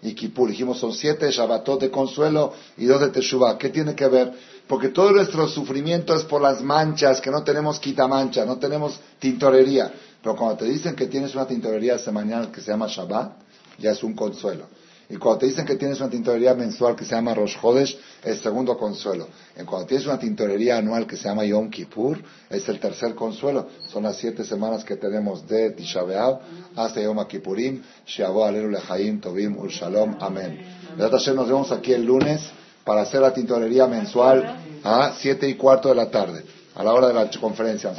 y 0.02 0.14
Kippur. 0.14 0.48
Dijimos, 0.48 0.78
son 0.78 0.92
siete 0.92 1.30
Shabbatot 1.30 1.80
de 1.80 1.90
consuelo 1.90 2.52
y 2.76 2.86
dos 2.86 3.00
de 3.00 3.08
Teshuvah. 3.10 3.58
¿Qué 3.58 3.70
tiene 3.70 3.94
que 3.94 4.08
ver? 4.08 4.32
Porque 4.66 4.88
todo 4.88 5.10
nuestro 5.12 5.46
sufrimiento 5.46 6.14
es 6.14 6.24
por 6.24 6.40
las 6.40 6.62
manchas, 6.62 7.20
que 7.20 7.30
no 7.30 7.42
tenemos 7.42 7.78
quitamancha, 7.78 8.44
no 8.44 8.58
tenemos 8.58 8.98
tintorería. 9.18 9.92
Pero 10.22 10.36
cuando 10.36 10.56
te 10.56 10.64
dicen 10.64 10.96
que 10.96 11.06
tienes 11.06 11.34
una 11.34 11.46
tintorería 11.46 11.98
mañana 12.12 12.50
que 12.50 12.62
se 12.62 12.70
llama 12.70 12.86
Shabbat, 12.88 13.32
ya 13.78 13.90
es 13.90 14.02
un 14.02 14.14
consuelo. 14.14 14.66
Y 15.10 15.16
cuando 15.16 15.40
te 15.40 15.46
dicen 15.46 15.66
que 15.66 15.76
tienes 15.76 16.00
una 16.00 16.08
tintorería 16.08 16.54
mensual 16.54 16.96
que 16.96 17.04
se 17.04 17.14
llama 17.14 17.34
Rosh 17.34 17.56
Hodesh, 17.60 17.98
es 18.24 18.40
segundo 18.40 18.76
consuelo. 18.76 19.28
Y 19.60 19.64
cuando 19.64 19.86
tienes 19.86 20.06
una 20.06 20.18
tintorería 20.18 20.78
anual 20.78 21.06
que 21.06 21.16
se 21.16 21.28
llama 21.28 21.44
Yom 21.44 21.70
Kippur, 21.70 22.18
es 22.48 22.68
el 22.68 22.80
tercer 22.80 23.14
consuelo. 23.14 23.68
Son 23.88 24.02
las 24.02 24.16
siete 24.16 24.44
semanas 24.44 24.84
que 24.84 24.96
tenemos 24.96 25.46
de 25.46 25.70
Tisha 25.70 26.02
hasta 26.76 27.00
Yom 27.00 27.24
Kippurim, 27.26 27.82
Shavu 28.06 28.42
Alelu 28.42 28.70
Lechaim, 28.70 29.20
Tovim 29.20 29.58
Ul 29.58 29.70
Shalom. 29.70 30.16
Amén. 30.20 30.58
Nos 30.96 31.48
vemos 31.48 31.72
aquí 31.72 31.92
el 31.92 32.04
lunes 32.04 32.40
para 32.84 33.02
hacer 33.02 33.20
la 33.20 33.32
tintorería 33.32 33.86
mensual 33.86 34.56
a 34.82 35.12
siete 35.18 35.48
y 35.48 35.54
cuarto 35.54 35.88
de 35.88 35.94
la 35.94 36.10
tarde, 36.10 36.44
a 36.74 36.82
la 36.84 36.92
hora 36.92 37.08
de 37.08 37.14
la 37.14 37.30
conferencia. 37.40 37.92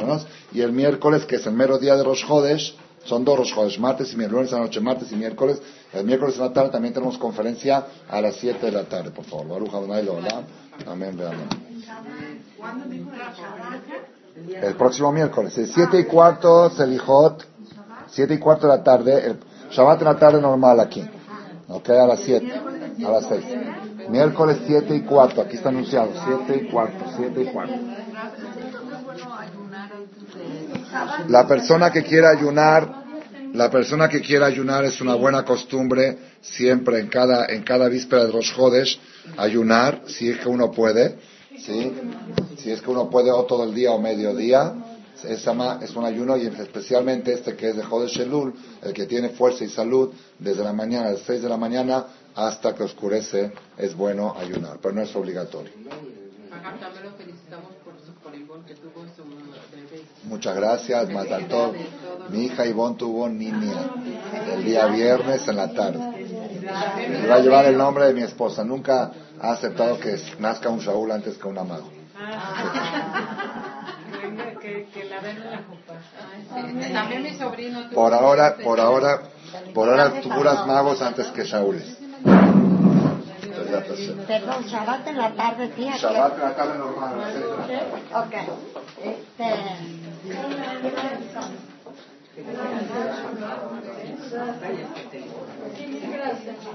Y 0.53 0.61
el 0.61 0.71
miércoles, 0.71 1.25
que 1.25 1.37
es 1.37 1.45
el 1.45 1.53
mero 1.53 1.77
día 1.77 1.95
de 1.95 2.03
Rosh 2.03 2.23
Hodesh, 2.27 2.75
son 3.05 3.23
dos 3.23 3.55
Rosh 3.55 3.79
martes 3.79 4.13
y 4.13 4.17
miércoles, 4.17 4.51
la 4.51 4.59
noche, 4.59 4.81
martes 4.81 5.11
y 5.11 5.15
miércoles. 5.15 5.61
El 5.93 6.05
miércoles 6.05 6.35
en 6.35 6.41
la 6.41 6.53
tarde 6.53 6.71
también 6.71 6.93
tenemos 6.93 7.17
conferencia 7.17 7.85
a 8.09 8.19
las 8.19 8.35
7 8.35 8.65
de 8.65 8.71
la 8.71 8.83
tarde, 8.83 9.11
por 9.11 9.25
favor. 9.25 9.47
Baruch 9.47 9.73
Adonai. 9.73 10.09
Amén. 10.87 11.17
El 14.61 14.75
próximo 14.75 15.11
miércoles, 15.11 15.57
el 15.57 15.67
7 15.67 15.99
y 15.99 16.05
cuarto, 16.05 16.69
Selijot, 16.71 17.45
7 18.07 18.33
y 18.33 18.37
cuarto 18.37 18.67
de 18.67 18.77
la 18.77 18.83
tarde, 18.83 19.25
el 19.27 19.39
Shabbat 19.71 20.01
en 20.01 20.05
la 20.07 20.17
tarde 20.17 20.41
normal 20.41 20.79
aquí. 20.79 21.03
Ok, 21.67 21.89
a 21.89 22.07
las 22.07 22.19
7, 22.21 22.53
a 23.05 23.09
las 23.11 23.25
6. 23.27 23.45
Miércoles 24.09 24.57
7 24.65 24.95
y 24.95 25.01
cuarto, 25.01 25.41
aquí 25.41 25.55
está 25.55 25.69
anunciado, 25.69 26.11
7 26.47 26.63
y 26.63 26.71
cuarto, 26.71 27.05
7 27.15 27.41
y 27.41 27.45
cuarto. 27.45 27.73
La 31.27 31.47
persona 31.47 31.91
que 31.91 32.03
quiera 32.03 32.29
ayunar, 32.29 33.03
la 33.53 33.69
persona 33.69 34.07
que 34.07 34.21
quiera 34.21 34.47
ayunar 34.47 34.85
es 34.85 35.01
una 35.01 35.15
buena 35.15 35.43
costumbre 35.43 36.17
siempre 36.41 36.99
en 36.99 37.07
cada, 37.07 37.45
en 37.47 37.63
cada 37.63 37.87
víspera 37.89 38.25
de 38.25 38.33
los 38.33 38.51
jodes 38.51 38.99
ayunar, 39.37 40.03
si 40.07 40.29
es 40.29 40.39
que 40.39 40.49
uno 40.49 40.71
puede, 40.71 41.17
¿sí? 41.57 41.91
si 42.57 42.71
es 42.71 42.81
que 42.81 42.89
uno 42.89 43.09
puede 43.09 43.31
o 43.31 43.43
todo 43.45 43.63
el 43.63 43.73
día 43.73 43.91
o 43.91 43.99
mediodía, 43.99 44.73
es, 45.23 45.47
es 45.47 45.95
un 45.95 46.05
ayuno 46.05 46.37
y 46.37 46.45
especialmente 46.45 47.33
este 47.33 47.55
que 47.55 47.69
es 47.69 47.75
de 47.75 47.83
Jodesh 47.83 48.19
Elul, 48.19 48.53
el 48.83 48.93
que 48.93 49.05
tiene 49.05 49.29
fuerza 49.29 49.63
y 49.63 49.69
salud, 49.69 50.13
desde 50.37 50.63
la 50.63 50.73
mañana, 50.73 51.07
a 51.07 51.11
las 51.11 51.21
6 51.21 51.41
de 51.41 51.49
la 51.49 51.57
mañana 51.57 52.05
hasta 52.35 52.75
que 52.75 52.83
oscurece, 52.83 53.53
es 53.77 53.95
bueno 53.95 54.35
ayunar, 54.37 54.77
pero 54.81 54.93
no 54.93 55.01
es 55.01 55.15
obligatorio. 55.15 55.71
Muchas 60.25 60.55
gracias, 60.55 61.09
Matatov. 61.09 61.73
Mi 62.29 62.45
hija 62.45 62.65
Ivonne 62.65 62.97
tuvo 62.97 63.29
niña 63.29 63.73
el 64.53 64.63
día 64.63 64.87
viernes 64.87 65.47
en 65.47 65.57
la 65.57 65.71
tarde. 65.71 65.99
Me 67.09 67.27
va 67.27 67.35
a 67.35 67.39
llevar 67.39 67.65
el 67.65 67.77
nombre 67.77 68.07
de 68.07 68.13
mi 68.13 68.23
esposa. 68.23 68.63
Nunca 68.63 69.11
ha 69.39 69.51
aceptado 69.51 69.99
que 69.99 70.17
nazca 70.39 70.69
un 70.69 70.79
Shaul 70.79 71.11
antes 71.11 71.37
que 71.37 71.47
un 71.47 71.57
amago. 71.57 71.89
Por 77.93 78.13
ahora, 78.13 78.55
por 78.63 78.79
ahora, 78.79 79.21
por 79.73 79.89
ahora, 79.89 80.21
puras 80.21 80.65
magos 80.65 81.01
antes 81.01 81.27
que 81.27 81.43
Shaúles. 81.43 81.97
Perdón, 84.27 84.63
Shabbat 84.65 85.07
en 85.07 85.17
la 85.17 85.31
tarde, 85.35 85.71
sí. 85.75 85.87
Shabbat 85.97 86.33
en 86.33 86.41
la 86.41 86.55
tarde 86.55 86.77
normal. 86.77 87.13
Ok. 88.13 88.33
Este... 89.03 90.14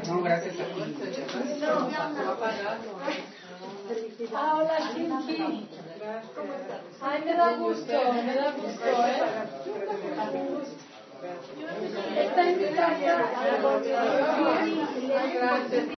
No, 0.07 0.23
gracias 0.23 0.55
Ah, 4.35 4.55
hola, 4.57 4.77
Shinki. 4.95 5.69
Ay, 7.03 7.23
me 7.25 7.35
da 7.35 7.53
gusto, 7.57 8.13
me 8.13 8.35
da 8.35 8.53
gusto, 8.53 8.85
¿eh? 8.85 9.23
Está 12.17 12.51
en 12.51 12.57
mi 12.59 12.69
casa. 12.69 13.15
Gracias. 15.35 15.87